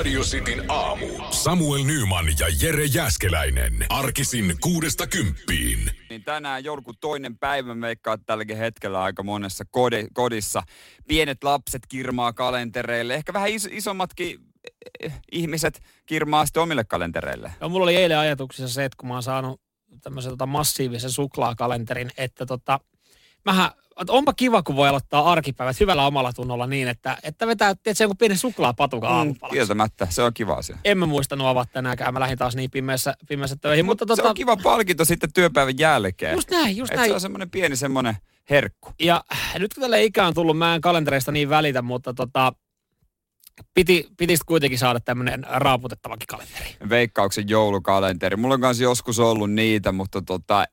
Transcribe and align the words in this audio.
Radio 0.00 0.22
Cityn 0.22 0.70
aamu. 0.70 1.06
Samuel 1.30 1.84
Nyman 1.84 2.26
ja 2.26 2.46
Jere 2.62 2.84
Jäskeläinen. 2.84 3.86
Arkisin 3.88 4.56
kuudesta 4.60 5.06
kymppiin. 5.06 5.90
Niin 6.10 6.24
tänään 6.24 6.64
joulukuun 6.64 6.96
toinen 7.00 7.38
päivä 7.38 7.74
meikkaa 7.74 8.18
tälläkin 8.18 8.56
hetkellä 8.56 9.02
aika 9.02 9.22
monessa 9.22 9.64
kodi, 9.70 10.06
kodissa. 10.12 10.62
Pienet 11.08 11.44
lapset 11.44 11.82
kirmaa 11.88 12.32
kalentereille. 12.32 13.14
Ehkä 13.14 13.32
vähän 13.32 13.48
is, 13.48 13.68
isommatkin 13.72 14.38
eh, 15.00 15.12
ihmiset 15.32 15.80
kirmaa 16.06 16.46
sitten 16.46 16.62
omille 16.62 16.84
kalentereille. 16.84 17.52
No, 17.60 17.68
mulla 17.68 17.84
oli 17.84 17.96
eilen 17.96 18.18
ajatuksissa 18.18 18.74
se, 18.74 18.84
että 18.84 18.96
kun 18.96 19.08
mä 19.08 19.14
oon 19.14 19.22
saanut 19.22 19.60
tämmöisen 20.02 20.32
tota 20.32 20.46
massiivisen 20.46 21.10
suklaakalenterin, 21.10 22.10
että 22.16 22.46
tota, 22.46 22.80
mähän, 23.44 23.70
että 24.00 24.12
onpa 24.12 24.32
kiva, 24.32 24.62
kun 24.62 24.76
voi 24.76 24.88
aloittaa 24.88 25.32
arkipäivät 25.32 25.80
hyvällä 25.80 26.06
omalla 26.06 26.32
tunnolla 26.32 26.66
niin, 26.66 26.88
että, 26.88 27.18
että 27.22 27.46
vetää 27.46 27.74
tietysti 27.74 28.02
jonkun 28.04 28.16
pienen 28.16 28.38
suklaapatuka 28.38 29.08
Mm, 29.08 29.14
aamupalaksi. 29.14 29.54
kieltämättä, 29.54 30.06
se 30.10 30.22
on 30.22 30.34
kiva 30.34 30.54
asia. 30.54 30.78
en 30.84 30.98
mä 30.98 31.06
muistanut 31.06 31.46
avaa 31.46 31.64
tänäänkään, 31.64 32.14
mä 32.14 32.20
lähdin 32.20 32.38
taas 32.38 32.56
niin 32.56 32.70
pimeässä, 32.70 33.14
pimeässä 33.28 33.56
töihin. 33.56 33.84
Mutta, 33.84 34.04
Mutta 34.04 34.16
tota, 34.16 34.22
se 34.22 34.28
on 34.28 34.34
kiva 34.34 34.56
palkinto 34.56 35.04
sitten 35.04 35.32
työpäivän 35.32 35.78
jälkeen. 35.78 36.34
just 36.34 36.50
näin, 36.50 36.76
just 36.76 36.92
Et 36.92 36.96
näin. 36.96 37.10
se 37.10 37.14
on 37.14 37.20
semmoinen 37.20 37.50
pieni 37.50 37.76
semmoinen 37.76 38.16
herkku. 38.50 38.92
Ja 39.00 39.24
nyt 39.58 39.74
kun 39.74 39.80
tälle 39.80 40.04
ikä 40.04 40.26
on 40.26 40.34
tullut, 40.34 40.58
mä 40.58 40.74
en 40.74 40.80
kalentereista 40.80 41.32
niin 41.32 41.48
välitä, 41.48 41.82
mutta 41.82 42.14
tota, 42.14 42.52
piti, 43.74 44.08
piti 44.16 44.34
kuitenkin 44.46 44.78
saada 44.78 45.00
tämmöinen 45.00 45.46
raaputettavakin 45.48 46.26
kalenteri. 46.26 46.76
Veikkauksen 46.88 47.48
joulukalenteri. 47.48 48.36
Mulla 48.36 48.54
on 48.54 48.60
kanssa 48.60 48.82
joskus 48.82 49.18
ollut 49.18 49.50
niitä, 49.52 49.92
mutta 49.92 50.22
tota, 50.22 50.64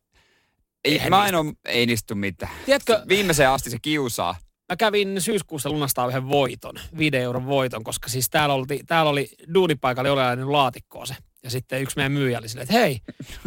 ei, 0.86 0.92
Eihän 0.94 1.10
mä 1.10 1.28
en 1.28 1.36
ole, 1.36 1.54
ei 1.66 1.86
niistä 1.86 2.16
mitään. 2.16 2.52
Tiedätkö, 2.66 3.02
Viimeiseen 3.08 3.50
asti 3.50 3.70
se 3.70 3.78
kiusaa. 3.82 4.36
mä 4.72 4.76
kävin 4.76 5.22
syyskuussa 5.22 5.70
lunastaa 5.70 6.08
yhden 6.08 6.30
voiton, 6.30 6.76
viiden 6.98 7.22
euron 7.22 7.46
voiton, 7.46 7.84
koska 7.84 8.10
siis 8.10 8.30
täällä, 8.30 8.56
olti, 8.56 8.80
täällä 8.88 9.10
oli 9.10 9.30
duunipaikalla 9.54 10.12
oli 10.12 10.22
ajanut 10.22 10.50
laatikkoon 10.52 11.08
se. 11.08 11.16
Ja 11.44 11.50
sitten 11.50 11.82
yksi 11.82 11.96
meidän 11.96 12.12
myyjä 12.12 12.40
oli 12.40 12.50
silleen, 12.50 12.64
että 12.64 12.80
hei, 12.80 13.00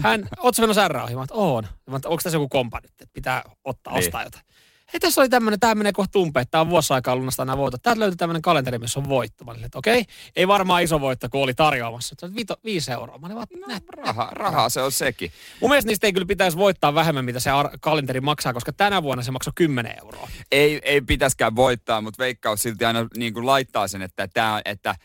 hän, 0.02 0.28
ootko 0.38 0.62
menossa? 0.62 0.88
Mä 1.14 1.24
oon. 1.30 1.64
Mä 1.91 1.94
onko 1.96 2.16
tässä 2.22 2.36
joku 2.36 2.48
kompa 2.48 2.80
nyt, 2.82 2.91
että 2.91 3.06
pitää 3.12 3.42
ottaa, 3.64 3.92
Niin. 3.92 3.98
ostaa 4.06 4.22
jotain. 4.24 4.44
Hei, 4.92 5.00
tässä 5.00 5.20
oli 5.20 5.28
tämmöinen, 5.28 5.60
tämä 5.60 5.74
menee 5.74 5.92
kohta 5.92 6.19
umpeen, 6.19 6.46
tämä 6.50 6.60
on 6.60 6.70
vuosi 6.70 6.92
aikaa 6.92 7.16
lunastaa 7.16 7.44
nämä 7.44 7.56
voitot. 7.56 7.83
Täältä 7.83 8.00
löytyy 8.00 8.16
tämmöinen 8.16 8.42
kalenteri, 8.42 8.78
missä 8.78 9.00
on 9.00 9.08
voitto. 9.08 9.44
Mä 9.44 9.50
olin, 9.50 9.64
että 9.64 9.78
okei, 9.78 10.05
ei 10.36 10.48
varmaan 10.48 10.82
iso 10.82 11.00
voitto, 11.00 11.28
kun 11.30 11.42
oli 11.42 11.55
tarjoamassa. 11.55 12.14
Se 12.19 12.27
oli 12.27 12.34
vito, 12.34 12.56
viisi 12.64 12.92
euroa. 12.92 13.19
Mä 13.19 13.27
olin 13.27 13.36
vaan, 13.36 13.47
no, 13.69 13.78
Raha, 13.88 14.28
rahaa 14.32 14.69
se 14.69 14.82
on 14.82 14.92
sekin. 14.92 15.32
Mun 15.60 15.70
mielestä 15.70 15.88
niistä 15.88 16.06
ei 16.06 16.12
kyllä 16.12 16.27
pitäisi 16.27 16.58
voittaa 16.58 16.94
vähemmän, 16.94 17.24
mitä 17.24 17.41
se 17.41 17.50
ar- 17.50 17.78
kalenteri 17.80 18.20
maksaa, 18.20 18.52
koska 18.52 18.72
tänä 18.72 19.02
vuonna 19.02 19.22
se 19.22 19.30
maksoi 19.30 19.52
10 19.55 19.98
euroa. 19.98 20.28
Ei, 20.52 20.80
ei 20.84 21.00
pitäskään 21.00 21.56
voittaa, 21.56 22.00
mutta 22.00 22.22
veikkaus 22.22 22.62
silti 22.62 22.84
aina 22.84 23.06
niin 23.16 23.34
kuin 23.34 23.47
laittaa 23.47 23.88
sen, 23.88 24.02
että, 24.02 24.28
tää, 24.28 24.60
että 24.64 24.91
äh, 24.91 24.97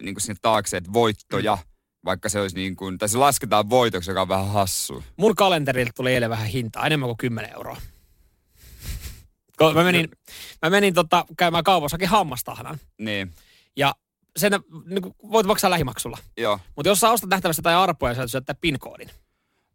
niin 0.00 0.14
kuin 0.14 0.22
sinne 0.22 0.38
taakse, 0.42 0.76
että 0.76 0.92
voittoja, 0.92 1.58
vaikka 2.04 2.28
se 2.28 2.40
olisi 2.40 2.56
niin 2.56 2.76
kuin, 2.76 2.98
tai 2.98 3.08
se 3.08 3.18
lasketaan 3.18 3.70
voitoksi, 3.70 4.10
joka 4.10 4.22
on 4.22 4.28
vähän 4.28 4.48
hassu. 4.48 5.04
Mun 5.16 5.34
kalenterilta 5.34 5.92
tuli 5.96 6.14
eilen 6.14 6.30
vähän 6.30 6.46
hintaa, 6.46 6.86
enemmän 6.86 7.08
kuin 7.08 7.18
10 7.18 7.52
euroa. 7.54 7.76
Ko- 9.62 9.74
Mä 9.74 9.84
menin, 9.84 10.08
mä 10.62 10.70
menin 10.70 10.94
tota, 10.94 11.24
käymään 11.38 11.64
kaupassakin 11.64 12.08
hammastahnan. 12.08 12.78
Niin, 12.98 13.34
Ja 13.76 13.94
sen 14.36 14.52
niin 14.86 15.02
kuin, 15.02 15.14
voit 15.30 15.46
maksaa 15.46 15.70
lähimaksulla. 15.70 16.18
joo. 16.36 16.58
Mutta 16.76 16.88
jos 16.88 17.00
sä 17.00 17.10
ostat 17.10 17.30
nähtävästi 17.30 17.62
tai 17.62 17.74
arpoja, 17.74 18.14
sä 18.14 18.26
syöttää 18.26 18.54
PIN-koodin. 18.60 19.10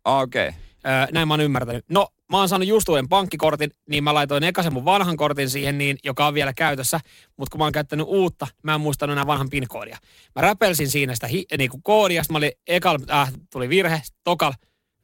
Ah, 0.05 0.22
Okei. 0.22 0.47
Okay. 0.47 0.61
Öö, 0.88 1.08
näin 1.11 1.27
mä 1.27 1.33
oon 1.33 1.42
ymmärtänyt. 1.42 1.86
No, 1.89 2.08
mä 2.31 2.38
oon 2.38 2.50
saanut 2.50 2.67
just 2.67 2.89
uuden 2.89 3.09
pankkikortin, 3.09 3.72
niin 3.89 4.03
mä 4.03 4.14
laitoin 4.14 4.44
ekasen 4.44 4.73
mun 4.73 4.86
vanhan 4.86 5.17
kortin 5.17 5.50
siihen, 5.50 5.77
niin, 5.77 5.97
joka 6.03 6.27
on 6.27 6.33
vielä 6.33 6.53
käytössä. 6.53 6.99
Mutta 7.38 7.52
kun 7.52 7.59
mä 7.59 7.64
oon 7.66 7.72
käyttänyt 7.72 8.05
uutta, 8.09 8.47
mä 8.64 8.75
en 8.75 8.81
muistanut 8.81 9.11
enää 9.14 9.27
vanhan 9.27 9.49
PIN-koodia. 9.49 9.97
Mä 10.36 10.42
räpelsin 10.42 10.89
siinä 10.89 11.16
sitä 11.16 11.27
hi, 11.27 11.45
niin 11.58 11.70
kuin 11.70 11.83
koodia, 11.83 12.23
sitten 12.23 12.33
mä 12.33 12.38
olin 12.38 12.52
ekal, 12.67 12.99
äh, 13.11 13.33
tuli 13.52 13.70
virhe, 13.70 14.02
sit 14.03 14.16
tokal, 14.23 14.53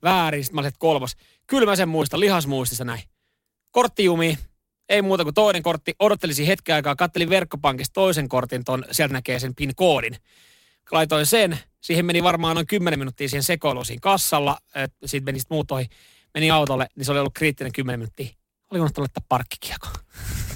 väärin, 0.04 0.44
sitten 0.44 0.56
mä 0.56 0.62
olin, 0.62 0.72
kolmas. 0.80 1.16
Kyllä 1.48 1.66
mä 1.66 1.76
sen 1.76 1.90
muistan, 1.90 2.20
lihasmuistissa 2.20 2.84
näin. 2.86 3.02
Kortti 3.72 4.04
jumii, 4.04 4.38
ei 4.90 5.02
muuta 5.02 5.24
kuin 5.24 5.34
toinen 5.34 5.64
kortti. 5.64 5.94
Odottelisin 6.00 6.48
hetken 6.48 6.76
aikaa, 6.76 6.96
kattelin 6.96 7.30
verkkopankista 7.30 7.94
toisen 7.94 8.30
kortin, 8.30 8.64
ton, 8.64 8.86
sieltä 8.92 9.14
näkee 9.14 9.40
sen 9.40 9.56
PIN-koodin. 9.56 10.16
Laitoin 10.92 11.26
sen, 11.26 11.60
siihen 11.82 12.06
meni 12.06 12.24
varmaan 12.24 12.56
noin 12.56 12.68
10 12.68 13.00
minuuttia 13.00 13.30
siihen 13.30 13.44
sekoiluun 13.44 13.86
siinä 13.86 14.00
kassalla, 14.02 14.58
siitä 15.06 15.26
meni 15.26 15.40
sitten 15.40 15.56
muut 15.56 15.72
ohi. 15.72 15.88
Meni 16.34 16.52
autolle, 16.52 16.88
niin 16.96 17.06
se 17.06 17.12
oli 17.12 17.20
ollut 17.20 17.34
kriittinen 17.34 17.72
10 17.74 18.00
minuuttia. 18.00 18.28
Oli 18.72 18.80
unohtanut 18.80 19.04
laittaa 19.04 19.26
parkkikiekko. 19.30 19.88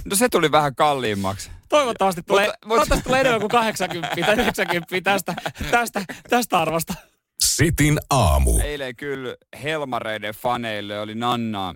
No 0.05 0.15
se 0.15 0.29
tuli 0.29 0.51
vähän 0.51 0.75
kalliimmaksi. 0.75 1.51
Toivottavasti 1.69 2.23
tulee, 2.23 2.45
Mutta- 2.45 2.57
mutta- 2.57 2.69
toivottavasti 2.69 3.03
tulee 3.03 3.19
enemmän 3.19 3.39
kuin 3.39 3.49
80 3.49 4.15
tai 4.25 4.35
90 4.35 5.01
tästä, 5.11 5.33
tästä, 5.71 6.05
tästä 6.29 6.59
arvosta. 6.59 6.93
Sitin 7.39 7.99
aamu. 8.09 8.59
Eilen 8.59 8.95
kyllä 8.95 9.35
Helmareiden 9.63 10.33
faneille 10.33 10.99
oli 10.99 11.15
Nannaa, 11.15 11.73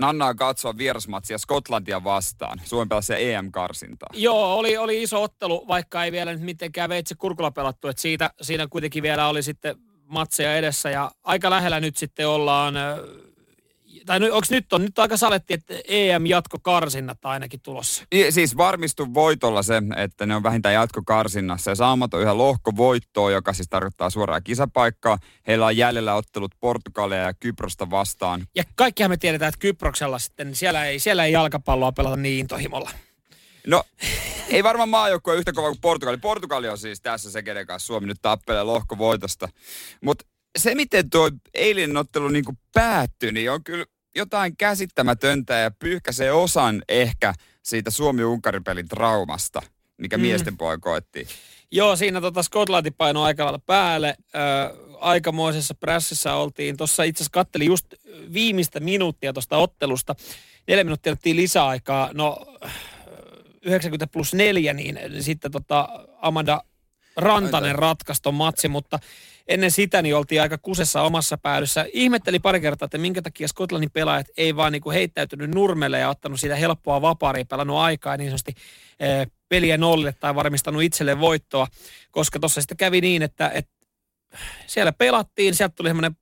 Nannaa 0.00 0.34
katsoa 0.34 0.76
vierasmatsia 0.78 1.38
Skotlantia 1.38 2.04
vastaan. 2.04 2.60
Suomen 2.64 2.88
pelasi 2.88 3.12
EM-karsintaa. 3.32 4.08
Joo, 4.12 4.54
oli, 4.54 4.76
oli 4.76 5.02
iso 5.02 5.22
ottelu, 5.22 5.68
vaikka 5.68 6.04
ei 6.04 6.12
vielä 6.12 6.32
nyt 6.32 6.42
mitenkään 6.42 6.88
veitsi 6.88 7.14
kurkulla 7.14 7.50
pelattu. 7.50 7.88
Et 7.88 7.98
siitä, 7.98 8.30
siinä 8.42 8.66
kuitenkin 8.70 9.02
vielä 9.02 9.28
oli 9.28 9.42
sitten 9.42 9.76
matseja 10.06 10.56
edessä 10.56 10.90
ja 10.90 11.10
aika 11.24 11.50
lähellä 11.50 11.80
nyt 11.80 11.96
sitten 11.96 12.28
ollaan, 12.28 12.74
tai 14.06 14.30
onko 14.30 14.46
nyt 14.50 14.72
on, 14.72 14.82
nyt 14.82 14.98
on 14.98 15.02
aika 15.02 15.16
saletti, 15.16 15.54
että 15.54 15.74
EM-jatkokarsinnat 15.88 17.24
ainakin 17.24 17.60
tulossa. 17.60 18.04
I- 18.14 18.32
Siis 18.32 18.56
varmistu 18.56 19.14
voitolla 19.14 19.62
se, 19.62 19.82
että 19.96 20.26
ne 20.26 20.36
on 20.36 20.42
vähintään 20.42 20.74
jatkokarsinnassa 20.74 21.70
ja 21.70 21.74
saamat 21.74 22.14
on 22.14 22.20
yhä 22.20 22.38
lohkovoittoa, 22.38 23.30
joka 23.30 23.52
siis 23.52 23.68
tarkoittaa 23.68 24.10
suoraa 24.10 24.40
kisapaikkaa. 24.40 25.18
Heillä 25.46 25.66
on 25.66 25.76
jäljellä 25.76 26.14
ottelut 26.14 26.54
Portugalia 26.60 27.18
ja 27.18 27.34
Kyprosta 27.34 27.90
vastaan. 27.90 28.46
Ja 28.54 28.64
kaikkihan 28.74 29.10
me 29.10 29.16
tiedetään, 29.16 29.48
että 29.48 29.58
Kyproksella 29.58 30.18
sitten, 30.18 30.46
niin 30.46 30.56
siellä 30.56 30.86
ei, 30.86 30.98
siellä 30.98 31.24
ei 31.24 31.32
jalkapalloa 31.32 31.92
pelata 31.92 32.16
niin 32.16 32.40
intohimolla. 32.40 32.90
No, 33.66 33.84
ei 34.50 34.62
varmaan 34.64 34.88
maajoukkue 34.88 35.36
yhtä 35.36 35.52
kova 35.52 35.68
kuin 35.68 35.80
Portugali. 35.80 36.16
Portugali 36.16 36.68
on 36.68 36.78
siis 36.78 37.00
tässä 37.00 37.30
se, 37.30 37.42
kenen 37.42 37.66
kanssa 37.66 37.86
Suomi 37.86 38.06
nyt 38.06 38.18
tappelee 38.22 38.62
lohkovoitosta. 38.62 39.48
Mutta 40.04 40.24
se, 40.58 40.74
miten 40.74 41.10
tuo 41.10 41.30
eilinen 41.54 41.96
ottelu 41.96 42.28
niin 42.28 42.44
päättyi, 42.74 43.32
niin 43.32 43.50
on 43.50 43.64
kyllä 43.64 43.84
jotain 44.16 44.56
käsittämätöntä 44.56 45.54
ja 45.54 45.70
pyyhkäisee 45.70 46.32
osan 46.32 46.82
ehkä 46.88 47.34
siitä 47.62 47.90
Suomi-Unkari-pelin 47.90 48.88
traumasta, 48.88 49.62
mikä 49.98 50.16
Mm. 50.16 50.22
miesten 50.22 50.56
koettiin. 50.80 51.26
Joo, 51.70 51.96
siinä 51.96 52.20
tota 52.20 52.42
Skotlanti 52.42 52.90
painoi 52.90 53.24
aika 53.24 53.44
lailla 53.44 53.58
päälle. 53.66 54.14
Ö, 54.34 54.38
aikamoisessa 55.00 55.74
prässissä 55.74 56.34
oltiin. 56.34 56.76
Tuossa 56.76 57.02
itse 57.02 57.22
asiassa 57.22 57.32
kattelin 57.32 57.66
just 57.66 57.86
viimeistä 58.32 58.80
minuuttia 58.80 59.32
tuosta 59.32 59.56
ottelusta. 59.56 60.14
Neljä 60.68 60.84
minuuttia 60.84 61.10
annettiin 61.10 61.36
lisäaikaa. 61.36 62.10
No 62.14 62.46
90 63.62 64.06
plus 64.06 64.34
neljä, 64.34 64.72
niin 64.72 64.98
sitten 65.20 65.50
tota 65.50 65.88
Amanda 66.20 66.62
Rantanen 67.16 67.76
ton 68.22 68.34
matsi, 68.34 68.68
mutta 68.68 68.98
ennen 69.48 69.70
sitä 69.70 70.02
niin 70.02 70.16
oltiin 70.16 70.42
aika 70.42 70.58
kusessa 70.58 71.02
omassa 71.02 71.38
päädyssä. 71.38 71.86
Ihmetteli 71.92 72.38
pari 72.38 72.60
kertaa, 72.60 72.86
että 72.86 72.98
minkä 72.98 73.22
takia 73.22 73.48
Skotlannin 73.48 73.90
pelaajat 73.90 74.26
ei 74.36 74.56
vaan 74.56 74.72
niinku 74.72 74.90
heittäytynyt 74.90 75.54
nurmelle 75.54 75.98
ja 75.98 76.08
ottanut 76.08 76.40
siitä 76.40 76.56
helppoa 76.56 77.02
vapaaria, 77.02 77.44
pelannut 77.44 77.76
aikaa 77.76 78.16
niin 78.16 78.30
sanotusti 78.30 78.54
eh, 79.00 79.26
peliä 79.48 79.76
nollille 79.76 80.12
tai 80.12 80.34
varmistanut 80.34 80.82
itselle 80.82 81.20
voittoa, 81.20 81.66
koska 82.10 82.40
tuossa 82.40 82.60
sitten 82.60 82.76
kävi 82.76 83.00
niin, 83.00 83.22
että, 83.22 83.50
että 83.54 83.72
siellä 84.66 84.92
pelattiin, 84.92 85.54
sieltä 85.54 85.74
tuli 85.74 85.88
semmoinen 85.88 86.16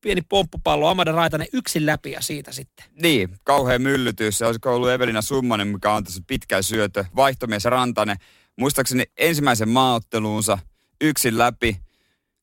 pieni 0.00 0.22
pomppupallo, 0.28 0.88
Amanda 0.88 1.12
Raitanen 1.12 1.46
yksin 1.52 1.86
läpi 1.86 2.12
ja 2.12 2.20
siitä 2.20 2.52
sitten. 2.52 2.86
Niin, 3.02 3.28
kauhea 3.44 3.78
myllytys. 3.78 4.38
Se 4.38 4.46
olisiko 4.46 4.74
ollut 4.74 4.90
Evelina 4.90 5.22
Summanen, 5.22 5.68
mikä 5.68 5.92
on 5.92 6.04
tässä 6.04 6.22
pitkä 6.26 6.62
syötö. 6.62 7.04
Vaihtomies 7.16 7.64
Rantanen. 7.64 8.16
Muistaakseni 8.60 9.04
ensimmäisen 9.16 9.68
maaotteluunsa 9.68 10.58
yksin 11.00 11.38
läpi. 11.38 11.80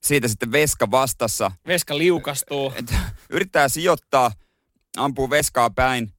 Siitä 0.03 0.27
sitten 0.27 0.51
Veska 0.51 0.91
vastassa. 0.91 1.51
Veska 1.67 1.97
liukastuu. 1.97 2.73
Yrittää 3.29 3.69
sijoittaa, 3.69 4.31
ampuu 4.97 5.29
Veskaa 5.29 5.69
päin. 5.69 6.13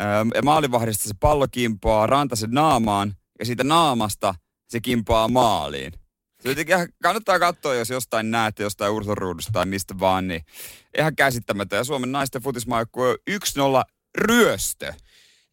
Öö, 0.00 0.42
maalivahdista 0.42 1.08
se 1.08 1.14
pallo 1.20 1.46
kimpoaa 1.48 2.06
Rantasen 2.06 2.50
naamaan. 2.50 3.14
Ja 3.38 3.44
siitä 3.44 3.64
naamasta 3.64 4.34
se 4.68 4.80
kimpoaa 4.80 5.28
maaliin. 5.28 5.92
Se 6.40 6.48
jotenkin 6.48 6.76
kannattaa 7.02 7.38
katsoa, 7.38 7.74
jos 7.74 7.90
jostain 7.90 8.30
näette 8.30 8.62
jostain 8.62 8.92
ursoruudusta 8.92 9.52
tai 9.52 9.66
mistä 9.66 9.94
vaan, 10.00 10.28
niin 10.28 10.42
ihan 10.98 11.16
käsittämätön. 11.16 11.76
Ja 11.76 11.84
Suomen 11.84 12.12
naisten 12.12 12.42
futismaajokkue 12.42 13.10
on 13.10 13.16
1-0 13.30 13.90
ryöstö. 14.18 14.94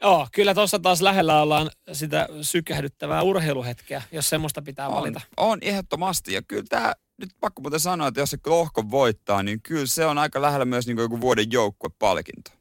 Joo, 0.01 0.27
kyllä 0.31 0.53
tuossa 0.53 0.79
taas 0.79 1.01
lähellä 1.01 1.41
ollaan 1.41 1.71
sitä 1.91 2.27
sykähdyttävää 2.41 3.21
urheiluhetkeä, 3.21 4.01
jos 4.11 4.29
semmoista 4.29 4.61
pitää 4.61 4.91
valita. 4.91 5.21
On, 5.37 5.51
on 5.51 5.59
ehdottomasti. 5.61 6.33
Ja 6.33 6.41
kyllä 6.41 6.63
tämä 6.69 6.93
nyt 7.17 7.29
pakko 7.39 7.61
muuten 7.61 7.79
sanoa, 7.79 8.07
että 8.07 8.19
jos 8.19 8.29
se 8.29 8.37
lohko 8.45 8.91
voittaa, 8.91 9.43
niin 9.43 9.61
kyllä 9.61 9.85
se 9.85 10.05
on 10.05 10.17
aika 10.17 10.41
lähellä 10.41 10.65
myös 10.65 10.87
niin 10.87 10.95
kuin 10.95 11.03
joku 11.03 11.21
vuoden 11.21 11.51
joukkuepalkinto. 11.51 12.51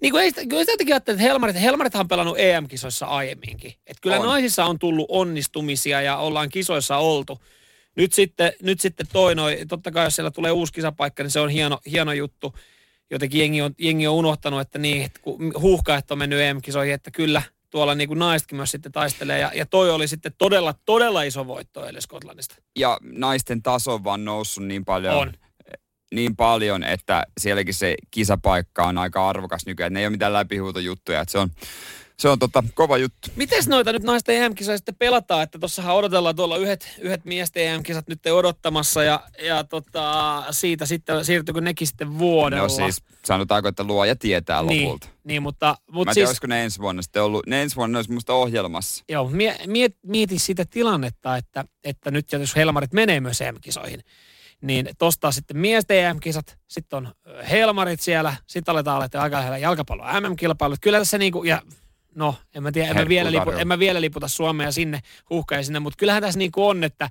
Niin 0.00 0.12
kuin 0.12 0.22
ei 0.22 0.30
sitä, 0.30 0.46
kyllä 0.46 0.62
sitä 0.62 0.72
jotenkin 0.72 0.96
että 0.96 1.16
Helmarit, 1.16 1.60
Helmarithan 1.60 2.00
on 2.00 2.08
pelannut 2.08 2.38
EM-kisoissa 2.38 3.06
aiemminkin. 3.06 3.72
Että 3.86 4.00
kyllä 4.00 4.18
On. 4.18 4.26
naisissa 4.26 4.64
on 4.64 4.78
tullut 4.78 5.06
onnistumisia 5.08 6.02
ja 6.02 6.16
ollaan 6.16 6.48
kisoissa 6.48 6.96
oltu. 6.96 7.42
Nyt 7.96 8.12
sitten, 8.12 8.52
nyt 8.62 8.80
sitten 8.80 9.06
toi 9.12 9.34
noi, 9.34 9.58
totta 9.68 9.90
kai 9.90 10.06
jos 10.06 10.16
siellä 10.16 10.30
tulee 10.30 10.50
uusi 10.50 10.72
kisapaikka, 10.72 11.22
niin 11.22 11.30
se 11.30 11.40
on 11.40 11.50
hieno, 11.50 11.78
hieno 11.90 12.12
juttu. 12.12 12.54
Jotenkin 13.10 13.40
jengi 13.40 13.62
on, 13.62 13.74
jengi 13.78 14.06
on 14.06 14.14
unohtanut, 14.14 14.60
että 14.60 14.78
niin, 14.78 15.04
että 15.04 15.20
kun 15.22 15.52
huuhkajat 15.60 16.10
on 16.10 16.18
mennyt 16.18 16.40
EM-kisoihin, 16.40 16.94
että 16.94 17.10
kyllä 17.10 17.42
tuolla 17.70 17.94
niin 17.94 18.08
kuin 18.08 18.18
naisetkin 18.18 18.56
myös 18.56 18.70
sitten 18.70 18.92
taistelee. 18.92 19.38
Ja, 19.38 19.52
ja 19.54 19.66
toi 19.66 19.90
oli 19.90 20.08
sitten 20.08 20.32
todella, 20.38 20.74
todella 20.84 21.22
iso 21.22 21.46
voitto 21.46 21.86
eilen 21.86 22.02
Skotlannista. 22.02 22.54
Ja 22.78 22.98
naisten 23.02 23.62
taso 23.62 23.94
on 23.94 24.04
vaan 24.04 24.24
noussut 24.24 24.64
niin 24.64 24.84
paljon. 24.84 25.14
On. 25.14 25.32
Niin 26.14 26.36
paljon, 26.36 26.84
että 26.84 27.26
sielläkin 27.40 27.74
se 27.74 27.94
kisapaikka 28.10 28.86
on 28.86 28.98
aika 28.98 29.28
arvokas 29.28 29.66
nykyään. 29.66 29.92
Ne 29.92 30.00
ei 30.00 30.06
ole 30.06 30.10
mitään 30.10 30.32
läpihuutojuttuja. 30.32 31.20
Että 31.20 31.32
se 31.32 31.38
on, 31.38 31.50
se 32.20 32.28
on 32.28 32.38
tota, 32.38 32.64
kova 32.74 32.98
juttu. 32.98 33.28
Miten 33.36 33.64
noita 33.68 33.92
nyt 33.92 34.02
naisten 34.02 34.42
EM-kisoja 34.42 34.78
sitten 34.78 34.96
pelataan? 34.98 35.42
Että 35.42 35.58
tossahan 35.58 35.96
odotellaan 35.96 36.36
tuolla 36.36 36.56
yhdet, 36.56 36.96
yhdet 36.98 37.24
miesten 37.24 37.66
EM-kisat 37.66 38.08
nyt 38.08 38.26
odottamassa 38.26 39.02
ja, 39.02 39.20
ja 39.42 39.64
tota, 39.64 40.44
siitä 40.50 40.86
sitten 40.86 41.24
siirtyykö 41.24 41.60
nekin 41.60 41.86
sitten 41.86 42.18
vuodella. 42.18 42.62
No 42.62 42.68
siis 42.68 43.02
sanotaanko, 43.24 43.68
että 43.68 43.84
luoja 43.84 44.16
tietää 44.16 44.62
niin, 44.62 44.84
lopulta. 44.84 45.08
niin, 45.24 45.42
mutta, 45.42 45.66
Mä 45.66 45.94
mutta 45.94 46.10
en 46.10 46.14
tiedä, 46.14 46.26
siis, 46.26 46.28
olisiko 46.28 46.46
ne 46.46 46.64
ensi 46.64 46.80
vuonna 46.80 47.02
sitten 47.02 47.22
ollut. 47.22 47.46
Ne 47.46 47.62
ensi 47.62 47.76
vuonna 47.76 47.98
olisi 47.98 48.12
musta 48.12 48.32
ohjelmassa. 48.32 49.04
joo, 49.08 49.28
mie, 49.28 49.56
miet, 49.66 49.96
mieti 50.06 50.38
sitä 50.38 50.64
tilannetta, 50.64 51.36
että, 51.36 51.64
että 51.84 52.10
nyt 52.10 52.32
jos 52.32 52.56
Helmarit 52.56 52.92
menee 52.92 53.20
myös 53.20 53.40
EM-kisoihin, 53.40 54.00
niin 54.60 54.88
tosta 54.98 55.32
sitten 55.32 55.56
miesten 55.56 56.04
EM-kisat, 56.04 56.58
sitten 56.68 56.96
on 56.96 57.08
Helmarit 57.50 58.00
siellä, 58.00 58.36
sitten 58.46 58.72
aletaan 58.72 58.96
olla 58.96 59.22
aika 59.22 59.36
lähellä 59.36 59.58
jalkapallon 59.58 60.22
MM-kilpailut. 60.22 60.78
Kyllä 60.80 60.98
tässä 60.98 61.18
niinku, 61.18 61.44
ja 61.44 61.62
no, 62.14 62.34
en 62.54 62.62
mä 62.62 62.72
tiedä, 62.72 62.90
en 62.90 62.96
mä, 62.96 63.08
vielä 63.08 63.32
lipu, 63.32 63.50
en 63.50 63.68
mä 63.68 63.78
vielä 63.78 64.00
liputa 64.00 64.28
Suomea 64.28 64.72
sinne, 64.72 65.00
huuhkaja 65.30 65.62
sinne, 65.64 65.80
mutta 65.80 65.96
kyllähän 65.96 66.22
tässä 66.22 66.38
niinku 66.38 66.66
on, 66.66 66.84
että, 66.84 67.04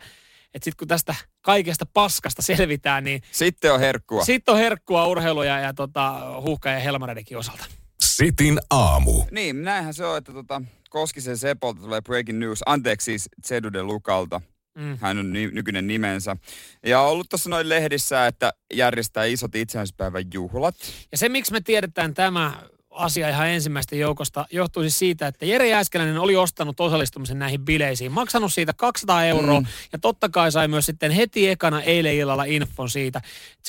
että 0.53 0.65
sitten 0.65 0.77
kun 0.77 0.87
tästä 0.87 1.15
kaikesta 1.41 1.85
paskasta 1.93 2.41
selvitään, 2.41 3.03
niin 3.03 3.21
Sitten 3.31 3.73
on 3.73 3.79
herkkua. 3.79 4.25
sitten 4.25 4.53
on 4.53 4.59
herkkua 4.59 5.07
urheiluja 5.07 5.59
ja 5.59 5.73
tota, 5.73 6.21
huuhkaja 6.41 6.75
ja 6.75 6.81
Helmareidenkin 6.81 7.37
osalta. 7.37 7.65
Sitin 8.01 8.59
aamu. 8.69 9.23
Niin, 9.31 9.63
näinhän 9.63 9.93
se 9.93 10.05
on, 10.05 10.17
että 10.17 10.33
tota, 10.33 10.61
Koskisen 10.89 11.37
Sepolta 11.37 11.81
tulee 11.81 12.01
breaking 12.01 12.39
news. 12.39 12.59
Anteeksi 12.65 13.05
siis 13.05 13.29
Zedude 13.47 13.83
Lukalta. 13.83 14.41
Mm. 14.75 14.97
Hän 15.01 15.17
on 15.17 15.33
ny- 15.33 15.51
nykyinen 15.51 15.87
nimensä. 15.87 16.37
Ja 16.85 17.01
on 17.01 17.09
ollut 17.11 17.29
tuossa 17.29 17.49
noin 17.49 17.69
lehdissä, 17.69 18.27
että 18.27 18.53
järjestää 18.73 19.25
isot 19.25 19.55
itsenäisyyspäivän 19.55 20.23
juhlat. 20.33 20.75
Ja 21.11 21.17
se, 21.17 21.29
miksi 21.29 21.51
me 21.51 21.61
tiedetään 21.61 22.13
tämä 22.13 22.53
asia 22.99 23.29
ihan 23.29 23.49
ensimmäistä 23.49 23.95
joukosta, 23.95 24.45
johtuu 24.51 24.83
siis 24.83 24.99
siitä, 24.99 25.27
että 25.27 25.45
Jere 25.45 25.67
Jääskeläinen 25.67 26.17
oli 26.17 26.35
ostanut 26.35 26.79
osallistumisen 26.79 27.39
näihin 27.39 27.65
bileisiin, 27.65 28.11
maksanut 28.11 28.53
siitä 28.53 28.73
200 28.73 29.25
euroa, 29.25 29.59
mm. 29.59 29.67
ja 29.91 29.99
totta 29.99 30.29
kai 30.29 30.51
sai 30.51 30.67
myös 30.67 30.85
sitten 30.85 31.11
heti 31.11 31.49
ekana 31.49 31.81
eilen 31.81 32.15
illalla 32.15 32.43
infon 32.43 32.89
siitä 32.89 33.21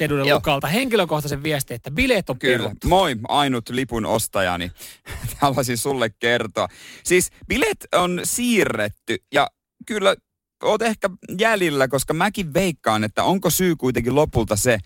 Joo. 0.09 0.37
Lukalta 0.37 0.67
henkilökohtaisen 0.67 1.43
viestin, 1.43 1.75
että 1.75 1.91
bileet 1.91 2.31
on 2.31 2.39
Kyllä. 2.39 2.59
peruttu. 2.59 2.89
Moi, 2.89 3.17
ainut 3.29 3.69
lipun 3.69 4.07
ostajani. 4.07 4.73
Haluaisin 5.41 5.79
sulle 5.79 6.11
kertoa. 6.11 6.69
Siis 7.05 7.31
bilet 7.49 7.87
on 7.95 8.21
siirretty 8.25 9.17
ja 9.33 9.51
kyllä 9.87 10.17
oot 10.63 10.83
ehkä 10.83 11.11
jäljellä, 11.39 11.89
koska 11.89 12.15
mäkin 12.15 12.55
veikkaan, 12.55 13.05
että 13.05 13.25
onko 13.25 13.51
syy 13.51 13.77
kuitenkin 13.77 14.15
lopulta 14.15 14.57
se, 14.57 14.79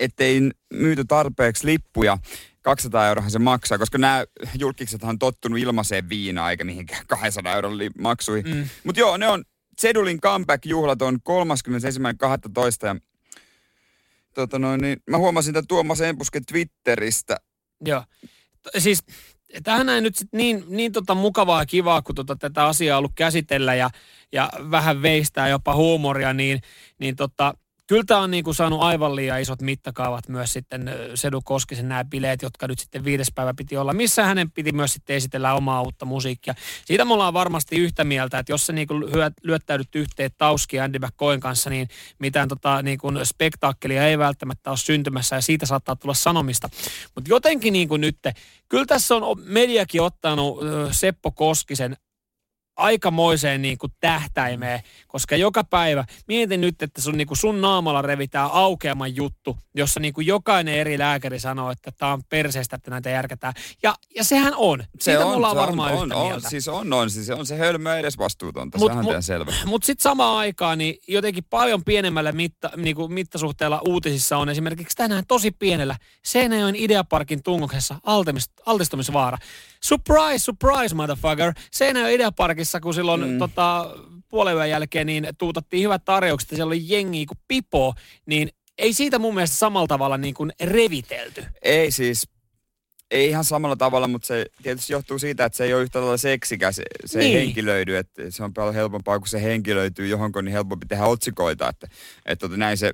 ettei 0.00 0.40
myyty 0.72 1.04
tarpeeksi 1.04 1.66
lippuja. 1.66 2.18
200 2.62 3.08
euroa 3.08 3.28
se 3.28 3.38
maksaa, 3.38 3.78
koska 3.78 3.98
nämä 3.98 4.24
julkisethan 4.58 5.08
on 5.08 5.18
tottunut 5.18 5.58
ilmaiseen 5.58 6.08
viinaan 6.08 6.50
eikä 6.50 6.64
mihinkään 6.64 7.06
200 7.06 7.54
euron 7.54 7.78
maksuihin. 7.98 8.56
Mm. 8.56 8.68
Mutta 8.84 9.00
joo, 9.00 9.16
ne 9.16 9.28
on 9.28 9.44
Zedulin 9.80 10.20
comeback-juhlat 10.20 11.02
on 11.02 11.18
31.12. 11.30 12.86
Ja 12.86 12.96
tota 14.34 14.58
noin, 14.58 14.80
niin 14.80 15.02
mä 15.10 15.18
huomasin 15.18 15.54
tämän 15.54 15.66
Tuomas 15.66 16.00
Empusken 16.00 16.46
Twitteristä. 16.46 17.36
Joo. 17.84 18.04
Siis 18.78 19.04
tähän 19.62 19.86
näin 19.86 20.04
nyt 20.04 20.16
sit 20.16 20.28
niin, 20.32 20.64
niin 20.68 20.92
tota 20.92 21.14
mukavaa 21.14 21.62
ja 21.62 21.66
kivaa, 21.66 22.02
kun 22.02 22.14
tota 22.14 22.36
tätä 22.36 22.66
asiaa 22.66 22.98
ollut 22.98 23.12
käsitellä 23.14 23.74
ja, 23.74 23.90
ja 24.32 24.50
vähän 24.70 25.02
veistää 25.02 25.48
jopa 25.48 25.74
huumoria, 25.74 26.32
niin, 26.32 26.60
niin 26.98 27.16
tota, 27.16 27.54
kyllä 27.90 28.04
tämä 28.06 28.20
on 28.20 28.30
niin 28.30 28.44
kuin 28.44 28.54
saanut 28.54 28.82
aivan 28.82 29.16
liian 29.16 29.40
isot 29.40 29.62
mittakaavat 29.62 30.28
myös 30.28 30.52
sitten 30.52 30.90
Sedu 31.14 31.40
Koskisen 31.44 31.88
nämä 31.88 32.04
bileet, 32.04 32.42
jotka 32.42 32.68
nyt 32.68 32.78
sitten 32.78 33.04
viides 33.04 33.32
päivä 33.34 33.54
piti 33.56 33.76
olla, 33.76 33.92
missä 33.92 34.24
hänen 34.24 34.50
piti 34.50 34.72
myös 34.72 34.92
sitten 34.92 35.16
esitellä 35.16 35.54
omaa 35.54 35.82
uutta 35.82 36.04
musiikkia. 36.04 36.54
Siitä 36.84 37.04
me 37.04 37.14
ollaan 37.14 37.34
varmasti 37.34 37.76
yhtä 37.76 38.04
mieltä, 38.04 38.38
että 38.38 38.52
jos 38.52 38.66
sä 38.66 38.72
niin 38.72 38.88
kuin 38.88 39.04
lyöttäydyt 39.42 39.94
yhteen 39.94 40.30
Tauski 40.38 40.76
ja 40.76 40.84
Andy 40.84 40.98
McCoyn 40.98 41.40
kanssa, 41.40 41.70
niin 41.70 41.88
mitään 42.18 42.48
tota, 42.48 42.82
niin 42.82 42.98
kuin 42.98 43.26
spektaakkelia 43.26 44.06
ei 44.06 44.18
välttämättä 44.18 44.70
ole 44.70 44.78
syntymässä 44.78 45.36
ja 45.36 45.40
siitä 45.40 45.66
saattaa 45.66 45.96
tulla 45.96 46.14
sanomista. 46.14 46.68
Mutta 47.14 47.30
jotenkin 47.30 47.72
niin 47.72 47.88
kuin 47.88 48.00
nyt, 48.00 48.18
kyllä 48.68 48.86
tässä 48.86 49.14
on 49.14 49.40
mediakin 49.44 50.02
ottanut 50.02 50.58
Seppo 50.90 51.30
Koskisen 51.30 51.96
aikamoiseen 52.80 53.62
niin 53.62 53.78
kuin 53.78 53.92
tähtäimeen, 54.00 54.80
koska 55.08 55.36
joka 55.36 55.64
päivä, 55.64 56.04
mietin 56.28 56.60
nyt, 56.60 56.82
että 56.82 57.00
sun, 57.00 57.16
niin 57.18 57.26
kuin 57.26 57.38
sun 57.38 57.60
naamalla 57.60 58.02
revitään 58.02 58.50
aukeaman 58.52 59.16
juttu, 59.16 59.58
jossa 59.74 60.00
niin 60.00 60.14
kuin 60.14 60.26
jokainen 60.26 60.74
eri 60.74 60.98
lääkäri 60.98 61.40
sanoo, 61.40 61.70
että 61.70 61.92
tämä 61.98 62.12
on 62.12 62.22
perseestä, 62.28 62.76
että 62.76 62.90
näitä 62.90 63.10
järkätään. 63.10 63.54
Ja, 63.82 63.94
ja 64.16 64.24
sehän 64.24 64.54
on. 64.56 64.84
Siitä 65.00 65.18
me 65.18 65.24
ollaan 65.24 65.56
se 65.56 65.60
varmaan 65.60 65.92
on, 65.92 66.02
yhtä 66.02 66.16
on, 66.16 66.26
mieltä. 66.26 66.46
on, 66.46 66.50
siis 66.50 66.68
on, 66.68 66.92
on, 66.92 67.10
siis 67.10 67.30
on 67.30 67.46
se 67.46 67.56
hölmö 67.56 67.98
edes 67.98 68.18
vastuutonta, 68.18 68.78
Mut- 68.78 68.90
sehän 68.90 69.04
mut- 69.04 69.14
on 69.14 69.22
selvä. 69.22 69.52
Mutta 69.64 69.86
sitten 69.86 70.02
samaan 70.02 70.38
aikaan 70.38 70.78
niin 70.78 70.98
jotenkin 71.08 71.44
paljon 71.50 71.84
pienemmällä 71.84 72.32
mitta, 72.32 72.70
niin 72.76 72.96
kuin 72.96 73.12
mittasuhteella 73.12 73.80
uutisissa 73.86 74.36
on 74.36 74.48
esimerkiksi 74.48 74.96
tänään 74.96 75.24
tosi 75.28 75.50
pienellä 75.50 75.96
Seinäjoen 76.24 76.76
Ideaparkin 76.76 77.42
tungoksessa 77.42 78.00
altistumisvaara. 78.66 79.38
Surprise, 79.84 80.38
surprise, 80.38 80.94
motherfucker. 80.94 81.52
Seinäjoen 81.72 82.14
Ideaparkissa, 82.14 82.80
kun 82.80 82.94
silloin 82.94 83.28
mm. 83.28 83.38
Tota, 83.38 83.96
puolen 84.28 84.56
yön 84.56 84.70
jälkeen 84.70 85.06
niin 85.06 85.28
tuutattiin 85.38 85.82
hyvät 85.82 86.04
tarjoukset 86.04 86.50
ja 86.50 86.56
siellä 86.56 86.70
oli 86.70 86.82
jengi 86.88 87.26
kuin 87.26 87.38
pipo, 87.48 87.94
niin 88.26 88.48
ei 88.78 88.92
siitä 88.92 89.18
mun 89.18 89.34
mielestä 89.34 89.56
samalla 89.56 89.86
tavalla 89.86 90.18
niin 90.18 90.34
kuin 90.34 90.52
revitelty. 90.64 91.44
Ei 91.62 91.90
siis, 91.90 92.28
ei 93.10 93.28
ihan 93.28 93.44
samalla 93.44 93.76
tavalla, 93.76 94.08
mutta 94.08 94.26
se 94.26 94.46
tietysti 94.62 94.92
johtuu 94.92 95.18
siitä, 95.18 95.44
että 95.44 95.56
se 95.56 95.64
ei 95.64 95.74
ole 95.74 95.82
yhtä 95.82 96.00
lailla 96.00 96.16
seksikäs, 96.16 96.76
se, 96.76 96.82
se 97.06 97.18
Niin. 97.18 97.36
ei 97.38 97.46
henkilöidy, 97.46 97.96
että 97.96 98.22
se 98.30 98.44
on 98.44 98.54
paljon 98.54 98.74
helpompaa, 98.74 99.18
kun 99.18 99.28
se 99.28 99.42
henkilöityy 99.42 100.06
johonkin, 100.06 100.44
niin 100.44 100.52
helpompi 100.52 100.86
tehdä 100.86 101.04
otsikoita, 101.04 101.68
että, 101.68 101.86
että 102.26 102.48
tota, 102.48 102.56
näin 102.56 102.76
se, 102.76 102.92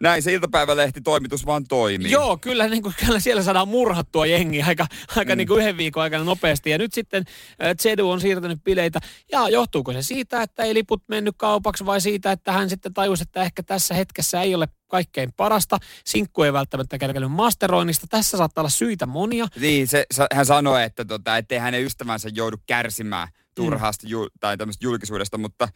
näin 0.00 0.22
se 0.22 0.32
iltapäivälehti 0.32 1.00
toimitus 1.00 1.46
vaan 1.46 1.64
toimii. 1.68 2.10
Joo, 2.10 2.36
kyllä, 2.36 2.68
niin 2.68 2.82
kuin, 2.82 2.94
kyllä 3.06 3.20
siellä 3.20 3.42
saadaan 3.42 3.68
murhattua 3.68 4.26
jengiä 4.26 4.66
aika, 4.66 4.86
aika 5.16 5.34
Mm. 5.34 5.38
niin 5.38 5.48
kuin 5.48 5.60
yhden 5.60 5.76
viikon 5.76 6.02
aikana 6.02 6.24
nopeasti. 6.24 6.70
Ja 6.70 6.78
nyt 6.78 6.92
sitten 6.94 7.24
äh, 7.64 7.76
Zedu 7.82 8.10
on 8.10 8.20
siirtänyt 8.20 8.64
bileitä. 8.64 9.00
Ja 9.32 9.48
johtuuko 9.48 9.92
se 9.92 10.02
siitä, 10.02 10.42
että 10.42 10.62
ei 10.62 10.74
liput 10.74 11.02
mennyt 11.08 11.34
kaupaksi 11.38 11.86
vai 11.86 12.00
siitä, 12.00 12.32
että 12.32 12.52
hän 12.52 12.70
sitten 12.70 12.94
tajusi, 12.94 13.22
että 13.22 13.42
ehkä 13.42 13.62
tässä 13.62 13.94
hetkessä 13.94 14.42
ei 14.42 14.54
ole 14.54 14.68
kaikkein 14.88 15.32
parasta. 15.36 15.78
Sinkku 16.04 16.42
ei 16.42 16.52
välttämättä 16.52 16.98
kerkenyt 16.98 17.32
masteroinnista. 17.32 18.06
Tässä 18.10 18.36
saattaa 18.36 18.62
olla 18.62 18.70
syitä 18.70 19.06
monia. 19.06 19.46
Niin, 19.60 19.88
se, 19.88 20.06
hän 20.32 20.46
sanoi, 20.46 20.82
että 20.82 21.04
tota, 21.04 21.36
ettei 21.36 21.58
hänen 21.58 21.82
ystävänsä 21.84 22.28
joudu 22.34 22.56
kärsimään 22.66 23.28
turhaasta 23.54 24.06
jul, 24.08 24.28
tai 24.40 24.56
tämmöistä 24.56 24.84
julkisuudesta, 24.86 25.38
mutta, 25.38 25.68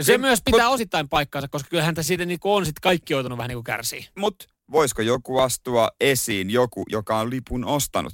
se 0.00 0.04
Se- 0.12 0.18
myös 0.18 0.42
pitää 0.44 0.68
osittain 0.68 1.08
paikkaansa, 1.08 1.48
koska 1.48 1.68
kyllähän 1.70 1.94
tässä 1.94 2.08
siitä 2.08 2.24
niin 2.26 2.38
on 2.44 2.64
sitten 2.66 2.80
kaikki 2.82 3.12
joutunut 3.12 3.38
vähän 3.38 3.48
niin 3.48 3.56
kuin 3.56 3.64
kärsiä. 3.64 4.04
mut 4.18 4.46
voisiko 4.72 5.02
joku 5.02 5.38
astua 5.38 5.90
esiin, 6.00 6.50
joku, 6.50 6.84
joka 6.88 7.18
on 7.18 7.30
lipun 7.30 7.64
ostanut? 7.64 8.12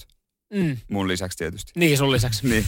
Mm. 0.55 0.77
Mun 0.91 1.09
lisäksi 1.09 1.39
tietysti. 1.39 1.73
Niin 1.77 1.99
sun 1.99 2.13
lisäksi. 2.13 2.47
Niin. 2.49 2.65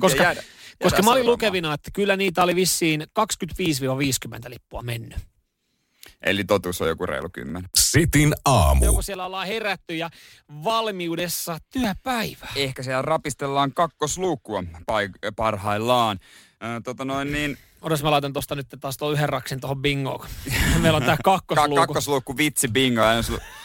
Koska- 0.00 0.16
tiedä, 0.16 0.24
jäädä- 0.28 0.42
Koska 0.82 1.02
mä 1.02 1.10
olin 1.12 1.26
lukevina, 1.26 1.74
että 1.74 1.90
kyllä 1.92 2.16
niitä 2.16 2.42
oli 2.42 2.54
vissiin 2.54 3.02
25-50 3.02 4.50
lippua 4.50 4.82
mennyt. 4.82 5.18
Eli 6.22 6.44
totuus 6.44 6.82
on 6.82 6.88
joku 6.88 7.06
reilu 7.06 7.28
kymmenen. 7.32 7.68
Sitin 7.78 8.34
aamu. 8.44 8.84
Joko 8.84 9.02
siellä 9.02 9.26
ollaan 9.26 9.46
herätty 9.46 9.96
ja 9.96 10.10
valmiudessa 10.64 11.58
työpäivä. 11.72 12.48
Ehkä 12.56 12.82
siellä 12.82 13.02
rapistellaan 13.02 13.72
kakkosluukkua 13.74 14.64
paik- 14.92 15.32
parhaillaan. 15.36 16.18
Ö, 16.62 16.80
tota 16.84 17.04
noin 17.04 17.32
niin, 17.32 17.58
Odotas 17.84 18.02
mä 18.02 18.10
laitan 18.10 18.32
tosta 18.32 18.54
nyt 18.54 18.66
taas 18.80 18.96
tuon 18.96 19.12
yhden 19.12 19.28
raksin 19.28 19.60
tuohon 19.60 19.82
bingoon. 19.82 20.26
Meillä 20.82 20.96
on 20.96 21.02
tää 21.02 21.16
ka- 21.24 21.38
kakkosluuku. 21.38 21.76
kakkosluukku 21.76 22.36
vitsi 22.36 22.68
bingo. 22.68 23.00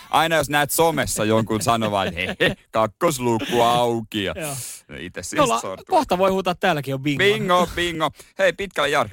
Aina, 0.09 0.35
jos- 0.35 0.49
näet 0.49 0.71
somessa 0.71 1.25
jonkun 1.25 1.61
sanovan, 1.61 2.07
että 2.07 2.19
he, 2.19 2.35
he, 2.39 2.55
kakkosluukku 2.71 3.61
auki. 3.61 4.23
Ja 4.23 4.33
Joo. 4.37 4.55
itse 4.99 5.23
siis 5.23 5.41
sortuu. 5.61 5.85
kohta 5.89 6.17
voi 6.17 6.31
huutaa 6.31 6.55
täälläkin 6.55 6.93
on 6.93 7.01
bingo. 7.03 7.23
Bingo, 7.23 7.67
bingo. 7.75 8.09
Hei, 8.39 8.53
pitkällä 8.53 8.87
Jari. 8.87 9.09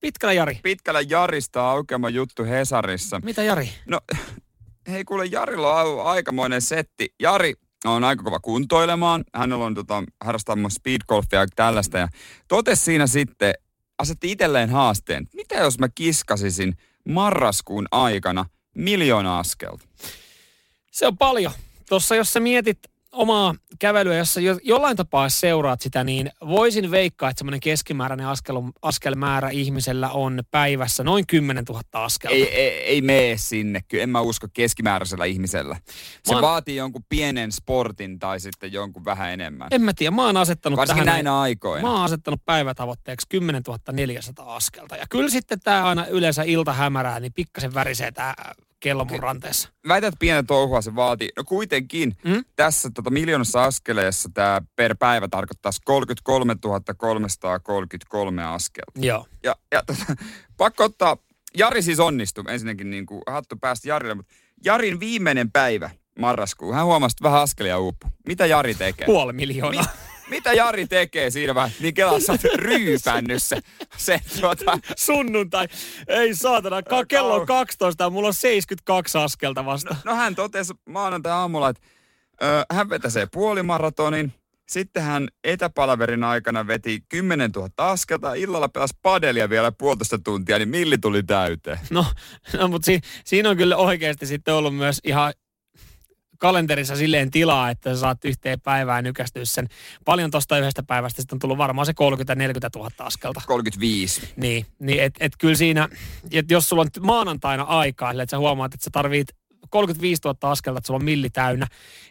Pitkällä 0.00 0.32
Jari. 0.32 0.58
Pitkällä 0.62 1.00
Jarista 1.00 1.70
aukeama 1.70 2.08
juttu 2.08 2.44
Hesarissa. 2.44 3.20
Mitä 3.24 3.42
Jari? 3.42 3.68
No, 3.86 4.00
hei 4.90 5.04
kuule, 5.04 5.24
Jarilla 5.26 5.82
on 5.82 6.06
aikamoinen 6.06 6.62
setti. 6.62 7.14
Jari 7.20 7.54
on 7.84 8.04
aika 8.04 8.22
kova 8.22 8.40
kuntoilemaan. 8.40 9.24
Hänellä 9.34 9.64
on 9.64 9.74
tota, 9.74 10.02
harrastaa 10.24 10.56
mun 10.56 10.70
speedgolfia 10.70 11.38
ja 11.40 11.46
tällaista. 11.56 11.98
Ja 11.98 12.08
totesi 12.48 12.84
siinä 12.84 13.06
sitten, 13.06 13.54
asetti 13.98 14.32
itselleen 14.32 14.70
haasteen. 14.70 15.28
Mitä 15.34 15.54
jos 15.54 15.78
mä 15.78 15.88
kiskasisin 15.94 16.76
marraskuun 17.08 17.86
aikana 17.90 18.46
miljoona 18.74 19.38
askelta? 19.38 19.86
Se 20.90 21.06
on 21.06 21.18
paljon. 21.18 21.52
Tuossa 21.88 22.14
jos 22.14 22.32
sä 22.32 22.40
mietit 22.40 22.78
omaa 23.14 23.54
kävelyä, 23.78 24.16
jossa 24.16 24.40
jo, 24.40 24.58
jollain 24.62 24.96
tapaa 24.96 25.28
seuraat 25.28 25.80
sitä, 25.80 26.04
niin 26.04 26.30
voisin 26.48 26.90
veikkaa, 26.90 27.30
että 27.30 27.38
semmoinen 27.38 27.60
keskimääräinen 27.60 28.26
askel, 28.26 28.56
askelmäärä 28.82 29.50
ihmisellä 29.50 30.10
on 30.10 30.42
päivässä 30.50 31.04
noin 31.04 31.26
10 31.26 31.64
000 31.68 31.82
askelta. 31.92 32.34
Ei, 32.34 32.48
ei, 32.48 32.84
ei 32.84 33.02
mene 33.02 33.36
sinne, 33.36 33.80
kyllä 33.88 34.02
en 34.02 34.10
mä 34.10 34.20
usko 34.20 34.46
keskimääräisellä 34.52 35.24
ihmisellä. 35.24 35.76
Se 36.24 36.34
Mä- 36.34 36.42
vaatii 36.42 36.76
jonkun 36.76 37.04
pienen 37.08 37.52
sportin 37.52 38.18
tai 38.18 38.40
sitten 38.40 38.72
jonkun 38.72 39.04
vähän 39.04 39.32
enemmän. 39.32 39.68
En 39.70 39.82
mä 39.82 39.92
tiedä, 39.92 40.10
mä 40.10 40.26
oon 40.26 40.36
asettanut 40.36 40.76
Varsinkin 40.76 41.04
tähän... 41.04 41.16
näinä 41.16 41.40
aikoina. 41.40 41.88
Mä 41.88 41.94
oon 41.94 42.04
asettanut 42.04 42.44
päivätavoitteeksi 42.44 43.26
10 43.28 43.62
400 43.92 44.56
askelta. 44.56 44.96
Ja 44.96 45.06
kyllä 45.10 45.30
sitten 45.30 45.60
tämä 45.60 45.84
aina 45.84 46.06
yleensä 46.06 46.42
ilta 46.42 46.72
hämärää, 46.72 47.20
niin 47.20 47.32
pikkasen 47.32 47.74
värisee 47.74 48.12
tämä 48.12 48.34
kello 48.84 49.04
mun 49.04 49.20
ranteessa. 49.20 49.68
Väität, 49.88 50.14
pienen 50.18 50.46
touhua 50.46 50.82
se 50.82 50.94
vaatii. 50.96 51.28
No 51.36 51.44
kuitenkin 51.44 52.16
Mm? 52.24 52.44
tässä 52.56 52.90
tota, 52.94 53.10
miljoonassa 53.10 53.64
askeleessa 53.64 54.28
tämä 54.34 54.62
per 54.76 54.96
päivä 54.98 55.28
tarkoittaisi 55.28 55.80
33 55.84 56.54
333 56.96 58.44
askelta. 58.44 58.92
Joo. 58.96 59.26
Ja, 59.42 59.56
ja 59.72 59.82
tota, 59.86 60.04
pakko 60.56 60.84
ottaa, 60.84 61.16
Jari 61.56 61.82
siis 61.82 62.00
onnistui 62.00 62.44
ensinnäkin 62.48 62.90
niin 62.90 63.06
kuin 63.06 63.22
hattu 63.26 63.56
päästä 63.60 63.88
Jarille, 63.88 64.14
mutta 64.14 64.34
Jarin 64.64 65.00
viimeinen 65.00 65.50
päivä 65.52 65.90
marraskuu, 66.18 66.72
hän 66.72 66.84
huomasi, 66.84 67.14
että 67.14 67.22
vähän 67.24 67.40
askelia 67.42 67.78
uuppu. 67.78 68.06
Mitä 68.26 68.46
Jari 68.46 68.74
tekee? 68.74 69.06
Puoli 69.06 69.32
miljoonaa. 69.32 69.82
Mi- 69.82 70.13
mitä 70.30 70.52
Jari 70.52 70.86
tekee 70.86 71.30
siinä 71.30 71.54
vähän? 71.54 71.70
Niin 71.80 71.94
kelassa 71.94 72.32
oot 72.32 72.44
ryypännyt 72.54 73.42
se, 73.42 73.58
se 73.96 74.20
tuota, 74.40 74.78
Sunnuntai. 74.96 75.66
Ei 76.08 76.34
saatana, 76.34 76.82
ka- 76.82 77.06
kello 77.06 77.34
on 77.34 77.46
12 77.46 78.04
ja 78.04 78.10
mulla 78.10 78.28
on 78.28 78.34
72 78.34 79.18
askelta 79.18 79.64
vasta. 79.64 79.96
No 80.04 80.14
hän 80.14 80.34
totesi 80.34 80.72
maanantai-aamulla, 80.88 81.68
että 81.68 81.82
ö, 82.42 82.46
hän 82.72 82.88
vetäsee 82.90 83.26
puolimaratonin. 83.32 84.32
Sitten 84.68 85.02
hän 85.02 85.28
etäpalaverin 85.44 86.24
aikana 86.24 86.66
veti 86.66 87.04
10 87.08 87.50
000 87.56 87.68
askelta. 87.76 88.34
Illalla 88.34 88.68
pelasi 88.68 88.94
padelia 89.02 89.50
vielä 89.50 89.72
puolitoista 89.72 90.18
tuntia, 90.18 90.58
niin 90.58 90.68
milli 90.68 90.98
tuli 90.98 91.22
täyteen. 91.22 91.78
No, 91.90 92.04
no 92.58 92.68
mutta 92.68 92.86
si- 92.86 93.00
siinä 93.24 93.50
on 93.50 93.56
kyllä 93.56 93.76
oikeasti 93.76 94.26
sitten 94.26 94.54
ollut 94.54 94.76
myös 94.76 95.00
ihan 95.04 95.32
kalenterissa 96.44 96.96
silleen 96.96 97.30
tilaa, 97.30 97.70
että 97.70 97.94
sä 97.94 98.00
saat 98.00 98.24
yhteen 98.24 98.60
päivään 98.60 99.04
nykästyä 99.04 99.44
sen. 99.44 99.68
Paljon 100.04 100.30
tosta 100.30 100.58
yhdestä 100.58 100.82
päivästä 100.82 101.22
sitten 101.22 101.36
on 101.36 101.40
tullut 101.40 101.58
varmaan 101.58 101.86
se 101.86 101.92
30-40 101.92 101.94
000 102.76 102.90
askelta. 102.98 103.40
35. 103.46 104.32
Niin, 104.36 104.66
niin 104.78 105.02
että 105.02 105.24
et 105.24 105.32
kyllä 105.38 105.54
siinä, 105.54 105.88
että 106.32 106.54
jos 106.54 106.68
sulla 106.68 106.82
on 106.82 106.88
maanantaina 107.00 107.62
aikaa, 107.62 108.10
että 108.10 108.26
sä 108.30 108.38
huomaat, 108.38 108.74
että 108.74 108.84
sä 108.84 108.90
tarvit 108.92 109.28
35 109.70 110.20
000 110.24 110.50
askelta, 110.50 110.78
että 110.78 110.86
sulla 110.86 110.98
on 110.98 111.04
milli 111.04 111.30
täynnä, 111.30 111.66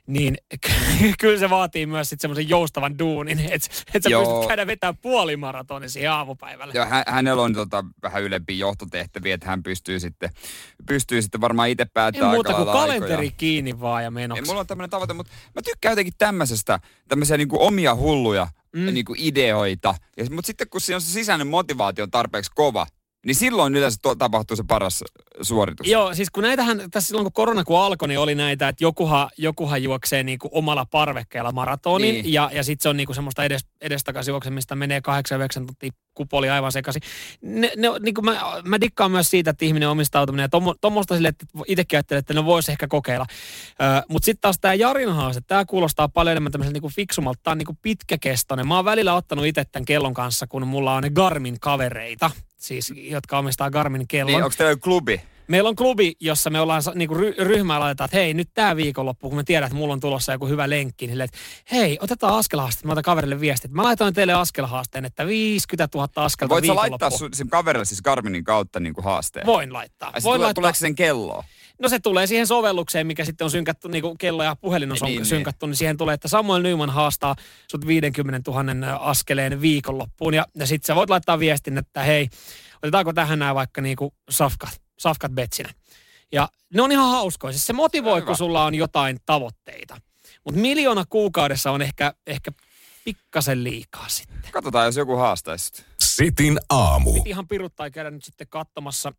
niin 0.08 0.38
kyllä 1.20 1.40
se 1.40 1.50
vaatii 1.50 1.86
myös 1.86 2.10
sitten 2.10 2.22
semmoisen 2.22 2.50
joustavan 2.50 3.00
duunin, 3.00 3.40
että 3.40 3.68
et 3.94 4.04
sä 4.04 4.10
Joo. 4.10 4.26
pystyt 4.26 4.48
käydä 4.48 4.68
vetämään 4.68 4.98
puolimaratonin 4.98 5.90
siihen 5.90 6.12
aamupäivälle. 6.12 6.74
Ja 6.76 6.86
hä- 6.86 7.04
hänellä 7.08 7.44
on 7.44 7.54
tota, 7.54 7.86
vähän 8.04 8.24
ylempiä 8.24 8.56
johtotehtäviä, 8.58 9.34
että 9.36 9.48
hän 9.48 9.64
pystyy 9.64 10.00
sitten, 10.00 10.30
pystyy 10.88 11.22
sitten 11.22 11.42
varmaan 11.42 11.70
itse 11.70 11.84
Ei 11.84 11.90
päättämään 11.94 12.34
muuta 12.34 12.54
kuin 12.54 12.66
kalenteri 12.68 13.14
aikoja. 13.14 13.32
kiinni 13.38 13.80
vaan 13.80 14.04
ja 14.04 14.08
Ei, 14.08 14.12
menoksi. 14.12 14.44
mulla 14.46 14.60
on 14.60 14.68
tämmöinen 14.68 14.90
tavoite, 14.90 15.14
mutta 15.14 15.32
mä 15.56 15.62
tykkään 15.62 15.92
jotenkin 15.92 16.14
tämmöisestä, 16.18 16.80
tämmöisiä 17.08 17.38
niinku 17.38 17.64
omia 17.66 17.96
hulluja 17.96 18.48
Mm. 18.76 18.80
mm. 18.82 18.94
niinku 18.94 19.16
ideoita. 19.18 19.96
Ja, 20.18 20.26
mutta 20.30 20.48
sitten 20.48 20.70
kun 20.70 20.82
siinä 20.82 20.96
on 20.96 21.02
se 21.02 21.12
sisäinen 21.12 21.48
motivaatio 21.48 22.08
tarpeeksi 22.08 22.52
kova, 22.56 22.88
niin 23.26 23.36
silloin 23.36 23.76
yleensä 23.76 23.98
tuo, 24.02 24.16
tapahtuu 24.16 24.58
se 24.58 24.64
paras 24.68 25.04
suoritus. 25.42 25.88
Joo, 25.88 26.14
siis 26.16 26.30
kun 26.30 26.44
näitähän, 26.44 26.82
tässä 26.92 27.08
silloin 27.08 27.26
kun 27.26 27.34
korona 27.34 27.64
kun 27.64 27.80
alkoi, 27.80 28.08
niin 28.08 28.20
oli 28.20 28.36
näitä, 28.36 28.68
että 28.68 28.84
jokuhan, 28.84 29.30
jokuhan 29.38 29.84
juoksee 29.84 30.24
niinku 30.24 30.50
omalla 30.52 30.86
parvekkeella 30.92 31.52
maratonin, 31.52 32.14
Niin. 32.14 32.34
ja, 32.34 32.50
ja 32.54 32.64
sitten 32.64 32.84
se 32.84 32.90
on 32.90 32.98
niinku 32.98 33.14
semmoista 33.14 33.44
edes, 33.44 33.66
edestakaisin 33.82 34.32
juoksemista, 34.32 34.76
menee 34.76 35.00
8-9 35.00 35.66
tuntia 35.66 35.92
kupoli 36.14 36.50
aivan 36.50 36.72
sekaisin. 36.72 37.02
Ne, 37.42 37.72
ne, 37.78 37.88
niin 38.02 38.14
kuin 38.14 38.26
mä, 38.26 38.42
mä 38.64 38.82
dikkaan 38.82 39.12
myös 39.12 39.30
siitä, 39.30 39.50
että 39.50 39.66
ihminen 39.66 39.90
omistautuminen, 39.90 40.50
ja 40.54 40.74
tommoista 40.82 41.16
sille, 41.16 41.28
että 41.28 41.46
itsekin 41.68 41.98
ajattelin, 41.98 42.20
että 42.20 42.34
ne 42.34 42.46
voisi 42.46 42.72
ehkä 42.72 42.88
kokeilla. 42.88 43.26
Mutta 44.10 44.26
sitten 44.26 44.42
taas 44.42 44.60
tämä 44.62 44.74
Jarin 44.74 45.10
haaste, 45.10 45.42
tämä 45.48 45.66
kuulostaa 45.66 46.10
paljon 46.10 46.32
enemmän 46.32 46.52
tämmöiseltä 46.52 46.74
niinku 46.74 46.92
fiksumalta, 46.96 47.40
tämä 47.44 47.52
on 47.52 47.58
niinku 47.58 47.78
pitkäkestoinen. 47.82 48.68
Mä 48.68 48.76
oon 48.76 48.86
välillä 48.86 49.14
ottanut 49.14 49.46
itse 49.46 49.66
tämän 49.66 49.86
kellon 49.86 50.14
kanssa, 50.14 50.48
kun 50.48 50.68
mulla 50.68 50.96
on 50.96 51.04
ne 51.04 51.10
Garmin-kavereita, 51.10 52.32
siis 52.64 52.94
jotka 52.96 53.38
omistaa 53.40 53.72
Garmin 53.72 54.08
kellon. 54.08 54.34
Niin, 54.34 54.44
onko 54.44 54.56
teillä 54.58 54.76
klubi? 54.76 55.22
Meillä 55.48 55.70
on 55.70 55.76
klubi, 55.76 56.14
jossa 56.20 56.50
me 56.50 56.60
ollaan 56.62 56.84
sa- 56.84 56.92
niinku 56.96 57.16
ry- 57.16 57.36
ryhmää 57.44 57.80
laitetaan, 57.80 58.06
että 58.06 58.18
hei, 58.18 58.34
nyt 58.34 58.50
tämä 58.54 58.76
viikonloppu, 58.76 59.30
kun 59.30 59.38
me 59.38 59.44
tiedän, 59.44 59.68
että 59.68 59.76
mulla 59.76 59.94
on 59.94 60.00
tulossa 60.00 60.32
joku 60.32 60.48
hyvä 60.48 60.70
lenkki, 60.70 61.08
niin 61.08 61.22
että 61.22 61.38
hei, 61.72 61.98
otetaan 62.02 62.38
askelhaaste. 62.38 62.88
Mä 62.88 62.92
otan 62.92 63.04
kaverille 63.04 63.40
viestit. 63.40 63.72
Mä 63.72 63.84
laitoin 63.84 64.14
teille 64.14 64.34
askelhaasteen, 64.34 65.06
että 65.06 65.28
50 65.28 65.98
000 65.98 66.10
askelta 66.16 66.54
Voit 66.54 66.66
sä 66.66 66.76
laittaa 66.76 67.10
sun, 67.10 67.30
sun 67.34 67.50
kaverille 67.50 67.86
siis 67.86 68.02
Garminin 68.02 68.44
kautta 68.44 68.80
niin 68.80 68.94
kuin 68.94 69.06
haasteen? 69.06 69.46
Voin 69.46 69.74
laittaa. 69.74 70.12
Voin 70.12 70.22
tulee, 70.24 70.38
laittaa. 70.38 70.54
Tuleeko 70.54 70.76
se 70.76 70.80
sen 70.80 70.96
kelloa? 70.96 71.44
No 71.82 71.90
se 71.90 72.00
tulee 72.00 72.28
siihen 72.28 72.48
sovellukseen, 72.48 73.08
mikä 73.08 73.26
sitten 73.26 73.46
on 73.46 73.52
synkattu, 73.52 73.88
niin 73.88 74.02
kuin 74.02 74.18
kello 74.18 74.44
ja 74.44 74.56
puhelin 74.56 74.92
on 74.92 74.98
Niin, 75.02 75.06
niin, 75.06 75.16
niin. 75.18 75.26
synkattu, 75.26 75.66
niin 75.66 75.76
siihen 75.76 75.98
tulee, 75.98 76.14
että 76.14 76.28
Samuel 76.28 76.62
Nyman 76.62 76.90
haastaa 76.90 77.36
sut 77.72 77.88
50 77.88 78.52
000 78.52 78.96
askeleen 78.96 79.62
viikonloppuun. 79.62 80.34
Ja, 80.34 80.46
ja 80.56 80.68
sitten 80.68 80.88
sä 80.88 80.96
voit 80.96 81.10
laittaa 81.10 81.40
viestin, 81.40 81.78
että 81.78 82.04
hei, 82.04 82.30
otetaanko 82.84 83.14
tähän 83.14 83.40
nämä 83.40 83.56
vaikka 83.56 83.82
niinku 83.82 84.14
safkat, 84.30 84.82
safkat 85.00 85.32
betsinä. 85.32 85.70
Ja 86.32 86.50
ne 86.74 86.82
on 86.82 86.92
ihan 86.92 87.10
hauskoja. 87.12 87.52
Siis 87.52 87.68
se 87.68 87.74
motivoi, 87.74 88.16
Hyvä. 88.16 88.26
kun 88.26 88.38
sulla 88.38 88.66
on 88.66 88.76
jotain 88.76 89.18
tavoitteita. 89.26 90.02
Mutta 90.46 90.60
miljoona 90.62 91.04
kuukaudessa 91.10 91.72
on 91.72 91.82
ehkä, 91.82 92.14
ehkä 92.28 92.52
pikkasen 93.04 93.64
liikaa 93.64 94.10
sitten. 94.10 94.52
Katsotaan, 94.52 94.86
jos 94.86 94.96
joku 94.98 95.16
haastaisi. 95.16 95.84
Sitin 96.00 96.60
aamu. 96.70 97.22
Ihan 97.26 97.48
piruttaa 97.48 97.90
käydä 97.90 98.12
nyt 98.12 98.24
sitten 98.24 98.48
katsomassa 98.50 99.14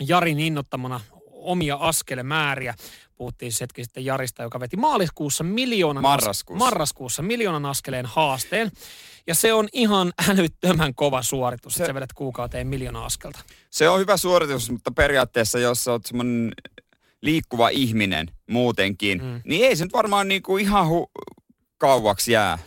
Jarin 0.00 0.40
innottamana 0.40 1.00
omia 1.46 1.76
askelemääriä. 1.76 2.74
Puhuttiin 3.16 3.52
siis 3.52 3.60
hetki 3.60 3.84
sitten 3.84 4.04
Jarista, 4.04 4.42
joka 4.42 4.60
veti 4.60 4.76
maaliskuussa 4.76 5.44
miljoonan, 5.44 6.02
Marraskuussa. 6.02 6.64
marraskuussa 6.64 7.22
miljoonan 7.22 7.66
askeleen 7.66 8.06
haasteen. 8.06 8.70
Ja 9.26 9.34
se 9.34 9.52
on 9.52 9.68
ihan 9.72 10.12
älyttömän 10.28 10.94
kova 10.94 11.22
suoritus, 11.22 11.74
se... 11.74 11.82
Että 11.82 11.90
sä 11.90 11.94
vedät 11.94 12.12
kuukauteen 12.12 12.66
miljoona 12.66 13.04
askelta. 13.04 13.38
Se 13.70 13.88
on 13.88 14.00
hyvä 14.00 14.16
suoritus, 14.16 14.70
mutta 14.70 14.90
periaatteessa, 14.90 15.58
jos 15.58 15.84
sä 15.84 15.92
oot 15.92 16.06
semmonen 16.06 16.52
liikkuva 17.20 17.68
ihminen 17.68 18.26
muutenkin, 18.50 19.24
mm. 19.24 19.40
niin 19.44 19.66
ei 19.66 19.76
se 19.76 19.84
nyt 19.84 19.92
varmaan 19.92 20.28
niinku 20.28 20.56
ihan 20.56 20.86
hu- 20.86 21.10
kauaksi 21.78 22.32
jää. 22.32 22.58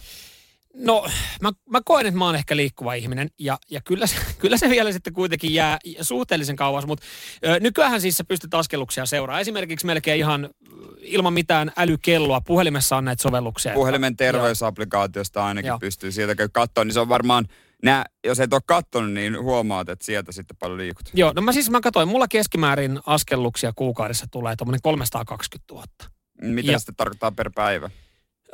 No, 0.73 1.07
mä, 1.41 1.51
mä 1.69 1.81
koen, 1.85 2.05
että 2.05 2.17
mä 2.17 2.25
oon 2.25 2.35
ehkä 2.35 2.55
liikkuva 2.55 2.93
ihminen, 2.93 3.29
ja, 3.39 3.57
ja 3.71 3.81
kyllä, 3.81 4.07
se, 4.07 4.15
kyllä 4.41 4.57
se 4.57 4.69
vielä 4.69 4.91
sitten 4.91 5.13
kuitenkin 5.13 5.53
jää 5.53 5.77
suhteellisen 6.01 6.55
kauas, 6.55 6.85
mutta 6.85 7.05
ö, 7.45 7.59
nykyään 7.59 8.01
siis 8.01 8.17
sä 8.17 8.23
pystyt 8.23 8.53
askelluksia 8.53 9.05
seuraamaan. 9.05 9.41
Esimerkiksi 9.41 9.85
melkein 9.85 10.19
ihan 10.19 10.49
ilman 11.01 11.33
mitään 11.33 11.71
älykelloa. 11.77 12.41
Puhelimessa 12.41 12.97
on 12.97 13.05
näitä 13.05 13.21
sovelluksia. 13.23 13.73
Puhelimen 13.73 14.15
terveysapplikaatiosta 14.17 15.45
ainakin 15.45 15.67
Joo. 15.67 15.79
Pystyy 15.79 16.11
sieltä 16.11 16.49
katsoa, 16.51 16.83
niin 16.83 16.93
se 16.93 16.99
on 16.99 17.09
varmaan, 17.09 17.45
nää, 17.83 18.05
jos 18.27 18.39
et 18.39 18.53
ole 18.53 18.61
katsonut, 18.65 19.11
niin 19.11 19.41
huomaat, 19.43 19.89
että 19.89 20.05
sieltä 20.05 20.31
sitten 20.31 20.57
paljon 20.57 20.77
liikut. 20.77 21.09
Joo, 21.13 21.33
no 21.35 21.41
mä 21.41 21.51
siis 21.51 21.69
mä 21.69 21.81
katsoin, 21.81 22.07
mulla 22.07 22.27
keskimäärin 22.27 22.99
askelluksia 23.05 23.71
kuukaudessa 23.75 24.25
tulee 24.31 24.55
tuommoinen 24.55 24.81
320 24.83 25.73
000. 25.73 25.85
Mitä 26.41 26.71
Ja- 26.71 26.79
sitten 26.79 26.95
tarkoittaa 26.95 27.31
per 27.31 27.49
päivä? 27.55 27.89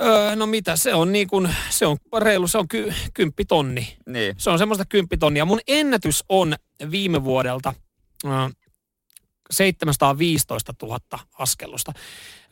Öö, 0.02 0.36
no 0.36 0.46
mitä, 0.46 0.76
se 0.76 0.94
on 0.94 1.12
niin 1.12 1.28
kuin, 1.28 1.56
se 1.70 1.86
on 1.86 1.98
reilu, 2.18 2.48
se 2.48 2.58
on 2.58 2.68
ky, 2.68 2.94
kymppitonni. 3.14 3.98
Niin. 4.06 4.36
Se 4.38 4.50
on 4.50 4.60
semmoista 4.60 4.86
kymppitonnia. 4.86 5.46
Mun 5.46 5.60
ennätys 5.68 6.24
on 6.30 6.56
viime 6.92 7.24
vuodelta 7.24 7.74
ö, 8.26 8.30
715 9.52 10.74
000 10.82 11.00
askellusta. 11.40 11.94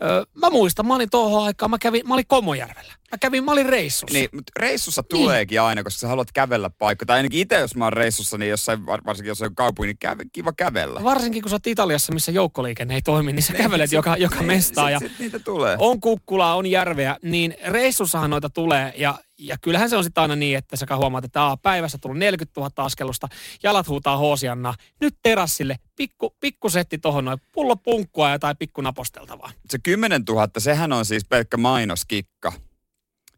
Öö, 0.03 0.23
mä 0.35 0.49
muistan, 0.49 0.87
mä 0.87 0.95
olin 0.95 1.09
tuohon 1.09 1.43
aikaan, 1.45 1.69
mä, 1.71 1.77
kävin, 1.77 2.07
mä 2.07 2.13
olin 2.13 2.27
Komojärvellä. 2.27 2.93
Mä 3.11 3.17
kävin, 3.17 3.43
mä 3.43 3.51
olin 3.51 3.65
reissussa. 3.65 4.17
Niin, 4.17 4.29
mutta 4.33 4.51
reissussa 4.59 5.03
tuleekin 5.03 5.61
aina, 5.61 5.83
koska 5.83 5.99
sä 5.99 6.07
haluat 6.07 6.31
kävellä 6.33 6.69
paikka. 6.69 7.05
Tai 7.05 7.17
ainakin 7.17 7.39
itse, 7.39 7.59
jos 7.59 7.75
mä 7.75 7.83
oon 7.85 7.93
reissussa, 7.93 8.37
niin 8.37 8.49
jossain, 8.49 8.85
var- 8.85 9.01
varsinkin 9.05 9.27
jos 9.29 9.41
on 9.41 9.55
kaupunki, 9.55 9.87
niin 9.87 9.97
käy, 9.97 10.15
kiva 10.31 10.53
kävellä. 10.53 11.03
Varsinkin 11.03 11.41
kun 11.41 11.49
sä 11.49 11.55
oot 11.55 11.67
Italiassa, 11.67 12.13
missä 12.13 12.31
joukkoliikenne 12.31 12.95
ei 12.95 13.01
toimi, 13.01 13.33
niin 13.33 13.43
sä 13.43 13.53
kävelet 13.53 13.91
joka, 13.91 14.17
joka 14.17 14.35
Niin, 14.35 14.45
mestaan. 14.47 14.91
sit- 14.91 15.01
Ja 15.01 15.09
sit 15.09 15.19
niitä 15.19 15.39
tulee. 15.39 15.75
on 15.79 16.01
kukkulaa, 16.01 16.55
on 16.55 16.65
järveä, 16.65 17.17
niin 17.23 17.55
reissussahan 17.67 18.29
noita 18.29 18.49
tulee. 18.49 18.93
Ja, 18.97 19.15
ja 19.39 19.57
kyllähän 19.61 19.89
se 19.89 19.97
on 19.97 20.03
sitten 20.03 20.21
aina 20.21 20.35
niin, 20.35 20.57
että 20.57 20.77
sä 20.77 20.85
huomaat, 20.95 21.25
että 21.25 21.43
aa, 21.43 21.57
päivässä 21.57 21.97
tullut 21.97 22.17
40 22.17 22.61
000 22.61 22.71
askelusta, 22.77 23.27
jalat 23.63 23.87
huutaa 23.87 24.17
hoosianna. 24.17 24.73
Nyt 25.01 25.15
terassille, 25.23 25.79
pikku, 25.95 26.35
pikku 26.39 26.69
setti 26.69 26.97
tohon 26.97 27.25
noin, 27.25 27.39
pullo 27.51 27.75
punkkua 27.75 28.29
ja 28.29 28.39
tai 28.39 28.55
pikku 28.55 28.81
naposteltavaa. 28.81 29.51
Se 29.69 29.79
10 29.83 30.23
000, 30.29 30.47
sehän 30.57 30.93
on 30.93 31.05
siis 31.05 31.25
pelkkä 31.25 31.57
mainoskikka. 31.57 32.53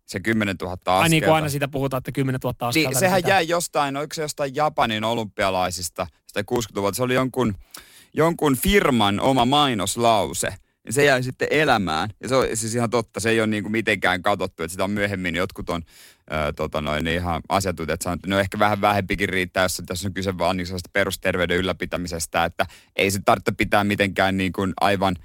Se 0.05 0.19
10 0.19 0.55
000 0.61 0.71
askelta. 0.73 0.97
Ai 0.97 1.09
niin 1.09 1.23
kuin 1.23 1.33
aina 1.33 1.49
siitä 1.49 1.67
puhutaan, 1.67 1.97
että 1.97 2.11
10 2.11 2.39
000 2.43 2.55
askelta. 2.67 2.89
Niin, 2.89 2.99
sehän 2.99 3.19
sitä- 3.19 3.29
jäi 3.29 3.47
jostain, 3.47 3.97
oliko 3.97 4.13
se 4.13 4.21
jostain 4.21 4.55
Japanin 4.55 5.03
olympialaisista, 5.03 6.07
sitä 6.27 6.41
60-luvulta. 6.41 6.95
Se 6.95 7.03
oli 7.03 7.13
jonkun, 7.13 7.55
jonkun 8.13 8.57
firman 8.57 9.19
oma 9.19 9.45
mainoslause. 9.45 10.53
Ja 10.85 10.93
se 10.93 11.05
jäi 11.05 11.23
sitten 11.23 11.47
elämään. 11.51 12.09
Ja 12.21 12.29
se 12.29 12.35
on 12.35 12.47
siis 12.53 12.75
ihan 12.75 12.89
totta, 12.89 13.19
se 13.19 13.29
ei 13.29 13.39
ole 13.39 13.47
niinku 13.47 13.69
mitenkään 13.69 14.21
katsottu, 14.21 14.63
että 14.63 14.71
sitä 14.71 14.83
on 14.83 14.91
myöhemmin 14.91 15.35
jotkut 15.35 15.69
on 15.69 15.81
ää, 16.29 16.53
tota 16.53 16.81
noin, 16.81 17.03
niin 17.03 17.15
ihan 17.15 17.41
asiantuntijat 17.49 18.01
sanonut, 18.01 18.19
että 18.19 18.35
no 18.35 18.39
ehkä 18.39 18.59
vähän 18.59 18.81
vähempikin 18.81 19.29
riittää, 19.29 19.63
jos 19.63 19.81
tässä 19.85 20.07
on 20.07 20.13
kyse 20.13 20.37
vaan 20.37 20.57
niin 20.57 20.67
perusterveyden 20.93 21.57
ylläpitämisestä, 21.57 22.45
että 22.45 22.65
ei 22.95 23.11
se 23.11 23.19
tarvitse 23.25 23.51
pitää 23.51 23.83
mitenkään 23.83 24.37
niin 24.37 24.53
kuin 24.53 24.73
aivan 24.81 25.15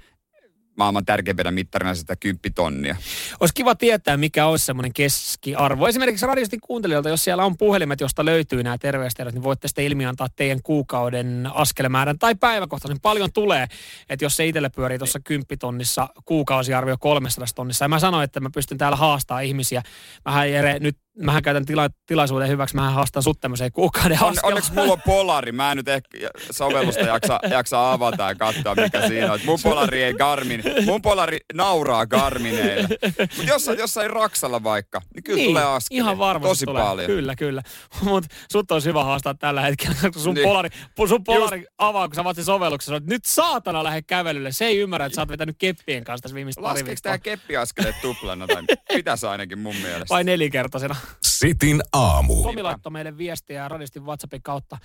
maailman 0.77 1.05
tärkeimpänä 1.05 1.51
mittarina 1.51 1.95
sitä 1.95 2.15
kymppitonnia. 2.15 2.95
Olisi 3.39 3.53
kiva 3.53 3.75
tietää, 3.75 4.17
mikä 4.17 4.45
olisi 4.45 4.65
semmoinen 4.65 4.93
keskiarvo. 4.93 5.87
Esimerkiksi 5.87 6.25
radiosti 6.25 6.57
kuuntelijoilta, 6.59 7.09
jos 7.09 7.23
siellä 7.23 7.45
on 7.45 7.57
puhelimet, 7.57 8.01
josta 8.01 8.25
löytyy 8.25 8.63
nämä 8.63 8.77
terveystiedot, 8.77 9.33
niin 9.33 9.43
voitte 9.43 9.67
sitten 9.67 9.85
ilmiantaa 9.85 10.27
teidän 10.35 10.61
kuukauden 10.63 11.49
askelmäärän 11.53 12.19
tai 12.19 12.35
päiväkohtaisen. 12.35 13.01
Paljon 13.01 13.33
tulee, 13.33 13.67
että 14.09 14.25
jos 14.25 14.35
se 14.35 14.45
itselle 14.45 14.69
pyörii 14.69 14.97
tuossa 14.97 15.19
kymppitonnissa, 15.19 16.09
kuukausiarvio 16.25 16.97
300 16.99 17.47
tonnissa. 17.55 17.85
Ja 17.85 17.89
mä 17.89 17.99
sanoin, 17.99 18.23
että 18.23 18.39
mä 18.39 18.49
pystyn 18.53 18.77
täällä 18.77 18.95
haastaa 18.95 19.39
ihmisiä. 19.39 19.83
Mähän 20.25 20.51
Jere, 20.51 20.79
nyt 20.79 20.97
mähän 21.19 21.43
käytän 21.43 21.65
tila, 21.65 21.89
tilaisuuden 22.05 22.47
hyväksi, 22.47 22.75
mähän 22.75 22.93
haastan 22.93 23.23
sut 23.23 23.39
tämmöiseen 23.39 23.71
kuukauden 23.71 24.17
On, 24.23 24.33
onneksi 24.43 24.73
mulla 24.73 24.93
on 24.93 25.01
polari. 25.05 25.51
Mä 25.51 25.71
en 25.71 25.77
nyt 25.77 25.87
ehkä 25.87 26.17
sovellusta 26.51 27.01
jaksa, 27.01 27.39
jaksa 27.49 27.91
avata 27.91 28.23
ja 28.23 28.35
katsoa, 28.35 28.75
mikä 28.75 29.07
siinä 29.07 29.33
on. 29.33 29.39
Mun 29.45 29.59
polari 29.63 30.03
ei 30.03 30.13
Garmin. 30.13 30.63
Mun 30.85 31.01
polari 31.01 31.37
nauraa 31.53 32.05
Garmineille. 32.05 32.87
Mutta 33.19 33.43
jossain, 33.47 33.79
jossain 33.79 34.09
Raksalla 34.09 34.63
vaikka, 34.63 35.01
niin 35.15 35.23
kyllä 35.23 35.43
tulee 35.43 35.63
askelia. 35.65 36.03
Ihan 36.03 36.17
varmasti 36.17 36.49
Tosi 36.49 36.65
tulee. 36.65 36.83
paljon. 36.83 37.07
Kyllä, 37.07 37.35
kyllä. 37.35 37.61
Mutta 38.01 38.35
sut 38.51 38.71
olisi 38.71 38.89
hyvä 38.89 39.03
haastaa 39.03 39.33
tällä 39.33 39.61
hetkellä, 39.61 39.95
kun 40.13 40.21
sun 40.21 40.33
Niin. 40.33 40.47
polari, 40.47 40.69
sun 41.07 41.23
polari 41.23 41.65
avaa, 41.77 42.07
kun 42.07 42.15
sä 42.15 42.21
avaat 42.21 42.35
sen 42.35 42.45
sovelluksen, 42.45 42.95
että 42.95 43.09
nyt 43.09 43.25
saatana 43.25 43.83
lähde 43.83 44.01
kävelylle. 44.01 44.51
Se 44.51 44.65
ei 44.65 44.77
ymmärrä, 44.77 45.05
että 45.05 45.15
sä 45.15 45.21
oot 45.21 45.29
vetänyt 45.29 45.55
keppien 45.59 46.03
kanssa 46.03 46.21
tässä 46.21 46.35
viimeistä 46.35 46.61
pari 46.61 46.69
Laskeeko 46.73 46.87
viikkoa. 46.89 47.09
tää 47.11 47.17
keppiaskeleet 47.17 47.95
tuplana 48.01 48.47
tai 48.47 48.63
pitäisi 48.93 49.25
ainakin 49.27 49.59
mun 49.59 49.75
mielestä? 49.75 50.09
Vai 50.09 50.23
nelikertaisena. 50.23 50.95
Sitin 51.23 51.81
aamu. 51.93 52.43
Tomi 52.43 52.63
laittoi 52.63 52.91
meille 52.91 53.17
viestiä 53.17 53.67
radistin 53.67 54.05
WhatsAppin 54.05 54.43
kautta. 54.43 54.77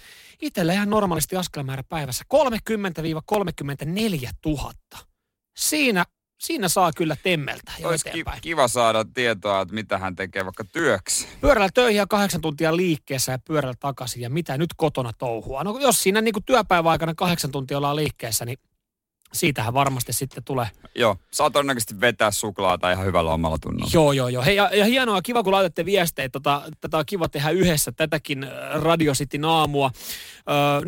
Itellä 0.43 0.73
ihan 0.73 0.91
normaalisti 0.91 1.37
askelmäärä 1.37 1.83
päivässä 1.83 2.25
30-34 2.35 4.31
000. 4.47 4.73
Siinä, 5.57 6.05
siinä 6.41 6.69
saa 6.69 6.91
kyllä 6.97 7.17
temmeltä 7.23 7.73
jo 7.79 7.89
Olisi 7.89 8.05
ki- 8.05 8.09
eteenpäin. 8.11 8.41
kiva 8.43 8.69
saada 8.69 9.05
tietoa, 9.15 9.61
että 9.61 9.75
mitä 9.75 9.99
hän 9.99 10.17
tekee 10.17 10.45
vaikka 10.45 10.65
työksi. 10.65 11.29
pyörällä 11.41 11.69
töihin 11.75 11.99
ja 11.99 12.07
kahdeksan 12.07 12.41
tuntia 12.41 12.77
liikkeessä 12.77 13.33
ja 13.33 13.39
pyörällä 13.39 13.75
takaisin 13.81 14.23
ja 14.23 14.31
mitä 14.31 14.59
nyt 14.59 14.71
kotona 14.77 15.13
touhua. 15.13 15.65
No 15.65 15.79
jos 15.79 16.03
siinä 16.03 16.21
niin 16.21 16.33
kuin 16.35 16.45
työpäivän 16.45 16.93
aikana 16.93 17.15
kahdeksan 17.15 17.51
tuntia 17.53 17.77
ollaan 17.77 17.97
liikkeessä, 17.97 18.45
niin 18.45 18.59
siitähän 19.33 19.75
varmasti 19.75 20.13
sitten 20.13 20.45
tulee. 20.45 20.67
Joo, 20.95 21.17
saa 21.33 21.51
todennäköisesti 21.51 22.01
vetää 22.01 22.31
suklaata 22.31 22.93
ihan 22.93 23.07
hyvällä 23.07 23.33
omalla 23.33 23.59
tunnolla. 23.59 23.91
Joo, 23.95 24.13
joo, 24.13 24.29
joo. 24.29 24.45
Hei, 24.45 24.57
ja, 24.57 24.71
ja 24.75 24.85
hienoa, 24.85 25.23
kiva 25.23 25.43
kun 25.43 25.53
laitatte 25.53 25.85
viestejä. 25.85 26.29
Tota, 26.29 26.63
tätä 26.81 26.99
on 26.99 27.07
kiva 27.07 27.29
tehdä 27.29 27.51
yhdessä 27.51 27.93
tätäkin 27.93 28.45
äh, 28.45 28.51
Radio 28.83 29.13
Cityn 29.13 29.45
aamua. 29.45 29.91
Öö, 30.51 30.81
0447255854. 30.81 30.85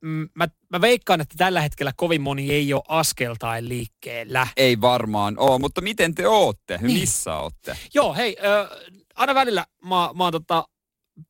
Mm, 0.00 0.28
Mä, 0.34 0.48
mä 0.70 0.80
veikkaan, 0.80 1.20
että 1.20 1.34
tällä 1.38 1.60
hetkellä 1.60 1.92
kovin 1.96 2.22
moni 2.22 2.52
ei 2.52 2.74
ole 2.74 2.82
askeltain 2.88 3.68
liikkeellä. 3.68 4.46
Ei 4.56 4.80
varmaan 4.80 5.38
ole, 5.38 5.58
mutta 5.58 5.80
miten 5.80 6.14
te 6.14 6.28
ootte? 6.28 6.78
Niin. 6.82 7.00
Missä 7.00 7.36
ootte? 7.36 7.76
Joo, 7.94 8.14
hei, 8.14 8.36
äh, 8.44 8.68
aina 9.14 9.34
välillä 9.34 9.66
mä, 9.84 10.10
mä 10.14 10.24
oon 10.24 10.32
tota, 10.32 10.64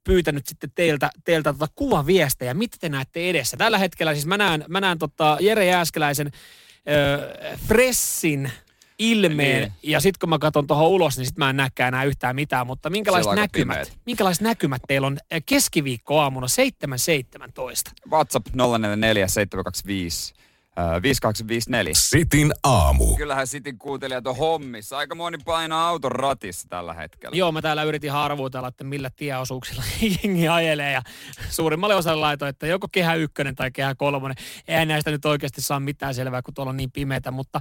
pyytänyt 0.04 0.46
sitten 0.46 0.70
teiltä, 0.74 1.10
teiltä 1.24 1.52
tota 1.52 1.72
kuvaviestejä, 1.74 2.54
mitä 2.54 2.76
te 2.80 2.88
näette 2.88 3.30
edessä. 3.30 3.56
Tällä 3.56 3.78
hetkellä 3.78 4.12
siis 4.14 4.26
mä 4.26 4.36
näen, 4.38 4.64
mä 4.68 4.80
näen 4.80 4.98
tota 4.98 5.36
Jere 5.40 5.66
Jääskeläisen 5.66 6.26
äh, 6.32 7.58
Fressin 7.66 8.50
ilmeen, 8.98 9.60
Niin. 9.62 9.72
ja 9.82 10.00
sitten 10.00 10.18
kun 10.20 10.28
mä 10.28 10.38
katson 10.38 10.66
tuohon 10.66 10.88
ulos, 10.88 11.16
niin 11.16 11.26
sitten 11.26 11.44
mä 11.44 11.50
en 11.50 11.56
näkään 11.56 11.88
enää 11.94 12.04
yhtään 12.04 12.34
mitään, 12.36 12.66
mutta 12.66 12.90
minkälaiset 12.90 13.32
näkymät, 13.32 13.76
pimeät. 13.78 13.98
minkälaiset 14.06 14.42
näkymät 14.42 14.82
teillä 14.88 15.06
on 15.06 15.18
keskiviikkoaamuna 15.46 16.46
7.17? 16.46 18.10
WhatsApp 18.10 18.46
044 18.54 19.28
725 19.28 20.34
äh, 20.78 21.02
5854. 21.02 21.94
Sitin 21.96 22.52
aamu. 22.62 23.16
Kyllähän 23.16 23.46
Sitin 23.46 23.78
kuuntelijat 23.78 24.26
on 24.26 24.36
hommissa. 24.36 24.98
Aika 24.98 25.14
moni 25.14 25.38
painaa 25.44 25.88
auton 25.88 26.12
ratissa 26.12 26.68
tällä 26.68 26.94
hetkellä. 26.94 27.36
Joo, 27.36 27.52
mä 27.52 27.62
täällä 27.62 27.82
yritin 27.82 28.12
harvuutella, 28.12 28.68
että 28.68 28.84
millä 28.84 29.10
tieosuuksilla 29.16 29.82
jengi 30.22 30.48
ajelee 30.48 30.92
ja 30.92 31.02
suurimmalle 31.50 31.94
osalle 31.94 32.20
laitoin, 32.20 32.48
että 32.48 32.66
joko 32.66 32.88
kehä 32.92 33.14
ykkönen 33.14 33.54
tai 33.54 33.70
kehä 33.70 33.94
kolmonen. 33.94 34.36
Eihän 34.68 34.88
näistä 34.88 35.10
nyt 35.10 35.24
oikeasti 35.24 35.60
saa 35.60 35.80
mitään 35.80 36.14
selvää, 36.14 36.42
kun 36.42 36.54
tuolla 36.54 36.70
on 36.70 36.76
niin 36.76 36.92
pimeätä, 36.92 37.30
mutta 37.30 37.60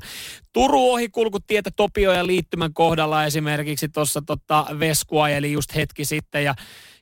Turun 0.54 0.91
ohikulkutietä 0.91 1.71
Topio 1.76 2.13
ja 2.13 2.28
liittymän 2.28 2.73
kohdalla 2.73 3.26
esimerkiksi 3.26 3.89
tuossa 3.89 4.21
tota 4.26 4.65
Vesku 4.80 5.19
ajeli 5.19 5.52
just 5.52 5.76
hetki 5.76 6.06
sitten 6.06 6.43
ja 6.43 6.56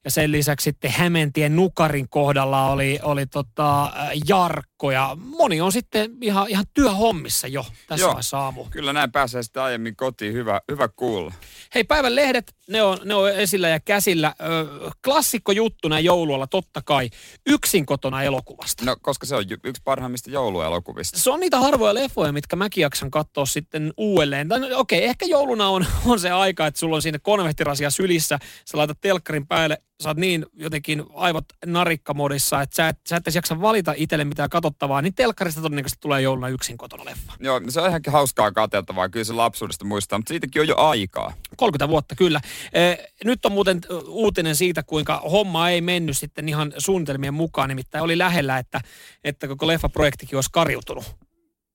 ja 0.06 0.12
sen 0.12 0.32
lisäksi 0.32 0.64
sitten 0.64 0.92
Hämentien 0.92 1.56
Nukarin 1.56 2.10
kohdalla 2.10 2.70
oli, 2.70 3.00
oli 3.04 3.26
tota, 3.26 3.84
äh, 3.84 4.10
Jarkko 4.28 4.92
ja 4.92 5.18
moni 5.20 5.62
on 5.62 5.72
sitten 5.72 6.12
ihan, 6.22 6.50
ihan 6.50 6.66
työhommissa 6.74 7.48
jo 7.48 7.66
tässä 7.88 8.04
Joo. 8.04 8.10
vaiheessa 8.10 8.40
aamu. 8.40 8.66
Kyllä 8.70 8.94
näin 8.94 9.12
pääsee 9.12 9.44
sitten 9.44 9.64
aiemmin 9.64 9.96
kotiin. 9.96 10.34
Hyvä, 10.34 10.62
hyvä 10.72 10.88
kuulla. 10.88 11.34
Hei, 11.76 11.84
päivän 11.84 12.16
lehdet, 12.16 12.56
ne 12.70 12.84
on, 12.84 12.98
ne 13.06 13.14
on 13.16 13.32
esillä 13.32 13.70
ja 13.70 13.80
käsillä. 13.80 14.36
Ö, 14.42 14.92
klassikko 15.06 15.52
juttu 15.52 15.88
näin 15.88 16.06
joulualla, 16.06 16.48
totta 16.48 16.82
kai. 16.86 17.10
Yksin 17.50 17.86
kotona 17.86 18.24
elokuvasta. 18.24 18.86
No, 18.86 18.96
koska 19.02 19.26
se 19.26 19.36
on 19.36 19.44
yksi 19.64 19.82
parhaimmista 19.84 20.30
jouluelokuvista. 20.30 21.20
Se 21.20 21.30
on 21.30 21.40
niitä 21.40 21.60
harvoja 21.60 21.94
leffoja, 21.94 22.32
mitkä 22.32 22.56
mäkin 22.56 22.82
jaksan 22.82 23.12
katsoa 23.12 23.46
sitten 23.46 23.94
uudelleen. 23.98 24.48
Tai 24.48 24.60
no, 24.60 24.68
okei, 24.74 25.04
ehkä 25.04 25.26
jouluna 25.26 25.68
on, 25.70 25.86
on 26.06 26.20
se 26.20 26.32
aika, 26.32 26.68
että 26.68 26.80
sulla 26.80 26.96
on 26.96 27.02
siinä 27.02 27.20
konvehtirasia 27.20 27.90
sylissä. 27.90 28.40
Sä 28.66 28.78
laitat 28.78 28.98
telkkarin 29.02 29.48
päälle, 29.48 29.78
sä 30.02 30.10
oot 30.10 30.18
niin 30.18 30.46
jotenkin 30.54 31.04
aivot 31.14 31.46
narikkamodissa, 31.66 32.62
että 32.62 32.76
sä 32.76 32.88
et, 32.88 32.98
sä 33.10 33.16
et 33.16 33.36
jaksa 33.36 33.62
valita 33.62 33.94
itselle 33.98 34.26
mitään 34.26 34.50
katsottavaa, 34.50 35.02
niin 35.02 35.14
telkkarista 35.14 35.62
todennäköisesti 35.62 36.02
tulee 36.02 36.22
jouluna 36.22 36.48
yksin 36.48 36.78
kotona 36.78 37.06
leffa. 37.06 37.34
Joo, 37.40 37.62
se 37.70 37.82
on 37.82 37.90
ihan 37.90 38.02
hauskaa 38.08 38.52
katseltavaa. 38.52 39.10
Kyllä 39.10 39.24
se 39.24 39.34
lapsuudesta 39.34 39.86
muistaa, 39.86 40.20
mutta 40.20 40.30
siitäkin 40.30 40.62
on 40.62 40.68
jo 40.68 40.78
aikaa. 40.78 41.34
30 41.58 41.90
vuotta 41.90 42.16
kyllä. 42.16 42.42
Eh, 42.74 42.98
Nyt 43.24 43.46
on 43.46 43.52
muuten 43.52 43.82
uutinen 44.08 44.56
siitä, 44.56 44.84
kuinka 44.84 45.18
homma 45.32 45.70
ei 45.70 45.82
mennyt 45.82 46.18
sitten 46.18 46.50
ihan 46.50 46.74
suunnitelmien 46.78 47.34
mukaan. 47.34 47.70
Nimittäin 47.70 48.04
oli 48.04 48.18
lähellä, 48.18 48.58
että, 48.58 48.82
että 49.24 49.48
koko 49.48 49.68
leffaprojektikin 49.68 50.38
olisi 50.38 50.50
kariutunut. 50.54 51.16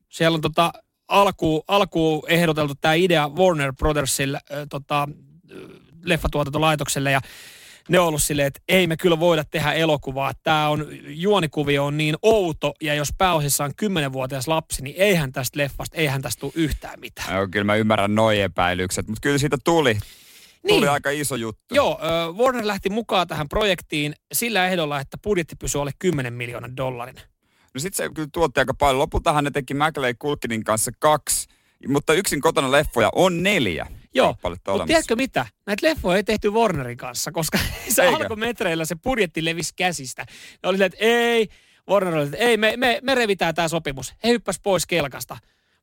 Siellä 0.09 0.35
on 0.35 0.41
tota, 0.41 0.73
alkuun 1.09 1.63
alku 1.69 2.25
ehdoteltu 2.29 2.75
tämä 2.81 2.95
idea 2.95 3.29
Warner 3.29 3.73
Brothersille, 3.73 4.41
ö, 4.51 4.67
tota, 4.71 5.09
leffatuotantolaitokselle 6.03 7.11
ja 7.11 7.21
ne 7.89 7.99
on 7.99 8.07
ollut 8.09 8.23
silleen, 8.23 8.47
että 8.47 8.61
ei 8.69 8.87
me 8.87 8.97
kyllä 8.97 9.21
voida 9.21 9.45
tehdä 9.45 9.73
elokuvaa. 9.73 10.33
Tämä 10.43 10.69
on, 10.69 10.87
juonikuvio 11.07 11.85
on 11.85 11.97
niin 11.97 12.17
outo 12.23 12.75
ja 12.83 12.95
jos 12.95 13.09
pääosissa 13.19 13.65
on 13.65 13.73
10-vuotias 13.83 14.49
lapsi, 14.49 14.83
niin 14.83 14.97
eihän 14.99 15.33
tästä 15.33 15.59
leffasta, 15.59 15.97
eihän 15.97 16.23
tästä 16.23 16.41
tule 16.41 16.53
yhtään 16.55 17.01
mitään. 17.01 17.35
Joo, 17.37 17.49
kyllä 17.51 17.65
mä 17.65 17.75
ymmärrän 17.75 18.15
noi 18.15 18.41
epäilykset, 18.41 19.09
mutta 19.09 19.21
kyllä 19.21 19.39
siitä 19.39 19.57
tuli. 19.65 19.99
Tuli 20.69 20.81
Niin. 20.81 20.91
aika 20.91 21.11
iso 21.11 21.37
juttu. 21.37 21.75
Joo, 21.75 22.01
ö, 22.03 22.33
Warner 22.33 22.67
lähti 22.67 22.91
mukaan 22.91 23.27
tähän 23.29 23.49
projektiin 23.49 24.15
sillä 24.33 24.67
ehdolla, 24.69 25.01
että 25.01 25.19
budjetti 25.19 25.57
pysyy 25.57 25.81
alle 25.81 25.91
10 25.99 26.33
miljoonan 26.33 26.77
dollarin. 26.77 27.17
No 27.75 27.81
sit 27.81 27.95
se 27.95 28.09
kyllä 28.15 28.29
tuotti 28.33 28.61
aika 28.61 28.75
paljon. 28.75 28.99
Lopultahan 28.99 29.45
ne 29.45 29.51
teki 29.51 29.75
Maclay 29.75 30.15
Culkinin 30.15 30.65
kanssa 30.65 30.91
kaksi, 30.99 31.49
mutta 31.89 32.13
yksin 32.15 32.41
kotona 32.41 32.71
leffoja 32.71 33.11
on 33.15 33.43
neljä. 33.43 33.87
Joo, 34.17 34.29
kappaletta 34.35 34.71
mutta 34.71 34.87
tiedätkö 34.87 35.17
mitä? 35.17 35.47
Näitä 35.67 35.87
leffoja 35.87 36.17
ei 36.17 36.25
tehty 36.25 36.51
Warnerin 36.51 36.97
kanssa, 36.97 37.33
koska 37.33 37.59
se 37.89 38.03
Eikö? 38.03 38.17
alkumetreillä 38.17 38.85
se 38.85 38.97
budjetti 38.97 39.45
levisi 39.45 39.73
käsistä. 39.77 40.27
Ne 40.63 40.69
oli 40.69 40.85
että 40.85 40.99
ei, 41.01 41.49
Warner 41.89 42.15
oli, 42.15 42.25
että 42.25 42.37
ei, 42.37 42.57
me, 42.57 42.77
me, 42.77 42.99
me 43.03 43.15
revitään 43.15 43.55
tämä 43.55 43.69
sopimus. 43.69 44.15
He 44.25 44.29
hyppäs 44.29 44.61
pois 44.63 44.87
kelkasta. 44.87 45.37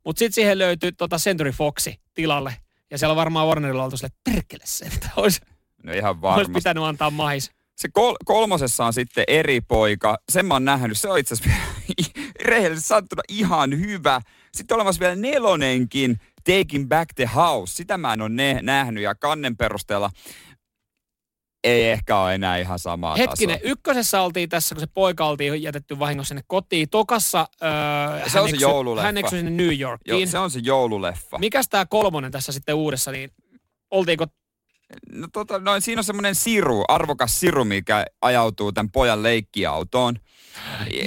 Mutta 0.06 0.20
sitten 0.20 0.34
siihen 0.34 0.58
löytyi 0.58 0.92
tota 0.92 1.18
Century 1.18 1.52
Foxi 1.52 2.00
tilalle. 2.14 2.56
Ja 2.92 2.98
siellä 2.98 3.16
varmaan 3.16 3.48
Warnerilla 3.48 3.84
oltu 3.84 3.98
sille, 3.98 4.12
perkele 4.24 4.64
se, 4.66 4.86
että 4.86 5.10
olisi, 5.16 5.42
No 5.84 5.94
ihan 5.94 6.18
olisi 6.22 6.52
pitänyt 6.52 6.84
antaa 6.84 7.10
mahis. 7.10 7.52
Se 7.76 7.90
kol- 7.94 8.16
kolmosessa 8.26 8.86
on 8.86 8.94
sitten 8.94 9.24
eri 9.28 9.62
poika. 9.62 10.18
Sen 10.32 10.46
mä 10.46 10.54
oon 10.54 10.66
nähnyt. 10.66 10.98
Se 10.98 11.10
on 11.10 11.20
itse 11.20 11.34
asiassa 11.34 11.60
rehellisesti 12.46 12.88
sanottuna 12.88 13.22
ihan 13.30 13.80
hyvä. 13.80 14.22
Sitten 14.52 14.76
on 14.76 14.78
olemassa 14.78 15.00
vielä 15.00 15.16
nelonenkin. 15.16 16.20
Taking 16.44 16.88
Back 16.88 17.10
the 17.16 17.30
House. 17.36 17.74
Sitä 17.74 17.98
mä 17.98 18.14
en 18.14 18.22
ole 18.22 18.30
ne- 18.30 18.60
nähnyt 18.62 19.04
ja 19.04 19.16
kannen 19.16 19.58
perusteella 19.58 20.10
ei 21.64 21.90
ehkä 21.90 22.18
ole 22.20 22.36
enää 22.36 22.58
ihan 22.58 22.80
samaa 22.80 23.16
Hetkinen, 23.16 23.58
tasoa. 23.60 23.72
ykkösessä 23.72 24.22
oltiin 24.22 24.50
tässä, 24.50 24.76
kun 24.76 24.80
se 24.80 24.88
poika 24.94 25.26
oltiin 25.26 25.64
jätetty 25.64 26.00
vahingossa 26.00 26.28
sinne 26.30 26.42
kotiin. 26.48 26.90
Tokassa 26.90 27.48
öö, 27.64 28.30
Se 28.30 28.40
on 28.40 28.44
hän, 28.46 28.50
se 28.50 28.56
eksy- 28.56 28.62
joululeffa. 28.62 29.06
hän 29.06 29.18
eksyi 29.18 29.40
sinne 29.40 29.52
New 29.64 29.74
Joo, 29.78 29.92
Yorkiin. 29.92 30.28
se 30.28 30.38
on 30.40 30.52
se 30.52 30.60
joululeffa. 30.64 31.38
Mikäs 31.40 31.70
tämä 31.70 31.86
kolmonen 31.86 32.32
tässä 32.32 32.52
sitten 32.52 32.76
uudessa, 32.76 33.12
niin 33.12 33.30
oltiinko 33.92 34.26
No, 35.12 35.28
tota, 35.34 35.60
no, 35.60 35.80
siinä 35.80 36.00
on 36.00 36.04
semmoinen 36.04 36.36
siru, 36.36 36.84
arvokas 36.88 37.40
siru, 37.40 37.66
mikä 37.66 38.06
ajautuu 38.22 38.72
tämän 38.72 38.92
pojan 38.92 39.24
leikkiautoon. 39.24 40.16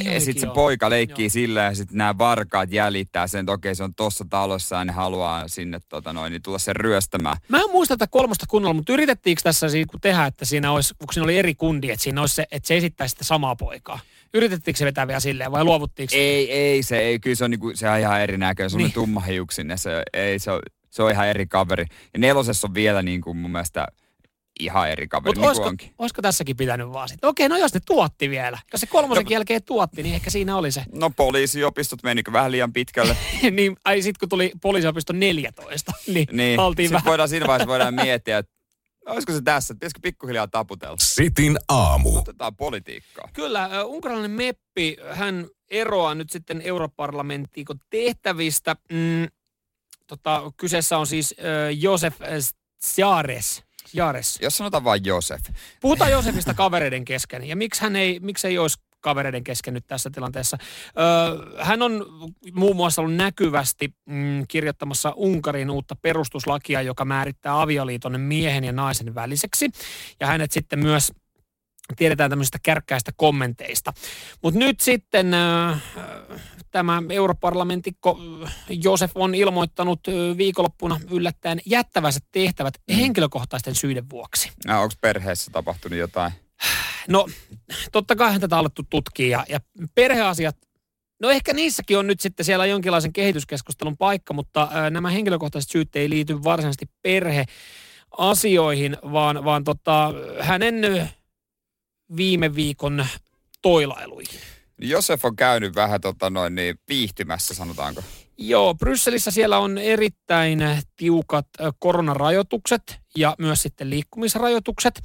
Ja 0.05 0.21
sitten 0.21 0.41
se 0.49 0.55
poika 0.55 0.91
leikkii 0.91 1.25
Joo. 1.25 1.31
sillä 1.31 1.62
ja 1.62 1.75
sitten 1.75 1.99
nämä 1.99 2.19
varkaat 2.19 2.73
jäljittää 2.73 3.27
sen, 3.27 3.41
että 3.41 3.53
okei 3.53 3.75
se 3.75 3.85
on 3.85 3.95
tossa 3.95 4.25
talossa 4.31 4.77
ja 4.77 4.85
ne 4.85 4.93
haluaa 4.93 5.49
sinne 5.49 5.79
tota, 5.89 6.12
noin, 6.12 6.31
niin 6.31 6.43
tulla 6.43 6.59
sen 6.59 6.77
ryöstämään. 6.77 7.37
Mä 7.49 7.59
en 7.59 7.71
muista 7.71 7.97
tätä 7.97 8.11
kolmosta 8.11 8.47
kunnolla, 8.49 8.75
mutta 8.75 8.93
yritettiinkö 8.93 9.43
tässä 9.43 9.67
kun 9.91 10.01
tehdä, 10.01 10.27
että 10.27 10.45
siinä 10.45 10.73
olisi, 10.73 10.95
kun 10.99 11.09
siinä 11.15 11.25
oli 11.25 11.39
eri 11.39 11.55
kundi, 11.55 11.91
että 11.91 12.03
siinä 12.03 12.21
olisi 12.21 12.35
se, 12.35 12.45
että 12.51 12.67
se 12.67 12.77
esittäisi 12.77 13.11
sitä 13.12 13.25
samaa 13.25 13.57
poikaa. 13.57 14.01
Yritettiinkö 14.35 14.79
se 14.79 14.85
vetää 14.85 15.07
vielä 15.07 15.21
silleen 15.21 15.53
vai 15.53 15.65
luovuttiinko? 15.65 16.15
Ei, 16.17 16.53
ei 16.53 16.83
se, 16.83 16.99
ei, 16.99 17.19
kyllä 17.21 17.37
se 17.37 17.45
on, 17.45 17.51
niinku, 17.51 17.73
se 17.75 17.91
on 17.91 17.99
ihan 17.99 18.21
erinäköinen, 18.21 18.71
se 18.71 18.77
on 18.77 18.79
Niin. 18.79 18.85
niin. 18.87 18.95
tummahiuksinen, 18.95 19.79
se, 19.79 20.03
ei, 20.12 20.39
se, 20.39 20.51
on, 20.51 20.61
se 20.97 21.03
on 21.03 21.11
ihan 21.11 21.29
eri 21.29 21.47
kaveri. 21.47 21.85
Ja 22.13 22.19
nelosessa 22.19 22.67
on 22.67 22.75
vielä 22.75 23.03
niin 23.03 23.21
kuin 23.21 23.37
mun 23.37 23.51
mielestä 23.51 23.87
ihan 24.61 24.91
eri 24.91 25.09
kaveri, 25.09 25.29
Mutta 25.29 25.41
niin 25.41 25.49
olisiko, 25.49 25.69
onkin. 25.69 25.95
olisiko 25.99 26.23
tässäkin 26.23 26.57
pitänyt 26.57 26.93
vaan 26.93 27.09
sitten? 27.09 27.29
Okei, 27.31 27.49
no 27.49 27.57
jos 27.57 27.75
ne 27.75 27.81
tuotti 27.87 28.31
vielä. 28.31 28.59
Jos 28.73 28.81
se 28.81 28.87
kolmosenkin 28.87 29.35
jälkeen 29.35 29.63
tuotti, 29.63 30.03
niin 30.03 30.15
ehkä 30.15 30.31
siinä 30.31 30.57
oli 30.57 30.73
se. 30.73 30.85
No 30.93 31.11
poliisiopistot 31.11 32.03
menikö 32.03 32.33
vähän 32.33 32.53
liian 32.53 32.73
pitkälle? 32.73 33.17
niin, 33.51 33.77
ai 33.85 34.03
sit 34.03 34.19
kun 34.19 34.29
tuli 34.29 34.53
poliisiopisto 34.63 35.13
14, 35.13 35.93
niin, 36.15 36.27
Niin, 36.33 36.61
oltiin 36.61 36.87
sitten 36.89 36.95
vähän. 36.95 37.11
voidaan 37.11 37.29
siinä 37.29 37.47
vaiheessa 37.47 37.69
voidaan 37.73 37.95
miettiä, 37.95 38.39
että 38.39 38.53
olisiko 39.07 39.33
se 39.33 39.41
tässä, 39.43 39.75
pitäisikö 39.75 40.01
pikkuhiljaa 40.03 40.49
taputella. 40.49 40.97
Sitin 41.01 41.57
aamu. 41.69 42.17
Otetaan 42.19 42.57
politiikkaa. 42.57 43.29
Kyllä, 43.33 43.85
unkarilainen 43.85 44.31
meppi, 44.31 44.97
hän 45.13 45.47
eroaa 45.71 46.15
nyt 46.15 46.31
sitten 46.31 46.61
europarlamenttiikon 46.65 47.79
tehtävistä. 47.91 48.77
Mm, 48.93 49.27
tota, 50.07 50.53
kyseessä 50.57 50.99
on 50.99 51.07
siis 51.07 51.35
ö, 51.38 51.71
Josef 51.71 52.16
Sjares. 52.83 53.62
Jares. 53.92 54.38
Jos 54.42 54.57
sanotaan 54.57 54.85
vain 54.85 55.05
Josef. 55.05 55.40
Puhutaan 55.81 56.11
Josefista 56.11 56.55
kavereiden 56.55 57.05
kesken. 57.05 57.45
Ja 57.45 57.57
miksi 57.57 57.83
hän 57.83 57.97
ei, 57.97 58.21
miksi 58.21 58.47
ei 58.47 58.59
olisi 58.59 58.79
kavereiden 59.01 59.45
kesken 59.45 59.75
nyt 59.75 59.87
tässä 59.87 60.11
tilanteessa? 60.11 60.57
Öö, 60.99 61.64
hän 61.64 61.83
on 61.83 62.07
muun 62.53 62.77
muassa 62.77 63.03
ollut 63.03 63.16
näkyvästi 63.16 63.95
mm, 64.07 64.45
kirjoittamassa 64.49 65.12
Unkarin 65.16 65.71
uutta 65.71 65.97
perustuslakia, 65.97 66.83
joka 66.83 67.05
määrittää 67.05 67.62
avioliiton 67.62 68.21
miehen 68.21 68.64
ja 68.64 68.73
naisen 68.73 69.14
väliseksi. 69.14 69.71
Ja 70.21 70.27
hänet 70.27 70.53
sitten 70.53 70.79
myös 70.79 71.12
tiedetään 71.96 72.31
tämmöisistä 72.31 72.59
kärkkäistä 72.62 73.12
kommenteista. 73.16 73.92
Mutta 74.42 74.59
nyt 74.59 74.81
sitten 74.81 75.35
äh, 75.35 75.83
tämä 76.70 77.03
europarlamentikko 77.11 78.18
äh, 78.44 78.55
Josef 78.68 79.11
on 79.14 79.35
ilmoittanut 79.35 80.01
äh, 80.09 80.37
viikonloppuna 80.37 81.01
yllättäen 81.11 81.61
jättävänsä 81.66 82.20
tehtävät 82.33 82.75
henkilökohtaisten 82.96 83.75
syiden 83.75 84.11
vuoksi. 84.11 84.51
Äh, 84.68 84.81
Onko 84.81 84.94
perheessä 85.01 85.51
tapahtunut 85.51 85.99
jotain? 85.99 86.33
No, 87.09 87.27
totta 87.92 88.16
kai 88.16 88.40
tätä 88.40 88.57
on 88.57 88.61
alettu 88.61 88.83
tutkia 88.90 89.29
ja, 89.38 89.44
ja 89.49 89.61
perheasiat, 89.94 90.57
no 91.20 91.31
ehkä 91.31 91.53
niissäkin 91.53 91.99
on 91.99 92.07
nyt 92.07 92.20
sitten 92.20 92.46
siellä 92.46 92.66
jonkinlaisen 92.66 93.12
kehityskeskustelun 93.12 93.96
paikka, 93.96 94.35
mutta 94.35 94.62
äh, 94.62 94.90
nämä 94.90 95.11
henkilökohtaiset 95.11 95.70
syyt 95.70 95.96
ei 95.96 96.11
liity 96.11 96.44
varsinaisesti 96.44 96.90
perheasioihin, 97.03 98.96
vaan, 99.12 99.44
vaan 99.44 99.64
tota, 99.64 100.12
hänen 100.40 100.75
viime 102.16 102.55
viikon 102.55 103.07
toilailuihin. 103.62 104.40
Josef 104.79 105.25
on 105.25 105.37
käynyt 105.37 105.75
vähän 105.75 106.01
tota 106.01 106.31
noin 106.31 106.55
niin 106.55 106.81
viihtymässä, 106.88 107.55
sanotaanko. 107.55 108.03
Joo, 108.38 108.75
Brysselissä 108.75 109.31
siellä 109.31 109.59
on 109.59 109.79
erittäin 109.79 110.59
tiukat 110.97 111.47
koronarajoitukset 111.79 112.97
ja 113.16 113.35
myös 113.38 113.62
sitten 113.62 113.90
liikkumisrajoitukset. 113.90 115.03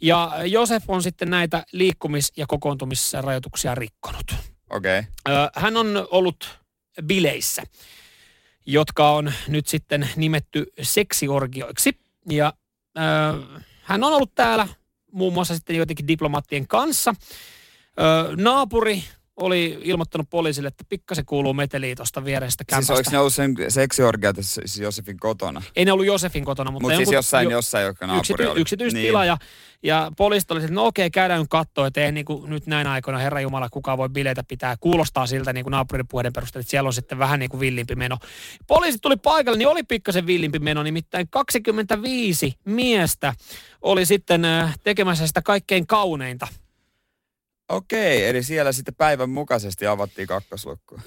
Ja 0.00 0.32
Josef 0.44 0.84
on 0.88 1.02
sitten 1.02 1.30
näitä 1.30 1.64
liikkumis- 1.72 2.32
ja 2.36 2.46
kokoontumisrajoituksia 2.48 3.74
rikkonut. 3.74 4.34
Okei. 4.70 4.98
Okay. 4.98 5.48
Hän 5.54 5.76
on 5.76 6.06
ollut 6.10 6.58
bileissä, 7.02 7.62
jotka 8.66 9.10
on 9.10 9.32
nyt 9.48 9.66
sitten 9.66 10.08
nimetty 10.16 10.66
seksiorgioiksi. 10.82 11.98
Ja 12.30 12.52
ö, 12.98 13.00
hän 13.82 14.04
on 14.04 14.12
ollut 14.12 14.34
täällä 14.34 14.68
muun 15.12 15.32
muassa 15.32 15.54
sitten 15.54 15.76
jotenkin 15.76 16.08
diplomaattien 16.08 16.68
kanssa. 16.68 17.14
Naapuri 18.36 19.04
oli 19.40 19.78
ilmoittanut 19.82 20.30
poliisille, 20.30 20.68
että 20.68 20.84
pikkasen 20.88 21.24
kuuluu 21.24 21.54
meteliä 21.54 21.94
tuosta 21.96 22.24
vierestä 22.24 22.64
Siis 22.64 22.70
kämpästä. 22.76 22.92
oliko 22.92 23.10
ne 23.10 23.18
ollut 23.18 23.34
sen 23.34 23.54
seksiorgiat 23.68 24.36
siis 24.40 24.76
Josefin 24.78 25.18
kotona? 25.20 25.62
Ei 25.76 25.84
ne 25.84 25.92
ollut 25.92 26.06
Josefin 26.06 26.44
kotona, 26.44 26.70
mutta 26.70 26.82
Mutta 26.82 26.96
siis 26.96 27.12
jossain, 27.12 27.44
jo- 27.44 27.50
jossain, 27.50 27.84
joka 27.86 28.06
naapuri 28.06 28.20
yksity, 28.20 28.46
oli. 28.46 28.60
yksityistila 28.60 29.24
ja, 29.24 29.36
ja 29.82 30.12
poliisit 30.16 30.50
oli, 30.50 30.60
että 30.60 30.72
no 30.74 30.86
okei, 30.86 31.10
käydään 31.10 31.40
nyt 31.40 31.48
katsoa, 31.50 31.86
että 31.86 32.00
ei 32.04 32.12
niin 32.12 32.24
kuin 32.24 32.50
nyt 32.50 32.66
näin 32.66 32.86
aikoina, 32.86 33.18
herra 33.18 33.40
Jumala, 33.40 33.68
kukaan 33.70 33.98
voi 33.98 34.08
bileitä 34.08 34.44
pitää. 34.48 34.76
Kuulostaa 34.80 35.26
siltä 35.26 35.52
niin 35.52 35.64
kuin 35.64 35.70
naapurin 35.70 36.08
puheiden 36.08 36.32
perusteella, 36.32 36.60
että 36.62 36.70
siellä 36.70 36.86
on 36.88 36.92
sitten 36.92 37.18
vähän 37.18 37.38
niin 37.40 37.50
kuin 37.50 37.60
villimpi 37.60 37.94
meno. 37.94 38.16
Poliisit 38.66 39.00
tuli 39.00 39.16
paikalle, 39.16 39.58
niin 39.58 39.68
oli 39.68 39.82
pikkasen 39.82 40.26
villimpi 40.26 40.58
meno, 40.58 40.82
nimittäin 40.82 41.28
25 41.30 42.54
miestä 42.64 43.34
oli 43.82 44.06
sitten 44.06 44.44
äh, 44.44 44.78
tekemässä 44.84 45.26
sitä 45.26 45.42
kaikkein 45.42 45.86
kauneinta. 45.86 46.48
Okei, 47.70 48.28
eli 48.28 48.42
siellä 48.42 48.72
sitten 48.72 48.94
päivän 48.94 49.30
mukaisesti 49.30 49.86
avattiin 49.86 50.28
kakkoslukku. 50.28 51.00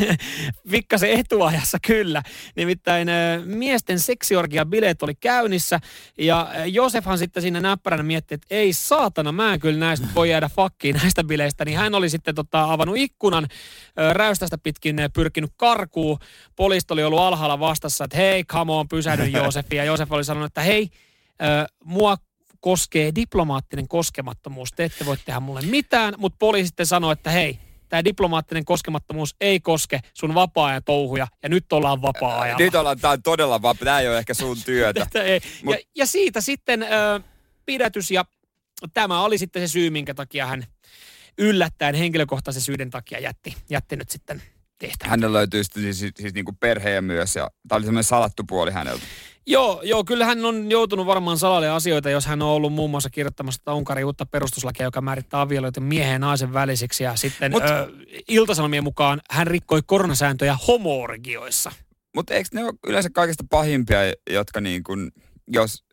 Pikkasen 0.70 1.10
etuajassa 1.10 1.78
kyllä. 1.86 2.22
Nimittäin 2.56 3.08
miesten 3.44 4.00
seksiorgia 4.00 4.66
bileet 4.66 5.02
oli 5.02 5.14
käynnissä 5.14 5.80
ja 6.18 6.50
Josefhan 6.66 7.18
sitten 7.18 7.42
siinä 7.42 7.60
näppäränä 7.60 8.02
mietti, 8.02 8.34
että 8.34 8.46
ei 8.50 8.72
saatana, 8.72 9.32
mä 9.32 9.54
en 9.54 9.60
kyllä 9.60 9.78
näistä 9.78 10.06
voi 10.14 10.30
jäädä 10.30 10.48
fakkiin 10.48 10.96
näistä 10.96 11.24
bileistä. 11.24 11.64
Niin 11.64 11.78
hän 11.78 11.94
oli 11.94 12.10
sitten 12.10 12.34
tota, 12.34 12.72
avannut 12.72 12.96
ikkunan 12.96 13.48
räystästä 14.12 14.58
pitkin 14.58 14.96
pyrkinyt 15.12 15.50
karkuun. 15.56 16.18
Poliisit 16.56 16.90
oli 16.90 17.04
ollut 17.04 17.20
alhaalla 17.20 17.60
vastassa, 17.60 18.04
että 18.04 18.16
hei, 18.16 18.44
come 18.44 18.72
on, 18.72 18.88
pysähdy 18.88 19.26
Josef. 19.38 19.72
Ja 19.72 19.84
Josef 19.84 20.12
oli 20.12 20.24
sanonut, 20.24 20.46
että 20.46 20.60
hei, 20.60 20.90
mua 21.84 22.16
koskee 22.64 23.14
diplomaattinen 23.14 23.88
koskemattomuus. 23.88 24.72
Te 24.72 24.84
ette 24.84 25.06
voi 25.06 25.16
tehdä 25.16 25.40
mulle 25.40 25.62
mitään, 25.62 26.14
mutta 26.18 26.36
poliisi 26.38 26.66
sitten 26.66 26.86
sanoi, 26.86 27.12
että 27.12 27.30
hei, 27.30 27.58
tämä 27.88 28.04
diplomaattinen 28.04 28.64
koskemattomuus 28.64 29.36
ei 29.40 29.60
koske 29.60 30.00
sun 30.14 30.34
vapaa-ajan 30.34 30.84
touhuja 30.84 31.26
ja 31.42 31.48
nyt 31.48 31.72
ollaan 31.72 32.02
vapaa-ajalla. 32.02 32.64
Nyt 32.64 32.74
ollaan, 32.74 32.98
tää 32.98 33.10
on 33.10 33.22
todella 33.22 33.62
vapaa, 33.62 33.84
tää 33.84 34.00
ei 34.00 34.08
ole 34.08 34.18
ehkä 34.18 34.34
sun 34.34 34.56
työtä. 34.64 35.06
Mut- 35.64 35.74
ja, 35.74 35.78
ja 35.94 36.06
siitä 36.06 36.40
sitten 36.40 36.82
ö, 36.82 36.86
pidätys 37.66 38.10
ja 38.10 38.24
tämä 38.94 39.22
oli 39.22 39.38
sitten 39.38 39.68
se 39.68 39.72
syy, 39.72 39.90
minkä 39.90 40.14
takia 40.14 40.46
hän 40.46 40.64
yllättäen 41.38 41.94
henkilökohtaisen 41.94 42.62
syyden 42.62 42.90
takia 42.90 43.20
jätti, 43.20 43.56
jätti 43.70 43.96
nyt 43.96 44.10
sitten 44.10 44.42
tehtävän. 44.78 45.10
Hänellä 45.10 45.38
löytyy 45.38 45.64
sitten 45.64 45.82
siis, 45.82 45.98
siis, 45.98 46.12
siis 46.16 46.34
niinku 46.34 46.52
perhe 46.60 47.00
myös, 47.00 47.36
ja 47.36 47.50
tää 47.68 47.76
oli 47.76 47.84
semmoinen 47.84 48.04
salattu 48.04 48.44
puoli 48.44 48.72
häneltä. 48.72 49.04
Joo, 49.46 49.80
joo, 49.82 50.04
kyllä 50.04 50.24
hän 50.26 50.44
on 50.44 50.70
joutunut 50.70 51.06
varmaan 51.06 51.38
salalle 51.38 51.70
asioita, 51.70 52.10
jos 52.10 52.26
hän 52.26 52.42
on 52.42 52.48
ollut 52.48 52.72
muun 52.72 52.90
muassa 52.90 53.10
kirjoittamassa 53.10 53.74
Unkarin 53.74 54.04
uutta 54.04 54.26
perustuslakia, 54.26 54.86
joka 54.86 55.00
määrittää 55.00 55.40
avioliiton 55.40 55.82
miehen 55.82 56.12
ja 56.12 56.18
naisen 56.18 56.52
välisiksi. 56.52 57.04
Ja 57.04 57.16
sitten 57.16 57.52
Mut- 57.52 57.70
ö, 57.70 57.88
Iltasanomien 58.28 58.84
mukaan 58.84 59.20
hän 59.30 59.46
rikkoi 59.46 59.82
koronasääntöjä 59.86 60.56
homoorgioissa. 60.68 61.72
Mutta 62.14 62.34
eikö 62.34 62.48
ne 62.52 62.64
ole 62.64 62.72
yleensä 62.86 63.10
kaikista 63.10 63.44
pahimpia, 63.50 63.98
jotka 64.30 64.60
niin 64.60 64.84
kuin, 64.84 65.10
jos 65.48 65.84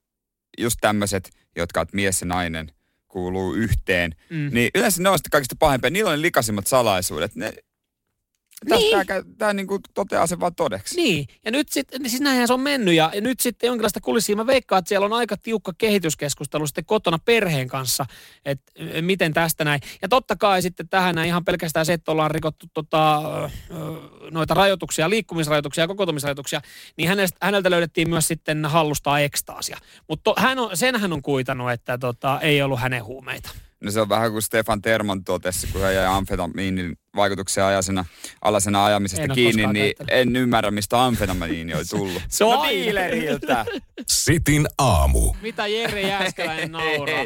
just 0.59 0.77
tämmöiset, 0.81 1.29
jotka 1.55 1.81
että 1.81 1.95
mies 1.95 2.21
ja 2.21 2.27
nainen 2.27 2.71
kuuluu 3.07 3.53
yhteen, 3.53 4.15
Mm. 4.29 4.49
niin 4.53 4.69
yleensä 4.75 5.01
ne 5.03 5.09
on 5.09 5.17
sitten 5.17 5.31
kaikista 5.31 5.55
pahimpia. 5.59 5.89
Niillä 5.89 6.09
on 6.11 6.17
ne 6.17 6.21
likaisimmat 6.21 6.67
salaisuudet. 6.67 7.35
Ne, 7.35 7.53
Niin. 8.69 9.07
Tämä, 9.07 9.21
tämä 9.37 9.53
niin 9.53 9.67
kuin 9.67 9.81
toteaa 9.93 10.27
sen 10.27 10.39
vaan 10.39 10.55
todeksi. 10.55 10.95
Niin, 10.95 11.27
ja 11.45 11.51
nyt 11.51 11.69
sitten, 11.69 12.09
siis 12.09 12.21
näinhän 12.21 12.47
se 12.47 12.53
on 12.53 12.59
mennyt, 12.59 12.93
ja, 12.95 13.11
ja 13.13 13.21
nyt 13.21 13.39
sitten 13.39 13.67
jonkinlaista 13.67 14.01
kulissia. 14.01 14.35
Mä 14.35 14.47
veikkaan, 14.47 14.79
että 14.79 14.89
siellä 14.89 15.05
on 15.05 15.13
aika 15.13 15.37
tiukka 15.37 15.73
kehityskeskustelu 15.77 16.67
sitten 16.67 16.85
kotona 16.85 17.17
perheen 17.25 17.67
kanssa, 17.67 18.05
että 18.45 18.71
ö, 18.79 19.01
miten 19.01 19.33
tästä 19.33 19.63
näin. 19.63 19.81
Ja 20.01 20.07
totta 20.07 20.35
kai 20.35 20.61
sitten 20.61 20.89
tähän 20.89 21.15
näin 21.15 21.27
ihan 21.27 21.45
pelkästään 21.45 21.85
se, 21.85 21.93
että 21.93 22.11
ollaan 22.11 22.31
rikottu 22.31 22.65
tota, 22.73 23.21
noita 24.31 24.53
rajoituksia, 24.53 25.09
liikkumisrajoituksia 25.09 25.83
ja 25.83 25.87
kokoontumisrajoituksia, 25.87 26.61
niin 26.97 27.09
häneltä, 27.09 27.37
häneltä 27.41 27.69
löydettiin 27.69 28.09
myös 28.09 28.27
sitten 28.27 28.65
hallustaa 28.65 29.19
ekstaasia. 29.19 29.77
Mutta 30.07 30.33
hän 30.37 30.59
on, 30.59 30.77
sen 30.77 30.99
hän 30.99 31.13
on 31.13 31.21
kuitannut, 31.21 31.71
että 31.71 31.97
tota, 31.97 32.39
ei 32.41 32.61
ollut 32.61 32.79
hänen 32.79 33.03
huumeita. 33.05 33.49
No 33.81 33.91
se 33.91 34.01
on 34.01 34.09
vähän 34.09 34.31
kuin 34.31 34.41
Stefan 34.41 34.81
Termon 34.81 35.23
totesi, 35.23 35.67
kun 35.67 35.81
hän 35.81 35.95
jäi 35.95 36.05
amfetamiinin 36.05 36.95
vaikutuksia 37.15 37.67
ajasena, 37.67 38.05
alasena 38.41 38.85
ajamisesta 38.85 39.23
En 39.23 39.31
kiinni, 39.31 39.67
niin 39.67 39.95
käyttänyt. 39.97 40.27
en 40.27 40.35
ymmärrä, 40.35 40.71
mistä 40.71 41.05
amfetamiini 41.05 41.73
on 41.73 41.85
tullut. 41.89 42.21
Se 42.29 42.43
on 42.43 42.53
no 42.53 42.61
aina. 42.61 42.85
dealeriltä. 42.85 43.65
Sitin 44.07 44.67
aamu. 44.77 45.33
Mitä 45.41 45.67
Jere 45.67 46.01
Jääskeläinen 46.01 46.71
nauraa? 46.81 47.25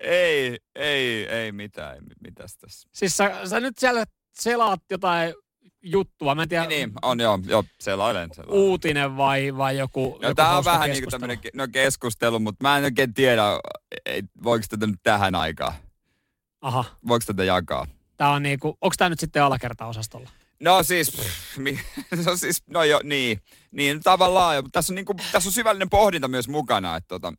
ei, 0.00 0.58
ei, 0.74 1.26
ei 1.26 1.52
mitään, 1.52 1.94
ei, 1.94 2.00
mitäs 2.22 2.56
tässä. 2.56 2.88
Siis 2.94 3.16
sä, 3.16 3.40
sä 3.44 3.60
nyt 3.60 3.78
siellä 3.78 4.04
selaat 4.40 4.80
jotain 4.90 5.34
juttua, 5.82 6.34
mä 6.34 6.42
en 6.42 6.48
tiedä, 6.48 6.66
Niin, 6.66 6.92
on 7.02 7.20
joo, 7.20 7.38
joo, 7.46 7.64
selailen, 7.80 8.30
selailen. 8.34 8.58
uutinen 8.60 9.16
vai, 9.16 9.56
vai 9.56 9.78
joku, 9.78 10.18
No, 10.22 10.28
joku 10.28 10.34
tämä 10.34 10.56
on 10.58 10.64
vähän 10.64 10.90
niin 10.90 11.02
kuin 11.02 11.10
tämmöinen 11.10 11.38
no, 11.54 11.68
keskustelu, 11.72 12.38
mutta 12.38 12.64
mä 12.64 12.78
en 12.78 12.84
oikein 12.84 13.14
tiedä, 13.14 13.42
ei, 14.06 14.22
voiko 14.42 14.64
tätä 14.68 14.86
nyt 14.86 15.00
tähän 15.02 15.34
aikaan, 15.34 15.72
Aha, 16.60 16.84
voiko 17.08 17.22
tätä 17.26 17.44
jakaa. 17.44 17.86
tää 18.16 18.30
on 18.30 18.42
niinku, 18.42 18.78
onks 18.80 18.96
tää 18.96 19.08
nyt 19.08 19.20
sitten 19.20 19.42
alakertaosastolla? 19.42 20.30
No 20.60 20.82
siis, 20.82 21.10
pff, 21.10 21.56
mi- 21.56 21.80
no 22.26 22.36
siis, 22.36 22.62
no 22.66 22.84
jo, 22.84 23.00
niin, 23.04 23.40
niin 23.70 24.00
tavallaan, 24.02 24.56
jo, 24.56 24.62
tässä 24.72 24.92
on, 24.92 24.94
niin 24.94 25.04
kuin, 25.06 25.16
tässä 25.32 25.48
on 25.48 25.52
syvällinen 25.52 25.90
pohdinta 25.90 26.28
myös 26.28 26.48
mukana, 26.48 26.96
että 26.96 27.08
tota, 27.08 27.32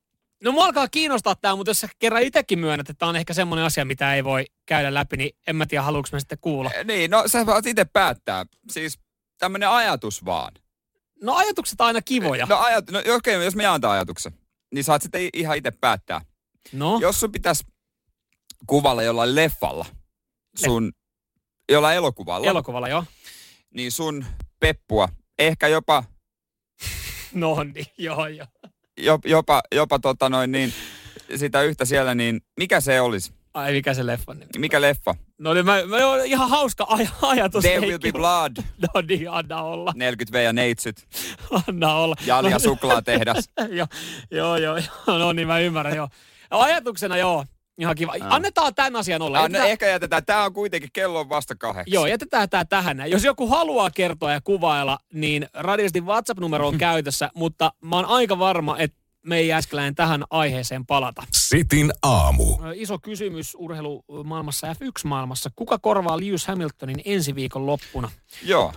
No 0.43 0.51
mua 0.51 0.65
alkaa 0.65 0.87
kiinnostaa 0.87 1.35
tää, 1.35 1.55
mutta 1.55 1.69
jos 1.69 1.79
sä 1.81 1.87
kerran 1.99 2.21
itsekin 2.23 2.59
myönnät, 2.59 2.89
että 2.89 2.99
tää 2.99 3.09
on 3.09 3.15
ehkä 3.15 3.33
semmoinen 3.33 3.65
asia, 3.65 3.85
mitä 3.85 4.15
ei 4.15 4.23
voi 4.23 4.45
käydä 4.65 4.93
läpi, 4.93 5.17
niin 5.17 5.35
en 5.47 5.55
mä 5.55 5.65
tiedä, 5.65 5.81
haluuks 5.81 6.11
mä 6.11 6.19
sitten 6.19 6.37
kuulla. 6.41 6.71
eh, 6.73 6.85
niin, 6.85 7.11
no 7.11 7.27
sä 7.27 7.45
voit 7.45 7.65
itse 7.65 7.85
päättää, 7.85 8.45
siis 8.69 8.99
tämmöinen 9.37 9.69
ajatus 9.69 10.25
vaan. 10.25 10.53
No 11.21 11.35
ajatukset 11.35 11.81
on 11.81 11.87
aina 11.87 12.01
kivoja. 12.01 12.45
No, 12.45 12.57
ajat, 12.57 12.91
no 12.91 12.99
okei, 12.99 13.15
okay, 13.15 13.43
jos 13.43 13.55
me 13.55 13.63
jaan 13.63 13.81
tämän 13.81 13.95
ajatuksen, 13.95 14.31
niin 14.73 14.83
saat 14.83 15.01
sitten 15.01 15.29
ihan 15.33 15.57
itse 15.57 15.71
päättää. 15.71 16.21
No, 16.73 16.99
Jos 17.01 17.19
sun 17.19 17.31
pitäisi 17.31 17.63
kuvalla 18.67 19.03
jollain 19.03 19.35
leffalla, 19.35 19.85
sun, 20.55 20.91
jollain 21.71 21.97
elokuvalla, 21.97 22.47
elokuvalla 22.47 22.87
joo. 22.87 23.03
niin 23.73 23.91
sun 23.91 24.25
peppua, 24.59 25.09
ehkä 25.39 25.67
jopa, 25.67 26.03
No 27.33 27.63
niin, 27.63 27.85
joo 27.97 28.27
joo. 28.27 28.47
Jo- 28.97 29.19
jopa, 29.25 29.61
jopa 29.75 29.99
tota 29.99 30.29
noin 30.29 30.51
niin, 30.51 30.73
sitä 31.35 31.61
yhtä 31.61 31.85
siellä, 31.85 32.15
niin 32.15 32.41
mikä 32.57 32.81
se 32.81 33.01
olisi? 33.01 33.33
Ai 33.53 33.71
mikä 33.73 33.93
se 33.93 34.05
leffan 34.05 34.39
nimi? 34.39 34.49
Mikä 34.57 34.81
leffa? 34.81 35.15
No 35.39 35.53
niin, 35.53 35.65
mä, 35.65 35.85
mä 35.85 35.97
ihan 36.25 36.49
hauska 36.49 36.87
aj- 36.91 37.09
ajatus. 37.21 37.63
There 37.63 37.79
will 37.87 37.99
be 37.99 38.11
blood. 38.11 38.51
No 38.93 39.01
niin, 39.07 39.29
anna 39.29 39.61
olla. 39.61 39.91
40 39.95 40.37
V 40.37 40.43
ja 40.43 40.53
neitsyt. 40.53 41.07
Anna 41.67 41.93
olla. 41.93 42.15
Jalja 42.25 42.51
No, 42.51 42.59
suklaatehdas. 42.59 43.49
joo, 43.69 43.87
joo, 44.31 44.57
joo, 44.57 44.77
joo, 44.77 45.17
no 45.19 45.33
niin 45.33 45.47
mä 45.47 45.59
ymmärrän, 45.59 45.95
joo. 45.95 46.07
Ajatuksena 46.51 47.17
joo, 47.17 47.45
ihan 47.81 47.95
kiva. 47.95 48.13
Annetaan 48.21 48.75
tämän 48.75 48.95
asian 48.95 49.21
olla. 49.21 49.37
Ah, 49.37 49.41
no, 49.43 49.45
Jätetään- 49.47 49.69
ehkä 49.71 49.87
jätetään. 49.87 50.25
Tää 50.25 50.43
on 50.43 50.53
kuitenkin 50.53 50.89
kello 50.93 51.29
vasta 51.29 51.55
kahdeksan. 51.55 51.93
Joo, 51.93 52.05
jätetään 52.07 52.49
tämä 52.49 52.65
tähän. 52.65 52.97
näin. 52.97 53.11
Jos 53.11 53.23
joku 53.23 53.47
haluaa 53.47 53.89
kertoa 53.91 54.31
ja 54.31 54.41
kuvailla, 54.41 54.97
niin 55.13 55.47
Radiostin 55.53 56.05
WhatsApp-numero 56.05 56.67
on 56.67 56.77
käytössä, 56.87 57.29
mutta 57.35 57.73
mä 57.81 57.95
oon 57.95 58.05
aika 58.05 58.39
varma, 58.39 58.77
että 58.77 58.97
me 59.25 59.37
ei 59.37 59.53
äskeläinen 59.53 59.95
tähän 59.95 60.23
aiheeseen 60.29 60.85
palata. 60.85 61.23
Sitin 61.33 61.91
aamu. 62.03 62.57
Iso 62.75 62.99
kysymys 62.99 63.55
urheilumaailmassa 63.59 64.67
F1-maailmassa. 64.73 65.49
Kuka 65.55 65.77
korvaa 65.79 66.19
Lewis 66.19 66.47
Hamiltonin 66.47 67.01
ensi 67.05 67.35
viikon 67.35 67.65
loppuna? 67.65 68.11
Joo. 68.43 68.73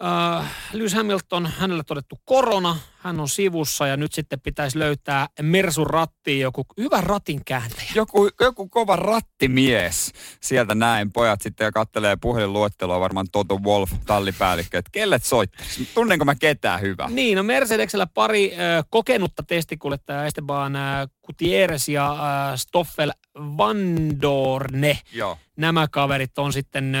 Uh, 0.00 0.44
Lewis 0.72 0.94
Hamilton, 0.94 1.46
hänelle 1.46 1.82
todettu 1.86 2.20
korona, 2.24 2.76
hän 2.98 3.20
on 3.20 3.28
sivussa 3.28 3.86
ja 3.86 3.96
nyt 3.96 4.12
sitten 4.12 4.40
pitäisi 4.40 4.78
löytää 4.78 5.26
Mersun 5.42 5.86
rattiin 5.86 6.40
joku 6.40 6.64
hyvä 6.76 7.00
ratin 7.00 7.44
kääntäjä. 7.44 7.90
Joku, 7.94 8.30
joku 8.40 8.68
kova 8.68 8.96
rattimies. 8.96 10.12
Sieltä 10.40 10.74
näin 10.74 11.12
pojat 11.12 11.40
sitten 11.40 11.64
ja 11.64 11.72
kattelee 11.72 12.16
puhelinluetteloa 12.16 13.00
varmaan 13.00 13.26
Toto 13.32 13.58
Wolf, 13.58 13.92
tallipäällikkö, 14.06 14.78
että 14.78 14.90
kellet 14.92 15.24
soittaisi. 15.24 15.88
Tunnenko 15.94 16.24
mä 16.24 16.34
ketään 16.34 16.80
hyvää? 16.80 17.08
Niin, 17.10 17.36
no 17.36 17.42
Mercedeksellä 17.42 18.06
pari 18.06 18.52
ö, 18.54 18.84
kokenutta 18.90 19.42
testikuljettajaa, 19.42 20.26
Esteban 20.26 20.76
ö, 20.76 20.80
Gutierrez 21.26 21.88
ja 21.88 22.12
ö, 22.52 22.56
Stoffel 22.56 23.12
Vandorne. 23.38 24.98
Joo. 25.12 25.38
Nämä 25.56 25.88
kaverit 25.88 26.38
on 26.38 26.52
sitten 26.52 26.94
ö, 26.94 27.00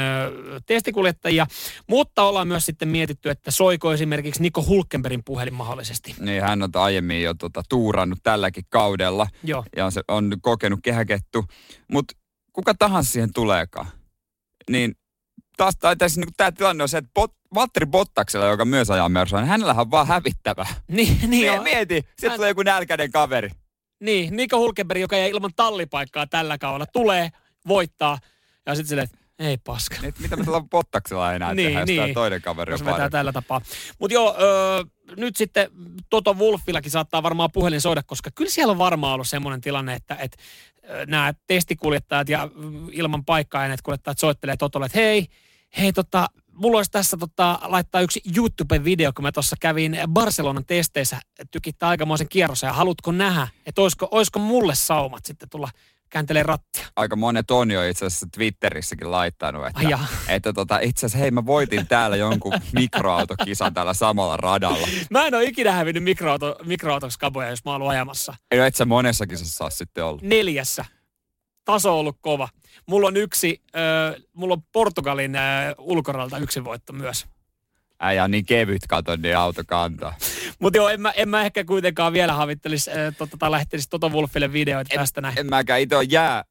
testikuljettajia, 0.66 1.46
mutta 1.88 2.22
ollaan 2.22 2.48
myös 2.48 2.66
sitten 2.66 2.88
mietitty, 2.88 3.30
että 3.30 3.50
soiko 3.50 3.92
esimerkiksi 3.92 4.42
Niko 4.42 4.64
Hulkenbergin 4.66 5.24
puhelin 5.24 5.54
mahdollisesti. 5.54 6.14
Niin 6.20 6.42
hän 6.42 6.62
on 6.62 6.70
aiemmin 6.74 7.22
jo 7.22 7.34
tota, 7.34 7.62
tuurannut 7.68 8.18
tälläkin 8.22 8.64
kaudella 8.68 9.26
Joo. 9.44 9.64
ja 9.76 9.84
on, 9.84 9.92
se, 9.92 10.00
on 10.08 10.32
kokenut 10.42 10.80
kehäkettu. 10.82 11.44
Mutta 11.92 12.14
kuka 12.52 12.74
tahansa 12.74 13.12
siihen 13.12 13.32
tuleekaan, 13.32 13.86
niin 14.70 14.94
taas 15.56 15.76
tai 15.76 15.96
tässä 15.96 16.20
niin 16.20 16.34
tämä 16.36 16.52
tilanne 16.52 16.82
on 16.82 16.88
se, 16.88 16.98
että 16.98 17.10
Bot, 17.14 17.32
Valtteri 17.54 17.86
Bottaksella, 17.86 18.46
joka 18.46 18.64
myös 18.64 18.90
ajaa 18.90 19.08
Mersua, 19.08 19.40
niin 19.40 19.48
hänellähän 19.48 19.80
on 19.80 19.90
vaan 19.90 20.06
hävittävä. 20.06 20.66
Niin, 20.88 21.30
niin, 21.30 21.62
mieti, 21.62 22.02
Hän- 22.28 22.36
tulee 22.36 22.48
joku 22.50 22.62
nälkäinen 22.62 23.10
kaveri. 23.10 23.50
Niin, 24.02 24.36
Niko 24.36 24.58
Hulkenberg, 24.58 25.00
joka 25.00 25.16
jäi 25.16 25.30
ilman 25.30 25.50
tallipaikkaa 25.56 26.26
tällä 26.26 26.58
kaudella, 26.58 26.86
tulee, 26.86 27.30
voittaa 27.68 28.18
ja 28.66 28.74
sitten 28.74 28.88
silleen, 28.88 29.04
että 29.04 29.18
ei 29.38 29.56
paska. 29.56 29.96
Niin, 29.96 30.08
että 30.08 30.22
mitä 30.22 30.36
me 30.36 30.44
tuolla 30.44 30.66
Bottaksella 30.70 31.32
enää 31.32 31.54
Niin, 31.54 31.68
tehdä, 31.68 31.84
niin. 31.84 32.14
toinen 32.14 32.42
kaveri 32.42 32.72
jos 32.72 32.80
on 32.80 32.86
vetää 32.86 33.10
tällä 33.10 33.32
tapaa. 33.32 33.60
Mutta 33.98 34.14
joo, 34.14 34.36
öö, 34.40 34.84
nyt 35.16 35.36
sitten 35.36 35.70
Toto 36.10 36.34
Wolfillakin 36.34 36.90
saattaa 36.90 37.22
varmaan 37.22 37.52
puhelin 37.52 37.80
soida, 37.80 38.02
koska 38.06 38.30
kyllä 38.34 38.50
siellä 38.50 38.70
on 38.70 38.78
varmaan 38.78 39.14
ollut 39.14 39.28
semmoinen 39.28 39.60
tilanne, 39.60 39.94
että, 39.94 40.16
että 40.20 40.36
nämä 41.06 41.34
testikuljettajat 41.46 42.28
ja 42.28 42.48
mm, 42.54 42.88
ilman 42.92 43.24
paikkaa 43.24 43.60
äänet 43.60 43.82
kuljettajat 43.82 44.18
soittelee 44.18 44.56
Totolle, 44.56 44.86
että 44.86 44.98
hei, 44.98 45.26
hei 45.78 45.92
tota, 45.92 46.26
mulla 46.54 46.78
olisi 46.78 46.90
tässä 46.90 47.16
tota, 47.16 47.58
laittaa 47.62 48.00
yksi 48.00 48.22
YouTube-video, 48.36 49.12
kun 49.16 49.22
mä 49.22 49.32
tuossa 49.32 49.56
kävin 49.60 49.98
Barcelonan 50.08 50.64
testeissä 50.66 51.20
tykittää 51.50 51.88
aikamoisen 51.88 52.28
kierrossa 52.28 52.66
ja 52.66 52.72
haluatko 52.72 53.12
nähdä, 53.12 53.48
että 53.66 53.82
olisiko, 53.82 54.08
olisiko 54.10 54.38
mulle 54.38 54.74
saumat 54.74 55.24
sitten 55.24 55.48
tulla 55.48 55.68
kääntelee 56.10 56.42
rattia. 56.42 56.86
Aika 56.96 57.16
monet 57.16 57.50
on 57.50 57.70
jo 57.70 57.88
itse 57.88 58.06
asiassa 58.06 58.26
Twitterissäkin 58.34 59.10
laittanut, 59.10 59.66
että, 59.66 59.80
Ai 59.80 60.06
että 60.28 60.52
tota, 60.52 60.78
itse 60.78 61.06
asiassa 61.06 61.18
hei 61.18 61.30
mä 61.30 61.46
voitin 61.46 61.86
täällä 61.86 62.16
jonkun 62.16 62.52
mikroautokisan 62.72 63.74
tällä 63.74 63.94
samalla 63.94 64.36
radalla. 64.36 64.88
Mä 65.10 65.26
en 65.26 65.34
ole 65.34 65.44
ikinä 65.44 65.72
hävinnyt 65.72 66.04
mikroauto, 66.04 66.56
mikroautoksi 66.64 67.18
kaboja, 67.18 67.50
jos 67.50 67.64
mä 67.64 67.70
oon 67.70 67.76
ollut 67.76 67.90
ajamassa. 67.90 68.34
Ei 68.50 68.58
no 68.58 68.64
et 68.64 68.74
sä 68.74 68.84
monessa 68.84 69.26
kisassa 69.26 69.56
saa 69.56 69.70
sitten 69.70 70.04
olla. 70.04 70.20
neljässä. 70.22 70.84
Taso 71.64 71.92
on 71.92 71.98
ollut 71.98 72.16
kova. 72.20 72.48
Mulla 72.86 73.08
on 73.08 73.16
yksi, 73.16 73.62
äh, 73.76 74.22
mulla 74.32 74.54
on 74.54 74.62
Portugalin 74.72 75.36
äh, 75.36 75.74
ulkoralta 75.78 76.38
yksi 76.38 76.64
voitto 76.64 76.92
myös. 76.92 77.26
Äijä 78.00 78.24
on 78.24 78.30
niin 78.30 78.46
kevyt, 78.46 78.82
katon, 78.88 79.22
niin 79.22 79.36
auto 79.36 79.62
kantaa. 79.66 80.14
Mutta 80.58 80.76
joo, 80.76 80.88
en 80.88 81.00
mä, 81.00 81.10
en 81.10 81.28
mä 81.28 81.44
ehkä 81.44 81.64
kuitenkaan 81.64 82.12
vielä 82.12 82.32
havittelisi 82.32 82.90
äh, 82.90 82.96
tota, 83.18 83.36
tai 83.36 83.50
lähettelisi 83.50 83.88
Toto 83.88 84.08
Wolfille 84.08 84.52
videoita 84.52 84.94
tästä 84.94 85.20
näin. 85.20 85.38
En 85.38 85.46
mäkään 85.46 85.80
itse 85.80 85.96
ole 85.96 86.06
jää, 86.08 86.44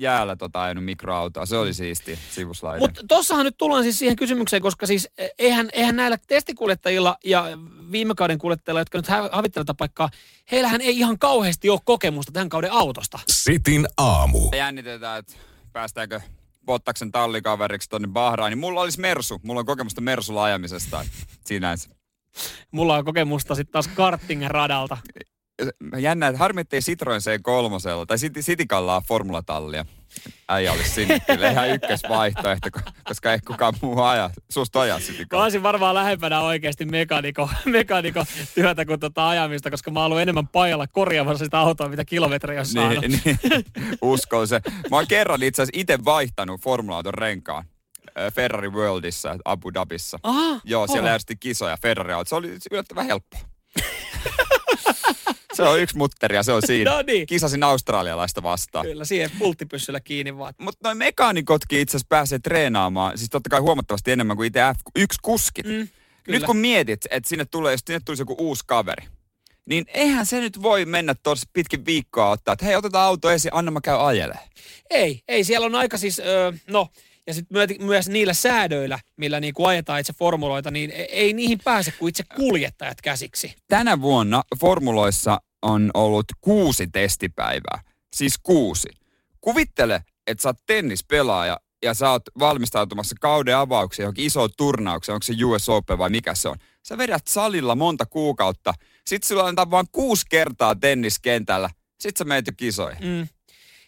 jäällä 0.00 0.36
tota 0.36 0.62
ajanut 0.62 0.84
mikroautoa. 0.84 1.46
Se 1.46 1.56
oli 1.56 1.74
siisti 1.74 2.18
sivuslainen. 2.30 2.82
Mutta 2.82 3.00
tossahan 3.08 3.44
nyt 3.44 3.56
tullaan 3.58 3.82
siis 3.82 3.98
siihen 3.98 4.16
kysymykseen, 4.16 4.62
koska 4.62 4.86
siis 4.86 5.08
eh, 5.18 5.30
eihän, 5.38 5.68
eihän 5.72 5.96
näillä 5.96 6.18
testikuljettajilla 6.26 7.16
ja 7.24 7.44
viime 7.92 8.14
kauden 8.14 8.38
kuljettajilla, 8.38 8.80
jotka 8.80 8.98
nyt 8.98 9.06
havittelevat 9.32 9.76
paikkaa, 9.76 10.10
heillähän 10.52 10.80
ei 10.80 10.98
ihan 10.98 11.18
kauheasti 11.18 11.70
ole 11.70 11.80
kokemusta 11.84 12.32
tämän 12.32 12.48
kauden 12.48 12.72
autosta. 12.72 13.18
Sitin 13.28 13.86
aamu. 13.96 14.48
Jännitetään, 14.56 15.18
että 15.18 15.32
päästäänkö 15.72 16.20
Bottaksen 16.66 17.12
tallikaveriksi 17.12 17.88
tonne 17.88 18.08
Bahrainiin. 18.08 18.58
Mulla 18.58 18.80
olisi 18.80 19.00
Mersu. 19.00 19.40
Mulla 19.42 19.60
on 19.60 19.66
kokemusta 19.66 20.00
Mersulla 20.00 20.44
ajamisesta. 20.44 21.04
Sinänsä. 21.46 21.90
Mulla 22.70 22.96
on 22.96 23.04
kokemusta 23.04 23.54
sitten 23.54 23.72
taas 23.72 23.88
karttingen 23.88 24.50
radalta. 24.50 24.98
Jännä, 25.98 26.26
että 26.28 26.38
harmi, 26.38 26.60
ettei 26.60 26.80
Citroen 26.80 27.20
C3 27.20 28.06
tai 28.06 28.16
City- 28.16 28.40
Citicallaa 28.42 29.00
formulatallia. 29.00 29.84
Äijä 30.48 30.72
olisi 30.72 30.90
sinne 30.90 31.20
kyllä 31.26 31.50
ihan 31.50 31.68
ykkösvaihtoehto, 31.70 32.68
ko- 32.78 32.92
koska 33.04 33.32
ei 33.32 33.38
kukaan 33.46 33.74
muu 33.82 34.00
aja. 34.02 34.30
Susta 34.50 34.80
ajaa 34.80 34.98
Mä 34.98 35.04
Citicallaa. 35.04 35.44
olisin 35.44 35.62
varmaan 35.62 35.94
lähempänä 35.94 36.40
oikeasti 36.40 36.84
mekaniko, 36.84 37.48
mekaniko 37.64 38.24
työtä 38.54 38.84
kuin 38.84 39.00
tota 39.00 39.28
ajamista, 39.28 39.70
koska 39.70 39.90
mä 39.90 40.02
oon 40.02 40.20
enemmän 40.22 40.48
pajalla 40.48 40.86
korjaamassa 40.86 41.44
sitä 41.44 41.58
autoa, 41.58 41.88
mitä 41.88 42.04
kilometriä 42.04 42.60
on 42.60 42.66
saanut. 42.66 43.00
Niin, 43.08 43.20
niin, 43.24 43.38
uskon 44.02 44.48
se. 44.48 44.60
Mä 44.90 44.96
oon 44.96 45.06
kerran 45.08 45.42
itse 45.42 45.62
asiassa 45.62 45.80
itse 45.80 45.98
vaihtanut 46.04 46.60
formula-auton 46.60 47.14
renkaan. 47.14 47.64
äh, 48.18 48.32
Ferrari 48.34 48.68
Worldissa 48.68 49.36
Abu 49.44 49.74
Dhabissa. 49.74 50.18
Aha, 50.22 50.60
Joo, 50.64 50.86
siellä 50.86 51.08
järjestettiin 51.08 51.38
kisoja 51.50 51.76
ferrari 51.82 52.14
Se 52.26 52.34
oli 52.34 52.56
yllättävän 52.70 53.06
helppoa. 53.06 53.40
se 55.52 55.62
on 55.62 55.80
yksi 55.80 55.96
mutteri 55.96 56.36
ja 56.36 56.42
se 56.42 56.52
on 56.52 56.62
siinä. 56.66 56.90
No 56.90 57.02
niin. 57.02 57.26
Kisasin 57.26 57.62
australialaista 57.62 58.42
vastaan. 58.42 58.86
Kyllä, 58.86 59.04
siihen 59.04 59.30
pulttipyssyllä 59.38 60.00
kiinni 60.00 60.38
vaan. 60.38 60.54
Mutta 60.58 60.88
noin 60.88 60.98
mekaanikotkin 60.98 61.80
itse 61.80 61.90
asiassa 61.96 62.06
pääsee 62.08 62.38
treenaamaan, 62.38 63.18
siis 63.18 63.30
totta 63.30 63.50
kai 63.50 63.60
huomattavasti 63.60 64.12
enemmän 64.12 64.36
kuin 64.36 64.46
itse 64.46 64.60
F1-kuskit. 64.60 65.66
Mm, 65.66 65.88
Nyt 66.28 66.44
kun 66.44 66.56
mietit, 66.56 67.00
että 67.10 67.28
sinne 67.28 67.44
tulee, 67.44 67.72
jos 67.72 67.80
sinne 67.86 68.00
tulisi 68.04 68.22
joku 68.22 68.36
uusi 68.38 68.64
kaveri, 68.66 69.06
niin 69.66 69.84
eihän 69.94 70.26
se 70.26 70.40
nyt 70.40 70.62
voi 70.62 70.84
mennä 70.84 71.14
tuossa 71.22 71.48
pitkin 71.52 71.86
viikkoa 71.86 72.30
ottaa, 72.30 72.52
että 72.52 72.64
hei, 72.66 72.76
otetaan 72.76 73.06
auto 73.06 73.30
esiin, 73.30 73.54
anna 73.54 73.70
mä 73.70 73.80
käy 73.80 74.06
ajele. 74.06 74.38
Ei, 74.90 75.22
ei, 75.28 75.44
siellä 75.44 75.66
on 75.66 75.74
aika 75.74 75.98
siis, 75.98 76.18
öö, 76.18 76.52
no, 76.66 76.88
ja 77.26 77.34
sitten 77.34 77.76
myös 77.80 78.08
niillä 78.08 78.34
säädöillä, 78.34 78.98
millä 79.16 79.40
niinku 79.40 79.64
ajetaan 79.64 80.00
itse 80.00 80.12
formuloita, 80.12 80.70
niin 80.70 80.90
e- 80.90 81.02
ei 81.02 81.32
niihin 81.32 81.58
pääse 81.64 81.90
kuin 81.90 82.08
itse 82.08 82.24
kuljettajat 82.36 83.00
käsiksi. 83.02 83.54
Tänä 83.68 84.00
vuonna 84.00 84.42
formuloissa 84.60 85.40
on 85.62 85.90
ollut 85.94 86.26
kuusi 86.40 86.86
testipäivää. 86.86 87.80
Siis 88.12 88.38
kuusi. 88.42 88.88
Kuvittele, 89.40 90.04
että 90.26 90.42
sä 90.42 90.48
oot 90.48 90.58
tennispelaaja 90.66 91.60
ja 91.82 91.94
sä 91.94 92.10
oot 92.10 92.22
valmistautumassa 92.38 93.16
kauden 93.20 93.56
avaukseen 93.56 94.04
johonkin 94.04 94.26
isoon 94.26 94.50
turnaukseen, 94.56 95.14
onko 95.14 95.24
se 95.24 95.44
US 95.44 95.68
Open 95.68 95.98
vai 95.98 96.10
mikä 96.10 96.34
se 96.34 96.48
on. 96.48 96.56
Sä 96.82 96.98
vedät 96.98 97.26
salilla 97.26 97.74
monta 97.74 98.06
kuukautta, 98.06 98.74
sit 99.06 99.22
sulla 99.22 99.46
antaa 99.46 99.70
vain 99.70 99.86
kuusi 99.92 100.26
kertaa 100.30 100.74
tenniskentällä, 100.74 101.70
sit 102.00 102.16
sä 102.16 102.24
meet 102.24 102.46
jo 102.46 102.52
kisoihin. 102.56 103.04
Mm. 103.04 103.28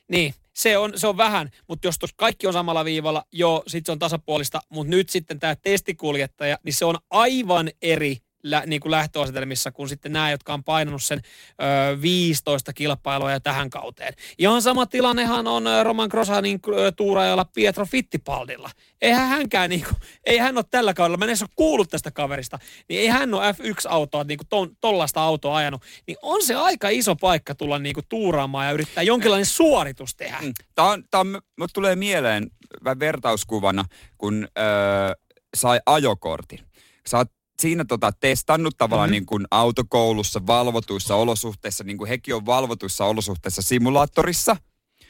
Niin, 0.09 0.35
se 0.55 0.79
on, 0.79 0.93
se 0.97 1.07
on 1.07 1.17
vähän, 1.17 1.51
mutta 1.69 1.89
jos 1.89 1.99
tuossa 1.99 2.17
kaikki 2.17 2.47
on 2.47 2.53
samalla 2.53 2.85
viivalla, 2.85 3.25
joo, 3.33 3.63
sitten 3.67 3.87
se 3.87 3.93
on 3.93 3.99
tasapuolista, 3.99 4.61
mutta 4.69 4.91
nyt 4.91 5.09
sitten 5.09 5.41
tämä 5.41 5.57
testikuljettaja, 5.57 6.59
niin 6.65 6.75
se 6.75 6.85
on 6.85 6.99
aivan 7.11 7.71
eri 7.83 8.17
lä, 8.43 8.63
niin 8.67 8.81
kuin 8.81 8.91
lähtöasetelmissa 8.91 9.73
kuin 9.73 9.89
sitten 9.89 10.13
nämä, 10.13 10.31
jotka 10.31 10.55
on 10.55 10.65
painanut 10.65 11.03
sen 11.03 11.21
ö, 11.93 12.03
15 12.03 12.73
kilpailua 12.73 13.31
ja 13.31 13.41
tähän 13.41 13.71
kauteen. 13.71 14.15
Ihan 14.39 14.63
sama 14.63 14.87
tilannehan 14.87 15.47
on 15.47 15.65
Roman 15.83 16.09
Groshanin 16.09 16.61
ö, 16.69 16.93
tuuraajalla 16.93 17.45
Pietro 17.45 17.87
Fittipaldilla. 17.87 18.71
Eihän 19.03 19.29
hänkään, 19.29 19.71
niin 19.71 19.85
kuin, 19.85 19.97
ei 20.27 20.39
hän 20.39 20.57
ole 20.57 20.65
tällä 20.71 20.95
kaudella, 20.95 21.17
mä 21.17 21.25
en 21.25 21.29
edes 21.29 21.43
ole 21.43 21.51
kuullut 21.57 21.91
tästä 21.91 22.11
kaverista, 22.11 22.59
niin 22.89 23.01
ei 23.01 23.09
hän 23.09 23.35
ole 23.35 23.53
F1-autoa, 23.53 24.25
niin 24.25 24.39
kuin 24.39 24.49
ton, 24.81 25.07
autoa 25.17 25.57
ajanut. 25.57 25.83
Niin 26.07 26.17
on 26.23 26.43
se 26.43 26.55
aika 26.55 26.89
iso 26.89 27.17
paikka 27.17 27.55
tulla 27.55 27.79
niin 27.79 27.95
kuin 27.95 28.07
tuuraamaan 28.09 28.67
ja 28.67 28.73
yrittää 28.73 29.03
jonkinlainen 29.03 29.47
suoritus 29.47 30.15
tehdä. 30.15 30.39
Mm. 30.43 30.53
Tämä 30.75 30.89
on, 30.89 31.05
tää 31.11 31.21
on, 31.21 31.41
tulee 31.73 31.97
mieleen 31.97 32.51
vertauskuvana, 32.99 33.85
kun 34.19 34.49
öö, 34.59 34.65
sai 35.57 35.81
ajokortin. 35.87 36.61
Sä 37.07 37.17
oot 37.17 37.29
siinä 37.63 37.85
tota, 37.85 38.13
testannut 38.13 38.75
tavallaan 38.79 39.09
Mhm. 39.09 39.13
mm-hmm. 39.13 39.21
niin 39.21 39.27
kuin 39.27 39.45
autokoulussa 39.51 40.47
valvotuissa 40.47 41.15
olosuhteissa, 41.17 41.85
niin 41.85 41.99
kuin 41.99 42.09
hekin 42.09 42.35
on 42.35 42.47
valvotuissa 42.47 43.05
olosuhteissa 43.05 43.63
simulaattorissa. 43.63 44.57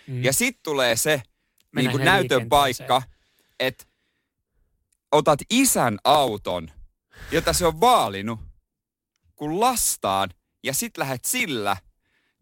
Mm. 0.07 0.25
Ja 0.25 0.33
sitten 0.33 0.63
tulee 0.63 0.97
se 0.97 1.23
niin 1.77 1.91
kuin 1.91 2.05
näytön 2.05 2.49
paikka, 2.49 3.03
että 3.61 3.85
otat 5.13 5.39
isän 5.51 5.99
auton, 6.05 6.71
jota 7.31 7.53
se 7.53 7.67
on 7.67 7.81
vaalinut, 7.81 8.41
kun 9.37 9.61
lastaan, 9.61 10.31
ja 10.65 10.75
sit 10.75 10.99
lähet 10.99 11.25
sillä. 11.25 11.77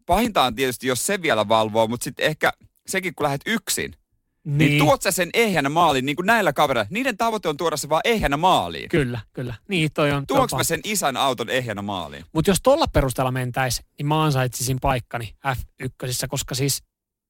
Pahinta 0.05 0.43
on 0.43 0.55
tietysti, 0.55 0.87
jos 0.87 1.05
se 1.05 1.21
vielä 1.21 1.47
valvoo, 1.47 1.87
mutta 1.87 2.03
sitten 2.03 2.25
ehkä 2.25 2.53
sekin, 2.87 3.15
kun 3.15 3.23
lähdet 3.23 3.41
yksin. 3.45 3.95
Niin. 4.43 4.57
niin 4.57 4.79
tuot 4.83 5.01
sä 5.01 5.11
sen 5.11 5.29
ehjänä 5.33 5.69
maaliin, 5.69 6.05
niin 6.05 6.15
kuin 6.15 6.25
näillä 6.25 6.53
kavereilla. 6.53 6.87
Niiden 6.91 7.17
tavoite 7.17 7.49
on 7.49 7.57
tuoda 7.57 7.77
se 7.77 7.89
vaan 7.89 8.01
ehjänä 8.05 8.37
maaliin. 8.37 8.89
Kyllä, 8.89 9.19
kyllä. 9.33 9.53
Niin, 9.67 9.89
toi 9.93 10.11
on. 10.11 10.27
Tuonko 10.27 10.57
mä 10.57 10.63
sen 10.63 10.79
isän 10.83 11.17
auton 11.17 11.49
ehjänä 11.49 11.81
maaliin? 11.81 12.25
Mutta 12.33 12.51
jos 12.51 12.57
tuolla 12.63 12.85
perusteella 12.93 13.31
mentäis, 13.31 13.81
niin 13.97 14.07
mä 14.07 14.23
ansaitsisin 14.23 14.77
paikkani 14.81 15.35
F1, 15.47 16.27
koska 16.29 16.55
siis 16.55 16.83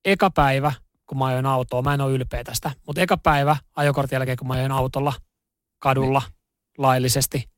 eka 0.05 0.29
päivä, 0.29 0.71
kun 1.05 1.17
mä 1.17 1.25
ajoin 1.25 1.45
autoa, 1.45 1.81
mä 1.81 1.93
en 1.93 2.01
ole 2.01 2.11
ylpeä 2.11 2.43
tästä, 2.43 2.71
mutta 2.87 3.01
eka 3.01 3.17
päivä 3.17 3.55
ajokortin 3.75 4.15
jälkeen, 4.15 4.37
kun 4.37 4.47
mä 4.47 4.53
ajoin 4.53 4.71
autolla 4.71 5.13
kadulla 5.79 6.21
Niin. 6.25 6.33
laillisesti, 6.77 7.49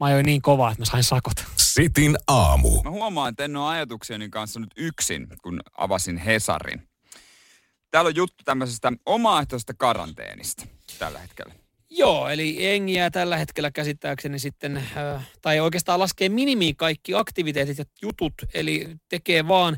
mä 0.00 0.06
ajoin 0.06 0.26
niin 0.26 0.42
kovaa, 0.42 0.70
että 0.70 0.80
mä 0.80 0.84
sain 0.86 1.04
sakot. 1.04 1.44
Sitin 1.56 2.16
aamu. 2.28 2.82
Mä 2.82 2.90
huomaan, 2.90 3.28
että 3.30 3.44
en 3.44 3.56
ole 3.56 3.68
ajatuksieni 3.68 4.28
kanssa 4.30 4.60
nyt 4.60 4.70
yksin, 4.76 5.26
kun 5.42 5.60
avasin 5.78 6.16
Hesarin. 6.16 6.88
Täällä 7.94 8.08
on 8.08 8.16
juttu 8.16 8.44
tämmöisestä 8.44 8.92
omaehtoisesta 9.06 9.74
karanteenista 9.74 10.66
tällä 10.98 11.18
hetkellä. 11.18 11.54
Joo, 11.90 12.28
eli 12.28 12.64
jengiä 12.64 13.10
tällä 13.10 13.36
hetkellä 13.36 13.70
käsittääkseni 13.70 14.38
sitten, 14.38 14.76
äh, 14.76 15.28
tai 15.42 15.60
oikeastaan 15.60 16.00
laskee 16.00 16.28
minimiin 16.28 16.76
kaikki 16.76 17.14
aktiviteetit 17.14 17.78
ja 17.78 17.84
jutut, 18.02 18.34
eli 18.54 18.88
tekee 19.08 19.48
vaan 19.48 19.76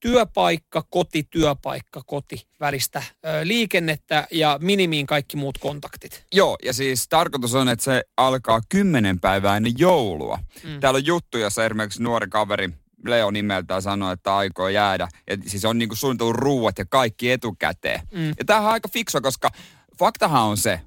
työpaikka, 0.00 0.84
koti, 0.90 1.26
työpaikka, 1.30 2.02
koti 2.06 2.46
välistä 2.60 2.98
äh, 2.98 3.14
liikennettä 3.42 4.26
ja 4.30 4.58
minimiin 4.62 5.06
kaikki 5.06 5.36
muut 5.36 5.58
kontaktit. 5.58 6.24
Joo, 6.32 6.56
ja 6.64 6.72
siis 6.72 7.08
tarkoitus 7.08 7.54
on, 7.54 7.68
että 7.68 7.84
se 7.84 8.02
alkaa 8.16 8.60
kymmenen 8.68 9.20
päivää 9.20 9.56
ennen 9.56 9.74
joulua. 9.78 10.38
Mm. 10.64 10.80
Täällä 10.80 10.98
on 10.98 11.06
juttu, 11.06 11.38
jossa 11.38 11.64
esimerkiksi 11.64 12.02
nuori 12.02 12.26
kaveri 12.28 12.70
Leo 13.04 13.30
nimeltään 13.30 13.82
sanoi, 13.82 14.12
että 14.12 14.36
aikoo 14.36 14.68
jäädä. 14.68 15.08
Ja 15.30 15.36
siis 15.46 15.64
on 15.64 15.78
niinku 15.78 15.94
suunnitellut 15.94 16.36
ruuat 16.36 16.78
ja 16.78 16.84
kaikki 16.84 17.32
etukäteen. 17.32 18.00
Mm. 18.12 18.28
Ja 18.28 18.44
tämähän 18.46 18.66
on 18.66 18.72
aika 18.72 18.88
fiksua, 18.88 19.20
koska 19.20 19.50
faktahan 19.98 20.42
on 20.42 20.56
se, 20.56 20.80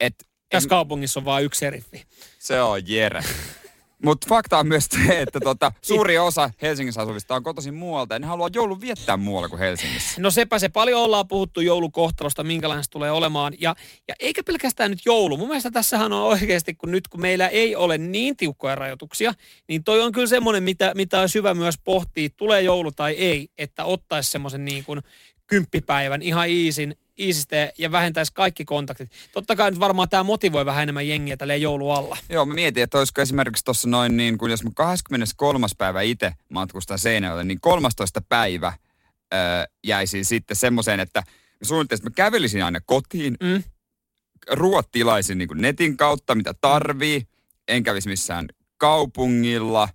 että 0.00 0.24
Tässä 0.48 0.68
kaupungissa 0.68 1.20
on 1.20 1.24
vain 1.24 1.44
yksi 1.44 1.58
seriffi. 1.58 2.04
se 2.38 2.62
on 2.62 2.82
Jere. 2.88 3.22
Mutta 4.04 4.26
fakta 4.28 4.58
on 4.58 4.68
myös 4.68 4.86
se, 4.90 5.20
että 5.20 5.40
tota, 5.40 5.72
suuri 5.82 6.18
osa 6.18 6.50
Helsingissä 6.62 7.00
asuvista 7.00 7.34
on 7.34 7.42
kotoisin 7.42 7.74
muualta 7.74 8.14
ja 8.14 8.18
ne 8.18 8.26
haluaa 8.26 8.50
joulun 8.54 8.80
viettää 8.80 9.16
muualla 9.16 9.48
kuin 9.48 9.58
Helsingissä. 9.58 10.20
No 10.20 10.30
sepä 10.30 10.58
se 10.58 10.68
paljon 10.68 11.02
ollaan 11.02 11.28
puhuttu 11.28 11.60
joulukohtalosta, 11.60 12.44
minkälainen 12.44 12.84
se 12.84 12.90
tulee 12.90 13.10
olemaan. 13.10 13.52
Ja, 13.60 13.76
ja 14.08 14.14
eikä 14.20 14.42
pelkästään 14.42 14.90
nyt 14.90 15.00
joulu. 15.06 15.36
Mun 15.36 15.48
mielestä 15.48 15.70
tässähän 15.70 16.12
on 16.12 16.22
oikeasti, 16.22 16.74
kun 16.74 16.90
nyt 16.90 17.08
kun 17.08 17.20
meillä 17.20 17.48
ei 17.48 17.76
ole 17.76 17.98
niin 17.98 18.36
tiukkoja 18.36 18.74
rajoituksia, 18.74 19.32
niin 19.68 19.84
toi 19.84 20.02
on 20.02 20.12
kyllä 20.12 20.26
semmoinen, 20.26 20.62
mitä, 20.62 20.92
mitä 20.94 21.20
olisi 21.20 21.38
hyvä 21.38 21.54
myös 21.54 21.74
pohtia, 21.84 22.28
tulee 22.36 22.62
joulu 22.62 22.92
tai 22.92 23.12
ei, 23.12 23.48
että 23.58 23.84
ottaisi 23.84 24.30
semmoisen 24.30 24.64
niin 24.64 24.84
kuin 24.84 25.00
kymppipäivän 25.46 26.22
ihan 26.22 26.48
iisin, 26.48 26.96
iisistä 27.20 27.72
ja 27.78 27.92
vähentäisi 27.92 28.32
kaikki 28.34 28.64
kontaktit. 28.64 29.10
Totta 29.32 29.56
kai 29.56 29.70
nyt 29.70 29.80
varmaan 29.80 30.08
tämä 30.08 30.22
motivoi 30.22 30.66
vähän 30.66 30.82
enemmän 30.82 31.08
jengiä 31.08 31.36
tälleen 31.36 31.62
joulu 31.62 31.90
alla. 31.90 32.16
Joo, 32.28 32.46
mä 32.46 32.54
mietin, 32.54 32.82
että 32.82 32.98
olisiko 32.98 33.20
esimerkiksi 33.20 33.64
tuossa 33.64 33.88
noin 33.88 34.16
niin, 34.16 34.38
kun 34.38 34.50
jos 34.50 34.64
mä 34.64 34.70
23. 34.74 35.66
päivä 35.78 36.00
itse 36.00 36.32
matkustan 36.48 36.98
Seinäjoelle, 36.98 37.44
niin 37.44 37.60
13. 37.60 38.20
päivä 38.28 38.72
öö, 39.34 39.40
jäisin 39.84 40.24
sitten 40.24 40.56
semmoiseen, 40.56 41.00
että 41.00 41.22
että 41.82 41.96
mä 42.02 42.10
kävelisin 42.16 42.64
aina 42.64 42.80
kotiin, 42.80 43.36
Mm. 43.42 43.62
ruoat 44.50 44.88
tilaisin 44.92 45.38
niin 45.38 45.48
kuin 45.48 45.60
netin 45.60 45.96
kautta, 45.96 46.34
mitä 46.34 46.54
tarvii, 46.60 47.22
en 47.68 47.82
kävisi 47.82 48.08
missään 48.08 48.48
kaupungilla. 48.76 49.88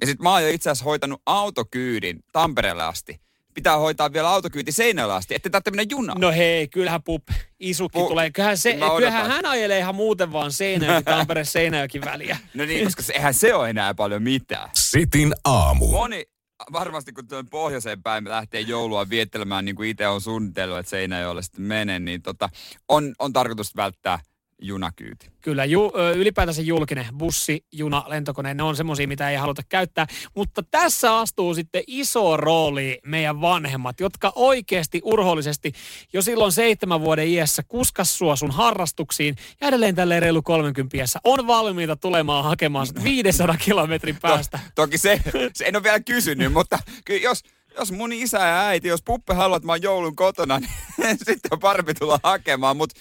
Ja 0.00 0.06
sitten 0.06 0.22
mä 0.22 0.32
oon 0.32 0.42
jo 0.42 0.48
itse 0.48 0.70
asiassa 0.70 0.84
hoitanut 0.84 1.22
autokyydin 1.26 2.24
Tampereelle 2.32 2.82
asti. 2.82 3.20
Pitää 3.56 3.76
hoitaa 3.76 4.12
vielä 4.12 4.30
autokyyti 4.30 4.72
Seinäjoelle 4.72 5.14
asti, 5.14 5.34
ettei 5.34 5.50
tarvitse 5.50 5.70
mennä 5.70 5.84
junaan. 5.90 6.20
No 6.20 6.32
hei, 6.32 6.68
kyllähän 6.68 7.02
pup, 7.02 7.22
isukki 7.60 7.98
Pu- 7.98 8.08
tulee. 8.08 8.30
Kyllähän, 8.30 8.58
se, 8.58 8.78
kyllähän 8.96 9.30
hän 9.30 9.46
ajelee 9.46 9.78
ihan 9.78 9.94
muuten 9.94 10.32
vaan 10.32 10.52
Seinäjoki, 10.52 11.04
Tampere, 11.12 11.44
Seinäjoki 11.44 12.00
väliä. 12.00 12.38
No 12.54 12.64
niin, 12.64 12.84
koska 12.84 13.02
se, 13.02 13.12
eihän 13.12 13.34
se 13.34 13.54
ole 13.54 13.70
enää 13.70 13.94
paljon 13.94 14.22
mitään. 14.22 14.70
Sitin 14.74 15.34
aamu. 15.44 15.90
Moni, 15.90 16.24
varmasti 16.72 17.12
kun 17.12 17.28
tuon 17.28 17.46
pohjoiseen 17.50 18.02
päin 18.02 18.28
lähtee 18.28 18.60
joulua 18.60 19.08
viettelemään, 19.08 19.64
niin 19.64 19.76
kuin 19.76 19.88
itse 19.88 20.08
on 20.08 20.20
suunnitellut, 20.20 20.78
että 20.78 20.90
Seinäjoelle 20.90 21.42
sitten 21.42 21.64
menen, 21.64 22.04
niin 22.04 22.22
tota, 22.22 22.48
on, 22.88 23.14
on 23.18 23.32
tarkoitus 23.32 23.76
välttää 23.76 24.18
junakyyti. 24.62 25.30
Kyllä, 25.40 25.64
ju, 25.64 25.92
ylipäätänsä 26.14 26.62
julkinen 26.62 27.06
bussi, 27.18 27.64
juna, 27.72 28.04
lentokone, 28.06 28.54
ne 28.54 28.62
on 28.62 28.76
semmoisia, 28.76 29.08
mitä 29.08 29.30
ei 29.30 29.36
haluta 29.36 29.62
käyttää. 29.68 30.06
Mutta 30.34 30.62
tässä 30.62 31.18
astuu 31.18 31.54
sitten 31.54 31.82
iso 31.86 32.36
rooli 32.36 32.98
meidän 33.04 33.40
vanhemmat, 33.40 34.00
jotka 34.00 34.32
oikeasti 34.34 35.00
urhoollisesti 35.04 35.72
jo 36.12 36.22
silloin 36.22 36.52
seitsemän 36.52 37.00
vuoden 37.00 37.28
iässä 37.28 37.62
kuskas 37.62 38.18
sua 38.18 38.36
sun 38.36 38.50
harrastuksiin 38.50 39.36
ja 39.60 39.68
edelleen 39.68 39.94
tälleen 39.94 40.22
reilu 40.22 40.42
30 40.42 40.96
iässä 40.96 41.18
on 41.24 41.46
valmiita 41.46 41.96
tulemaan 41.96 42.44
hakemaan 42.44 42.86
sut 42.86 43.04
500 43.04 43.56
kilometrin 43.64 44.16
päästä. 44.22 44.58
To, 44.58 44.70
toki 44.74 44.98
se, 44.98 45.20
se 45.54 45.64
en 45.64 45.76
ole 45.76 45.82
vielä 45.82 46.00
kysynyt, 46.00 46.52
mutta 46.52 46.78
jos, 47.22 47.42
jos 47.78 47.92
mun 47.92 48.12
isä 48.12 48.38
ja 48.38 48.66
äiti, 48.66 48.88
jos 48.88 49.02
puppe 49.02 49.34
haluaa, 49.34 49.56
että 49.56 49.66
mä 49.66 49.72
oon 49.72 49.82
joulun 49.82 50.16
kotona, 50.16 50.58
niin 50.98 51.16
sitten 51.18 51.48
on 51.50 51.58
parempi 51.60 51.94
tulla 51.94 52.20
hakemaan. 52.22 52.76
Mutta 52.76 53.00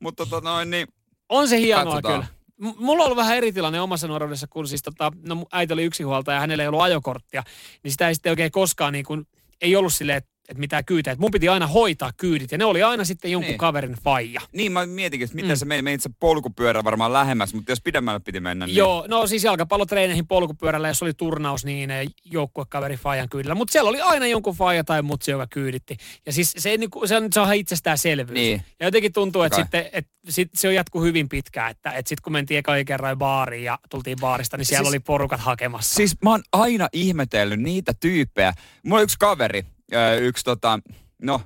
mutta 0.00 0.26
tota 0.26 0.50
noin, 0.50 0.70
niin 0.70 0.88
On 1.28 1.48
se 1.48 1.58
hienoa 1.60 1.84
Katsotaan. 1.84 2.14
kyllä. 2.14 2.74
Mulla 2.78 3.02
on 3.02 3.06
ollut 3.06 3.16
vähän 3.16 3.36
eri 3.36 3.52
tilanne 3.52 3.80
omassa 3.80 4.08
nuoruudessa, 4.08 4.46
kun 4.50 4.68
siis 4.68 4.82
tota, 4.82 5.12
no 5.26 5.46
äiti 5.52 5.72
oli 5.72 5.84
yksinhuoltaja 5.84 6.34
ja 6.36 6.40
hänellä 6.40 6.62
ei 6.62 6.68
ollut 6.68 6.80
ajokorttia, 6.80 7.42
niin 7.84 7.90
sitä 7.92 8.08
ei 8.08 8.14
sitten 8.14 8.30
oikein 8.30 8.50
koskaan 8.52 8.92
niin 8.92 9.04
kuin, 9.04 9.26
ei 9.60 9.76
ollut 9.76 9.94
silleen, 9.94 10.18
että 10.18 10.30
että 10.50 10.60
mitä 10.60 10.82
kyytejä. 10.82 11.12
Että 11.12 11.20
mun 11.20 11.30
piti 11.30 11.48
aina 11.48 11.66
hoitaa 11.66 12.12
kyydit 12.16 12.52
ja 12.52 12.58
ne 12.58 12.64
oli 12.64 12.82
aina 12.82 13.04
sitten 13.04 13.30
jonkun 13.30 13.48
Niin. 13.48 13.58
kaverin 13.58 13.96
faija. 14.04 14.40
Niin, 14.52 14.72
mä 14.72 14.86
mietinkin, 14.86 15.24
että 15.24 15.34
miten 15.34 15.50
mm. 15.50 15.56
se 15.56 15.64
meni. 15.64 15.82
Menit 15.82 16.02
se 16.02 16.10
polkupyörä 16.20 16.84
varmaan 16.84 17.12
lähemmäs, 17.12 17.54
mutta 17.54 17.72
jos 17.72 17.80
pidemmälle 17.80 18.20
piti 18.20 18.40
mennä, 18.40 18.66
niin... 18.66 18.76
Joo, 18.76 19.04
no 19.08 19.26
siis 19.26 19.44
jalkapallotreeneihin 19.44 20.26
polkupyörällä, 20.26 20.88
jos 20.88 21.02
oli 21.02 21.14
turnaus, 21.14 21.64
niin 21.64 21.90
eh, 21.90 22.08
joukkuekaveri 22.24 22.96
Fajan 22.96 23.28
kyydillä. 23.28 23.54
Mutta 23.54 23.72
siellä 23.72 23.90
oli 23.90 24.00
aina 24.00 24.26
jonkun 24.26 24.54
Faija 24.54 24.84
tai 24.84 25.02
mutsi, 25.02 25.30
joka 25.30 25.46
kyyditti. 25.50 25.96
Ja 26.26 26.32
siis 26.32 26.54
se, 26.58 26.76
niinku, 26.76 27.06
se, 27.06 27.16
on, 27.16 27.28
se 27.32 27.40
on 27.40 27.46
ihan 27.46 27.56
itsestäänselvyys. 27.56 28.34
Niin. 28.34 28.62
Ja 28.80 28.86
jotenkin 28.86 29.12
tuntuu, 29.12 29.42
että 29.42 29.56
sitten, 29.56 29.88
et, 29.92 30.06
sit, 30.28 30.48
se 30.54 30.68
on 30.68 30.74
jatku 30.74 31.02
hyvin 31.02 31.28
pitkään. 31.28 31.70
Että 31.70 31.90
et 31.90 32.06
sitten 32.06 32.22
kun 32.22 32.32
mentiin 32.32 32.58
eka 32.58 32.72
kerran 32.86 33.18
baariin 33.18 33.64
ja 33.64 33.78
tultiin 33.90 34.18
baarista, 34.20 34.56
niin 34.56 34.66
siellä 34.66 34.84
Siis- 34.84 34.88
oli 34.90 35.00
porukat 35.00 35.40
hakemassa. 35.40 35.94
Siis 35.94 36.16
mä 36.24 36.30
oon 36.30 36.42
aina 36.52 36.88
ihmetellyt 36.92 37.60
niitä 37.60 37.92
tyyppejä. 38.00 38.52
Mulla 38.82 38.98
on 38.98 39.02
yksi 39.02 39.16
kaveri, 39.18 39.64
ö, 39.94 40.18
yksi 40.18 40.44
tota, 40.44 40.78
no, 41.22 41.40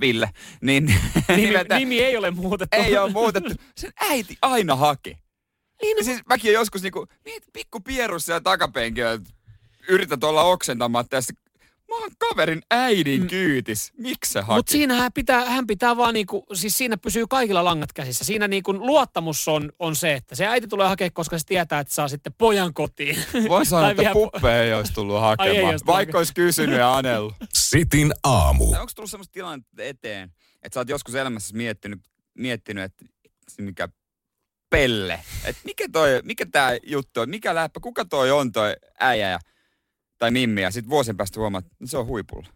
Ville, 0.00 0.30
niin 0.62 0.86
nimi, 0.86 1.00
nimeltä- 1.46 1.78
nimi 1.78 2.00
ei 2.00 2.16
ole 2.16 2.30
muutettu. 2.30 2.76
ei 2.76 2.98
ole 2.98 3.10
muutettu. 3.12 3.50
Sen 3.76 3.92
äiti 4.00 4.36
aina 4.42 4.76
haki. 4.76 5.18
Niin, 5.82 5.96
no, 5.96 6.02
Siis 6.04 6.20
mäkin 6.28 6.52
joskus 6.52 6.82
niinku, 6.82 7.06
miet, 7.24 7.42
pikku 7.52 7.80
pierussa 7.80 8.32
ja 8.32 8.40
takapenkillä, 8.40 9.18
yrität 9.88 10.24
olla 10.24 10.42
oksentamatta 10.42 11.16
ja 11.16 11.20
sitten, 11.22 11.49
mä 11.90 11.96
oon 11.96 12.10
kaverin 12.18 12.62
äidin 12.70 13.26
kyytis. 13.26 13.92
Miksi 13.98 14.32
se 14.32 14.40
haki? 14.40 14.58
Mutta 14.58 14.72
siinä 14.72 14.94
hän 14.94 15.12
pitää, 15.12 15.44
hän 15.44 15.66
pitää 15.66 15.96
vaan 15.96 16.14
niinku, 16.14 16.46
siis 16.52 16.78
siinä 16.78 16.96
pysyy 16.96 17.26
kaikilla 17.26 17.64
langat 17.64 17.92
käsissä. 17.92 18.24
Siinä 18.24 18.48
niinku 18.48 18.72
luottamus 18.72 19.48
on, 19.48 19.72
on 19.78 19.96
se, 19.96 20.12
että 20.12 20.34
se 20.34 20.46
äiti 20.46 20.68
tulee 20.68 20.88
hakemaan, 20.88 21.12
koska 21.12 21.38
se 21.38 21.46
tietää, 21.46 21.80
että 21.80 21.94
saa 21.94 22.08
sitten 22.08 22.32
pojan 22.38 22.74
kotiin. 22.74 23.16
Voin 23.48 23.66
sanoa, 23.66 23.90
että 23.90 24.02
vielä- 24.02 24.12
puppeja 24.12 24.62
ei 24.62 24.74
olisi 24.74 24.92
tullut 24.92 25.16
Ai 25.16 25.22
ei 25.22 25.28
hakemaan, 25.28 25.70
olisi 25.70 25.86
vaikka 25.86 26.18
olisi 26.18 26.34
kysynyt 26.34 26.78
ja 26.78 26.96
anellut. 26.96 27.34
Sitin 27.52 28.12
aamu. 28.24 28.64
Onko 28.64 28.92
tullut 28.94 29.10
semmoista 29.10 29.32
tilannetta 29.32 29.82
eteen, 29.82 30.30
että 30.62 30.74
sä 30.74 30.80
oot 30.80 30.88
joskus 30.88 31.14
elämässä 31.14 31.56
miettinyt, 31.56 32.00
miettinyt 32.34 32.84
että 32.84 33.04
se 33.48 33.62
mikä 33.62 33.88
pelle, 34.70 35.20
että 35.44 35.62
mikä 35.64 35.84
toi, 35.92 36.20
mikä 36.24 36.46
tää 36.46 36.78
juttu 36.82 37.20
on, 37.20 37.30
mikä 37.30 37.54
läppä, 37.54 37.80
kuka 37.80 38.04
toi 38.04 38.30
on 38.30 38.52
toi 38.52 38.76
äijä 39.00 39.30
ja, 39.30 39.38
tai 40.20 40.30
mimmi 40.30 40.62
ja 40.62 40.70
sit 40.70 40.88
vuosien 40.88 41.16
päästä 41.16 41.40
huomaat, 41.40 41.66
että 41.66 41.86
se 41.86 41.98
on 41.98 42.06
huipulla. 42.06 42.48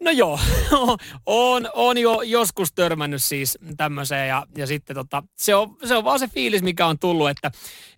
No 0.00 0.10
joo, 0.10 0.40
on, 1.26 1.70
on 1.74 1.98
jo 1.98 2.22
joskus 2.22 2.72
törmännyt 2.72 3.22
siis 3.22 3.58
tämmöiseen 3.76 4.28
ja, 4.28 4.46
ja 4.56 4.66
sitten 4.66 4.96
tota, 4.96 5.22
se, 5.36 5.54
on, 5.54 5.76
se 5.84 5.96
on 5.96 6.04
vaan 6.04 6.18
se 6.18 6.28
fiilis, 6.28 6.62
mikä 6.62 6.86
on 6.86 6.98
tullut, 6.98 7.30
että, 7.30 7.50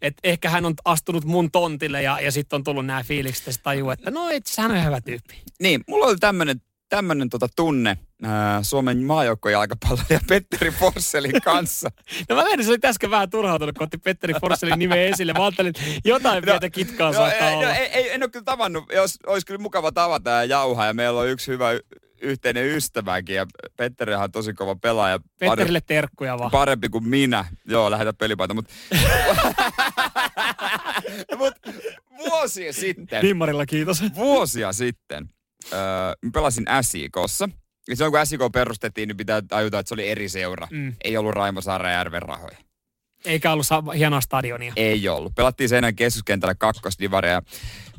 että 0.03 0.21
ehkä 0.25 0.51
hän 0.51 0.65
on 0.65 0.75
astunut 0.85 1.25
mun 1.25 1.51
tontille 1.51 2.03
ja, 2.03 2.21
ja 2.21 2.33
sitten 2.33 2.57
on 2.57 2.65
tullut 2.65 2.87
nämä 2.87 3.03
fiilikset 3.03 3.47
ja 3.47 3.53
tajuu, 3.63 3.91
että 3.91 4.11
no 4.11 4.29
itse 4.29 4.63
hän 4.63 4.71
on 4.71 4.85
hyvä 4.85 5.01
tyyppi. 5.01 5.43
Niin, 5.61 5.81
mulla 5.89 6.07
oli 6.07 6.17
tämmönen, 6.17 6.63
tämmönen 6.89 7.29
tota 7.29 7.49
tunne 7.57 7.99
ää, 8.23 8.63
Suomen 8.63 8.99
maajoukkojalkapalloilija 8.99 10.21
Petteri 10.29 10.71
Forsselin 10.71 11.43
kanssa. 11.45 11.91
No 12.29 12.37
mä 12.37 12.43
se 12.63 12.71
oli 12.71 12.79
äsken 12.85 13.11
vähän 13.11 13.31
turhautunut, 13.31 13.79
kun 13.79 13.85
otti 13.85 13.99
Petteri 13.99 14.35
Forsselin 14.41 14.79
nimen 14.79 14.99
esille. 14.99 15.33
Mä 15.33 15.45
ajattelin, 15.45 15.69
että 15.69 15.83
jotain 16.05 16.45
pientä 16.45 16.71
kitkaa 16.71 17.09
no, 17.09 17.13
saattaa 17.15 17.51
ei, 17.51 17.57
olla. 17.57 17.67
no, 17.67 17.75
ei, 17.75 17.87
ei, 17.87 18.11
en 18.11 18.23
ole 18.23 18.31
kyllä 18.31 18.45
tavannut, 18.45 18.85
jos 18.93 19.19
olisi 19.27 19.47
kyllä 19.47 19.61
mukava 19.61 19.93
tavata 19.93 20.31
ja 20.31 20.45
jauhaa 20.45 20.87
ja 20.87 20.95
meillä 20.95 21.21
on 21.21 21.29
yksi 21.29 21.51
hyvä 21.53 21.69
yhteinen 22.23 22.67
ystäväkin 22.67 23.37
ja 23.37 23.47
Petterihan 23.77 24.25
on 24.25 24.33
tosi 24.33 24.55
kova 24.55 24.77
pelaaja. 24.77 25.19
Petterille 25.39 25.81
terkkuja 25.87 26.39
vaan. 26.39 26.51
Parempi 26.51 26.89
kuin 26.89 27.09
minä. 27.09 27.45
Joo, 27.65 27.91
lähetä 27.91 28.13
pelipaita, 28.13 28.55
mutta 28.55 28.75
mut, 31.39 31.55
vuosia 32.19 32.73
sitten, 32.73 33.23
Vimmarilla 33.23 33.67
kiitos. 33.67 34.03
vuosia 34.15 34.73
sitten, 34.73 35.31
öö, 35.73 35.79
pelasin 36.33 36.67
SIKossa. 36.83 37.49
Ja 37.89 37.97
silloin 37.97 38.13
kun 38.13 38.27
SIK 38.27 38.41
perustettiin, 38.53 39.09
niin 39.09 39.17
pitää 39.17 39.43
tajuta, 39.43 39.79
että 39.79 39.89
se 39.89 39.95
oli 39.95 40.09
eri 40.09 40.29
seura. 40.29 40.69
Mm. 40.71 40.95
Ei 41.05 41.17
ollut 41.17 41.35
Raimo 41.35 41.61
Saarajärven 41.61 42.23
rahoja. 42.23 42.57
Eikä 43.25 43.53
ollut 43.53 43.67
sa- 43.67 43.83
hienoa 43.97 44.21
stadionia. 44.21 44.73
Ei 44.77 45.09
ollut. 45.09 45.35
Pelattiin 45.35 45.69
Seinäjoen 45.69 45.97
keskuskentällä 45.97 46.55
kakkosdivaria. 46.55 47.43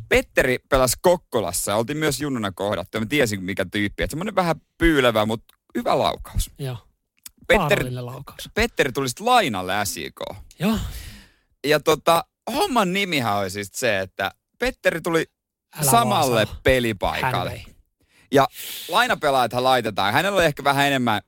Petteri 0.10 0.58
pelasi 0.70 0.98
Kokkolassa 1.02 1.72
ja 1.72 1.76
oltiin 1.76 1.98
myös 1.98 2.22
junnuna 2.22 2.52
kohdattu. 2.52 3.00
Mä 3.00 3.06
tiesin 3.06 3.44
mikä 3.44 3.66
tyyppi. 3.72 4.04
Että 4.04 4.12
semmoinen 4.12 4.36
vähän 4.36 4.56
pyylevä, 4.78 5.26
mutta 5.26 5.56
hyvä 5.76 6.00
laukaus. 6.00 6.52
Joo. 6.60 6.78
Petteri, 7.48 7.92
laukaus. 7.92 8.50
Petteri 8.54 8.92
tuli 8.92 9.10
sitten 9.10 9.26
lainalle 9.26 9.74
SIK. 9.84 10.20
Joo. 10.60 10.78
Ja 11.68 11.80
tota, 11.80 12.24
homman 12.54 12.94
nimihän 12.94 13.38
oli 13.38 13.50
siis 13.50 13.70
se, 13.74 14.00
että 14.00 14.32
Petteri 14.60 15.02
tuli 15.02 15.26
Älä 15.76 15.92
samalle. 15.92 16.46
Hän 16.46 16.56
pelipaikalle. 16.64 17.50
vei. 17.52 17.66
Ja 18.32 18.48
lainapelaajathan 18.88 19.64
laitetaan. 19.64 20.14
Hänellä 20.14 20.36
oli 20.38 20.46
ehkä 20.46 20.64
vähän 20.64 20.88
enemmän 20.88 21.22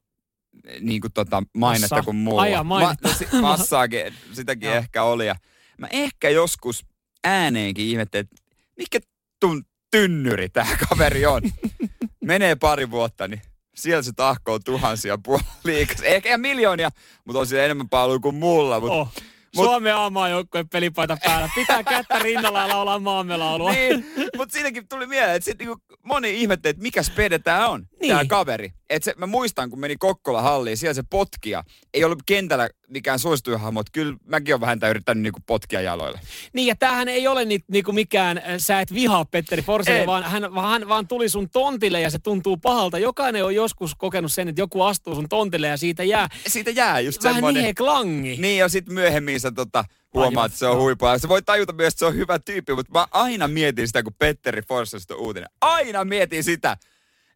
niin 0.79 1.01
kuin 1.01 1.13
tota, 1.13 1.43
mainetta 1.57 1.95
Massaa. 1.95 2.03
kuin 2.05 2.15
muulla. 2.15 2.41
Ai 2.41 2.51
jaa, 2.51 2.63
mainetta. 2.63 3.07
Ma- 3.07 3.13
si- 3.13 3.27
massaakin, 3.41 4.13
sitäkin 4.33 4.67
Joo. 4.67 4.75
ehkä 4.77 5.03
oli. 5.03 5.27
Ja 5.27 5.35
mä 5.77 5.87
ehkä 5.91 6.29
joskus 6.29 6.85
ääneenkin 7.23 7.85
ihmettelin, 7.85 8.23
että 8.31 8.35
mikä 8.77 8.99
tun 9.39 9.65
tynnyri 9.91 10.49
tämä 10.49 10.77
kaveri 10.89 11.25
on. 11.25 11.41
Menee 12.23 12.55
pari 12.55 12.91
vuotta, 12.91 13.27
niin 13.27 13.41
siellä 13.75 14.01
se 14.03 14.11
tahkoo 14.13 14.59
tuhansia 14.59 15.17
puoliikas. 15.23 16.01
Ehkä 16.01 16.29
ei 16.29 16.37
miljoonia, 16.37 16.89
mutta 17.25 17.39
on 17.39 17.47
siellä 17.47 17.65
enemmän 17.65 17.89
palvelua 17.89 18.19
kuin 18.19 18.35
mulla. 18.35 18.79
Mutta 18.79 18.93
Oh. 18.95 19.13
Suomen 19.55 19.95
aamajoukkueen 19.95 20.69
pelipaita 20.69 21.17
päällä. 21.25 21.49
Pitää 21.55 21.83
kättä 21.83 22.19
rinnalla 22.19 22.61
ja 22.61 22.67
laulaa 22.67 22.99
maamme 22.99 23.37
laulua. 23.37 23.71
niin, 23.81 24.05
mutta 24.37 24.53
siinäkin 24.53 24.87
tuli 24.87 25.07
mieleen, 25.07 25.35
että 25.35 25.45
sit 25.45 25.59
niinku 25.59 25.77
moni 26.03 26.41
ihmetteli, 26.41 26.71
että 26.71 26.83
mikä 26.83 27.03
spede 27.03 27.39
tää 27.39 27.69
on, 27.69 27.79
niin. 27.81 27.99
Niin. 28.01 28.13
tää 28.13 28.25
kaveri. 28.25 28.73
Et 28.89 29.03
se, 29.03 29.13
mä 29.17 29.25
muistan, 29.25 29.69
kun 29.69 29.79
meni 29.79 29.95
Kokkola 29.97 30.41
halliin, 30.41 30.77
siellä 30.77 30.93
se 30.93 31.03
potkia. 31.09 31.63
Ei 31.93 32.03
ollut 32.03 32.23
kentällä 32.25 32.69
mikään 32.87 33.19
suosituin 33.19 33.59
hahmo, 33.59 33.79
mutta 33.79 33.89
kyllä 33.93 34.15
mäkin 34.25 34.53
olen 34.53 34.61
vähän 34.61 34.79
yrittänyt 34.89 35.23
niinku 35.23 35.39
potkia 35.45 35.81
jaloille. 35.81 36.19
Niin, 36.53 36.67
ja 36.67 36.75
tämähän 36.75 37.07
ei 37.07 37.27
ole 37.27 37.45
ni, 37.45 37.59
niinku 37.67 37.91
mikään, 37.91 38.37
äh, 38.37 38.43
sä 38.57 38.81
et 38.81 38.93
vihaa 38.93 39.25
Petteri 39.25 39.61
Forselle, 39.61 40.05
vaan 40.05 40.23
hän, 40.23 40.43
hän 40.61 40.87
vaan 40.87 41.07
tuli 41.07 41.29
sun 41.29 41.49
tontille 41.49 42.01
ja 42.01 42.09
se 42.09 42.19
tuntuu 42.19 42.57
pahalta. 42.57 42.99
Jokainen 42.99 43.45
on 43.45 43.55
joskus 43.55 43.95
kokenut 43.95 44.31
sen, 44.31 44.47
että 44.47 44.61
joku 44.61 44.81
astuu 44.81 45.15
sun 45.15 45.29
tontille 45.29 45.67
ja 45.67 45.77
siitä 45.77 46.03
jää 46.03 46.27
Siitä 46.47 46.71
jää 46.71 46.99
just 46.99 47.23
vähän 47.23 47.35
semmoinen. 47.35 47.61
nihe 47.61 47.73
klangi. 47.73 48.37
Niin, 48.39 48.57
ja 48.57 48.69
sitten 48.69 48.93
myöhemmin 48.93 49.39
sä 49.41 49.51
tota, 49.51 49.85
huomaat, 50.13 50.45
että 50.45 50.59
se 50.59 50.67
on 50.67 50.73
Joo. 50.75 50.81
huipua. 50.83 51.17
Se 51.17 51.27
voi 51.27 51.41
tajuta 51.41 51.73
myös, 51.73 51.93
että 51.93 51.99
se 51.99 52.05
on 52.05 52.15
hyvä 52.15 52.39
tyyppi, 52.39 52.73
mutta 52.75 52.91
mä 52.99 53.07
aina 53.11 53.47
mietin 53.47 53.87
sitä, 53.87 54.03
kun 54.03 54.13
Petteri 54.19 54.61
Forssesta 54.61 55.13
on 55.15 55.19
uutinen. 55.19 55.49
Aina 55.61 56.05
mietin 56.05 56.43
sitä, 56.43 56.77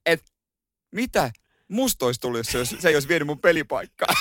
että 0.05 0.31
mitä 0.91 1.31
musta 1.67 2.05
olisi 2.05 2.19
tullut, 2.21 2.37
jos 2.37 2.47
se, 2.47 2.57
olisi- 2.57 2.77
se 2.79 2.89
ei 2.89 2.95
olisi 2.95 3.07
vienyt 3.07 3.25
mun 3.27 3.39
pelipaikkaa. 3.39 4.13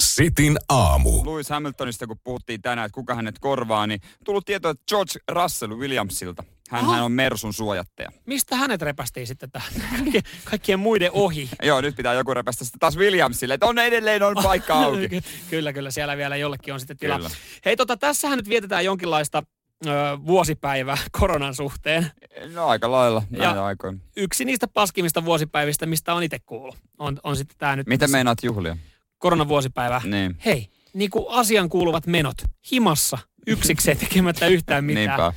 Sitin 0.00 0.58
aamu. 0.68 1.10
Lewis 1.26 1.50
Hamiltonista, 1.50 2.06
kun 2.06 2.18
puhuttiin 2.24 2.62
tänään, 2.62 2.86
että 2.86 2.94
kuka 2.94 3.14
hänet 3.14 3.38
korvaa, 3.38 3.86
niin 3.86 4.00
tullut 4.24 4.46
tieto, 4.46 4.68
että 4.68 4.84
George 4.88 5.12
Russell 5.30 5.78
Williamsilta. 5.78 6.44
Hän, 6.70 6.84
hän 6.86 7.02
on 7.02 7.12
Mersun 7.12 7.52
suojattaja. 7.52 8.08
Mistä 8.26 8.56
hänet 8.56 8.82
repästiin 8.82 9.26
sitten 9.26 9.50
tähän 9.50 9.72
kaikkien, 9.90 10.22
kaikkien 10.44 10.78
muiden 10.78 11.10
ohi? 11.12 11.48
Joo, 11.62 11.80
nyt 11.80 11.96
pitää 11.96 12.14
joku 12.14 12.34
repästä 12.34 12.64
sitä 12.64 12.76
taas 12.80 12.96
Williamsille, 12.98 13.54
että 13.54 13.66
on 13.66 13.78
edelleen 13.78 14.22
on 14.22 14.34
paikka 14.42 14.74
auki. 14.84 15.08
Ky- 15.08 15.22
kyllä, 15.50 15.72
kyllä. 15.72 15.90
Siellä 15.90 16.16
vielä 16.16 16.36
jollekin 16.36 16.74
on 16.74 16.80
sitten 16.80 16.96
tilaa. 16.96 17.16
Kyllä. 17.18 17.30
Hei, 17.64 17.76
tota, 17.76 17.96
tässähän 17.96 18.36
nyt 18.36 18.48
vietetään 18.48 18.84
jonkinlaista 18.84 19.42
ö, 19.86 19.90
vuosipäivää 20.26 20.98
koronan 21.20 21.54
suhteen. 21.54 22.10
No 22.54 22.66
aika 22.66 22.90
lailla 22.90 23.22
Ja- 23.30 23.64
aikoina. 23.64 23.98
Yksi 24.16 24.44
niistä 24.44 24.68
paskimmista 24.68 25.24
vuosipäivistä, 25.24 25.86
mistä 25.86 26.14
on 26.14 26.22
itse 26.22 26.38
kuullut, 26.38 26.76
on, 26.98 27.20
on 27.22 27.36
sitten 27.36 27.56
tämä 27.58 27.76
nyt 27.76 27.86
Miten 27.86 28.10
meinaat 28.10 28.38
juhlia? 28.42 28.76
koronavuosipäivä. 29.18 30.00
Niin. 30.04 30.36
Hei, 30.44 30.68
niin 30.94 31.10
kuin 31.10 31.24
asian 31.28 31.68
kuuluvat 31.68 32.06
menot, 32.06 32.36
himassa, 32.72 33.18
yksikseen 33.46 33.96
tekemättä 33.96 34.46
yhtään 34.46 34.84
mitään. 34.84 35.32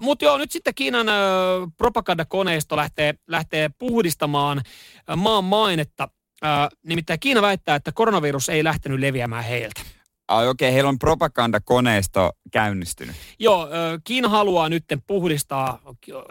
Mutta 0.00 0.24
joo, 0.24 0.38
nyt 0.38 0.52
sitten 0.52 0.74
Kiinan 0.74 1.08
ö, 1.08 1.12
propagandakoneisto 1.76 2.76
lähtee, 2.76 3.14
lähtee 3.26 3.70
puhdistamaan 3.78 4.62
ö, 5.10 5.16
maan 5.16 5.44
mainetta. 5.44 6.08
Ö, 6.44 6.46
nimittäin 6.86 7.20
Kiina 7.20 7.42
väittää, 7.42 7.76
että 7.76 7.92
koronavirus 7.92 8.48
ei 8.48 8.64
lähtenyt 8.64 9.00
leviämään 9.00 9.44
heiltä. 9.44 9.80
Ai 10.28 10.48
okei, 10.48 10.68
okay, 10.68 10.74
heillä 10.74 10.88
on 10.88 10.98
propagandakoneisto 10.98 12.32
käynnistynyt. 12.52 13.16
Joo, 13.38 13.68
Kiina 14.04 14.28
haluaa 14.28 14.68
nyt 14.68 14.84
puhdistaa 15.06 15.80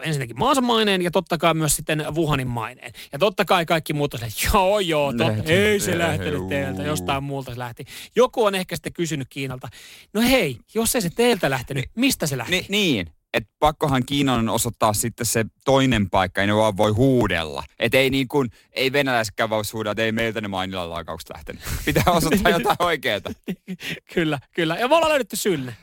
ensinnäkin 0.02 0.38
maansa 0.38 0.60
maineen 0.60 1.02
ja 1.02 1.10
totta 1.10 1.38
kai 1.38 1.54
myös 1.54 1.76
sitten 1.76 2.04
Wuhanin 2.14 2.48
maineen. 2.48 2.92
Ja 3.12 3.18
totta 3.18 3.44
kai 3.44 3.66
kaikki 3.66 3.92
muut 3.92 4.14
on 4.14 4.20
silleen, 4.20 4.52
joo 4.54 4.80
joo, 4.80 5.12
tot, 5.12 5.26
Lähti- 5.26 5.52
ei 5.52 5.80
se 5.80 5.98
lähtenyt 5.98 6.48
teiltä, 6.48 6.82
jostain 6.82 7.24
muulta 7.24 7.52
se 7.52 7.58
lähti. 7.58 7.84
Joku 8.16 8.44
on 8.44 8.54
ehkä 8.54 8.76
sitten 8.76 8.92
kysynyt 8.92 9.28
Kiinalta, 9.30 9.68
no 10.14 10.20
hei, 10.20 10.58
jos 10.74 10.94
ei 10.94 11.02
se 11.02 11.10
teiltä 11.10 11.50
lähtenyt, 11.50 11.84
mistä 11.94 12.26
se 12.26 12.38
lähti? 12.38 12.52
Ni, 12.52 12.66
niin, 12.68 13.12
että 13.38 13.50
pakkohan 13.58 14.02
Kiinan 14.06 14.48
osoittaa 14.48 14.92
sitten 14.92 15.26
se 15.26 15.44
toinen 15.64 16.10
paikka, 16.10 16.40
ei 16.40 16.46
ne 16.46 16.56
vaan 16.56 16.76
voi 16.76 16.90
huudella. 16.90 17.64
Että 17.78 17.98
ei 17.98 18.10
niin 18.10 18.28
kuin, 18.28 18.50
ei 18.72 18.92
venäläiskään 18.92 19.50
voisi 19.50 19.72
huudella, 19.72 19.92
että 19.92 20.02
ei 20.02 20.12
meiltä 20.12 20.40
ne 20.40 20.48
mainilan 20.48 20.90
laukaukset 20.90 21.30
lähtenyt. 21.34 21.62
Pitää 21.84 22.02
osoittaa 22.06 22.52
jotain 22.58 22.76
oikeeta. 22.78 23.32
kyllä, 24.14 24.38
kyllä. 24.54 24.76
Ja 24.76 24.88
me 24.88 24.94
ollaan 24.94 25.10
löydetty 25.10 25.36
syyllinen. 25.36 25.74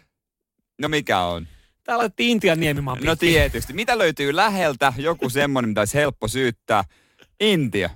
No 0.82 0.88
mikä 0.90 1.20
on? 1.20 1.48
Täällä 1.84 2.02
laitettiin 2.02 2.30
Intian 2.30 2.60
niemimaan 2.60 3.00
No 3.04 3.16
tietysti. 3.16 3.74
Mitä 3.74 3.98
löytyy 3.98 4.36
läheltä? 4.36 4.94
Joku 4.98 5.30
semmoinen, 5.30 5.70
mitä 5.70 5.82
olisi 5.82 5.98
helppo 5.98 6.28
syyttää. 6.28 6.84
Intia. 7.40 7.90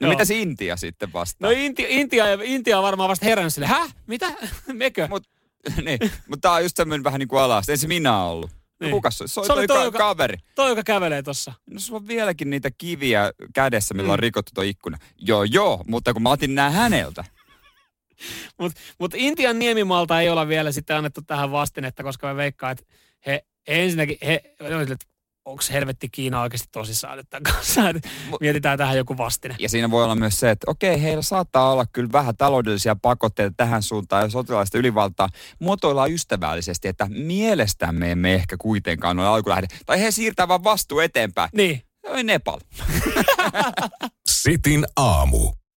No 0.00 0.06
Joo. 0.06 0.10
mitäs 0.10 0.30
Intia 0.30 0.76
sitten 0.76 1.12
vastaa? 1.12 1.50
No 1.50 1.56
Intia, 1.58 1.86
Intia, 1.88 2.24
Intia 2.42 2.78
on 2.78 2.84
varmaan 2.84 3.08
vasta 3.08 3.26
herännyt 3.26 3.54
sille. 3.54 3.66
Häh? 3.66 3.94
Mitä? 4.06 4.26
Mekö? 4.72 5.08
Mut, 5.08 5.28
niin, 5.84 5.98
mutta 6.28 6.48
tää 6.48 6.52
on 6.52 6.62
just 6.62 6.74
tämmöinen 6.76 7.04
vähän 7.04 7.18
niin 7.18 7.28
kuin 7.28 7.42
alas. 7.42 7.68
Ei 7.68 7.76
se 7.76 7.88
minä 7.88 8.22
ollut. 8.24 8.50
Niin. 8.82 8.92
kukas 8.92 9.18
se? 9.18 9.28
Se 9.28 9.40
oli 9.40 9.46
Se 9.46 9.52
oli 9.52 9.66
toi, 9.66 9.76
toi, 9.76 9.78
ka- 9.82 9.84
joka- 9.84 9.98
kaveri. 9.98 10.36
Toi, 10.54 10.68
joka 10.70 10.82
kävelee 10.82 11.22
tossa. 11.22 11.52
No 11.70 11.80
sulla 11.80 12.00
on 12.00 12.08
vieläkin 12.08 12.50
niitä 12.50 12.70
kiviä 12.78 13.32
kädessä, 13.54 13.94
millä 13.94 14.12
on 14.12 14.18
Mm. 14.18 14.22
rikottu 14.22 14.50
tuo 14.54 14.64
ikkuna. 14.64 14.98
Joo, 15.18 15.44
joo, 15.44 15.84
mutta 15.88 16.12
kun 16.12 16.22
mä 16.22 16.30
otin 16.30 16.54
nää 16.54 16.70
häneltä. 16.70 17.24
Mutta 18.58 18.80
mut 18.98 19.14
Intian 19.14 19.58
niemimalta 19.58 20.20
ei 20.20 20.28
olla 20.28 20.48
vielä 20.48 20.72
sitten 20.72 20.96
annettu 20.96 21.22
tähän 21.22 21.50
vastinetta, 21.52 22.02
koska 22.02 22.26
mä 22.26 22.36
veikkaan, 22.36 22.72
että 22.72 22.84
he 23.26 23.44
ensinnäkin, 23.66 24.18
he, 24.26 24.54
onko 25.44 25.62
helvetti 25.72 26.08
Kiina 26.08 26.42
oikeasti 26.42 26.68
tosissaan 26.72 27.16
nyt 27.16 27.30
tämän 27.30 27.42
kanssa, 27.42 27.88
että 27.88 28.08
mietitään 28.40 28.78
tähän 28.78 28.96
joku 28.96 29.16
vastine. 29.16 29.56
Ja 29.58 29.68
siinä 29.68 29.90
voi 29.90 30.04
olla 30.04 30.14
myös 30.14 30.40
se, 30.40 30.50
että 30.50 30.70
okei, 30.70 31.02
heillä 31.02 31.22
saattaa 31.22 31.72
olla 31.72 31.86
kyllä 31.92 32.12
vähän 32.12 32.36
taloudellisia 32.36 32.96
pakotteita 32.96 33.54
tähän 33.56 33.82
suuntaan 33.82 34.22
ja 34.22 34.30
sotilaista 34.30 34.78
ylivaltaa. 34.78 35.28
Muotoillaan 35.58 36.12
ystävällisesti, 36.12 36.88
että 36.88 37.06
mielestämme 37.10 38.12
emme 38.12 38.34
ehkä 38.34 38.56
kuitenkaan 38.56 39.18
ole 39.18 39.28
alkulähde. 39.28 39.66
Tai 39.86 40.00
he 40.00 40.10
siirtää 40.10 40.48
vaan 40.48 40.64
vastuu 40.64 41.00
eteenpäin. 41.00 41.50
Niin, 41.54 41.82
Nepal. 42.24 42.60
Sitin 44.42 44.86
aamu. 44.96 45.61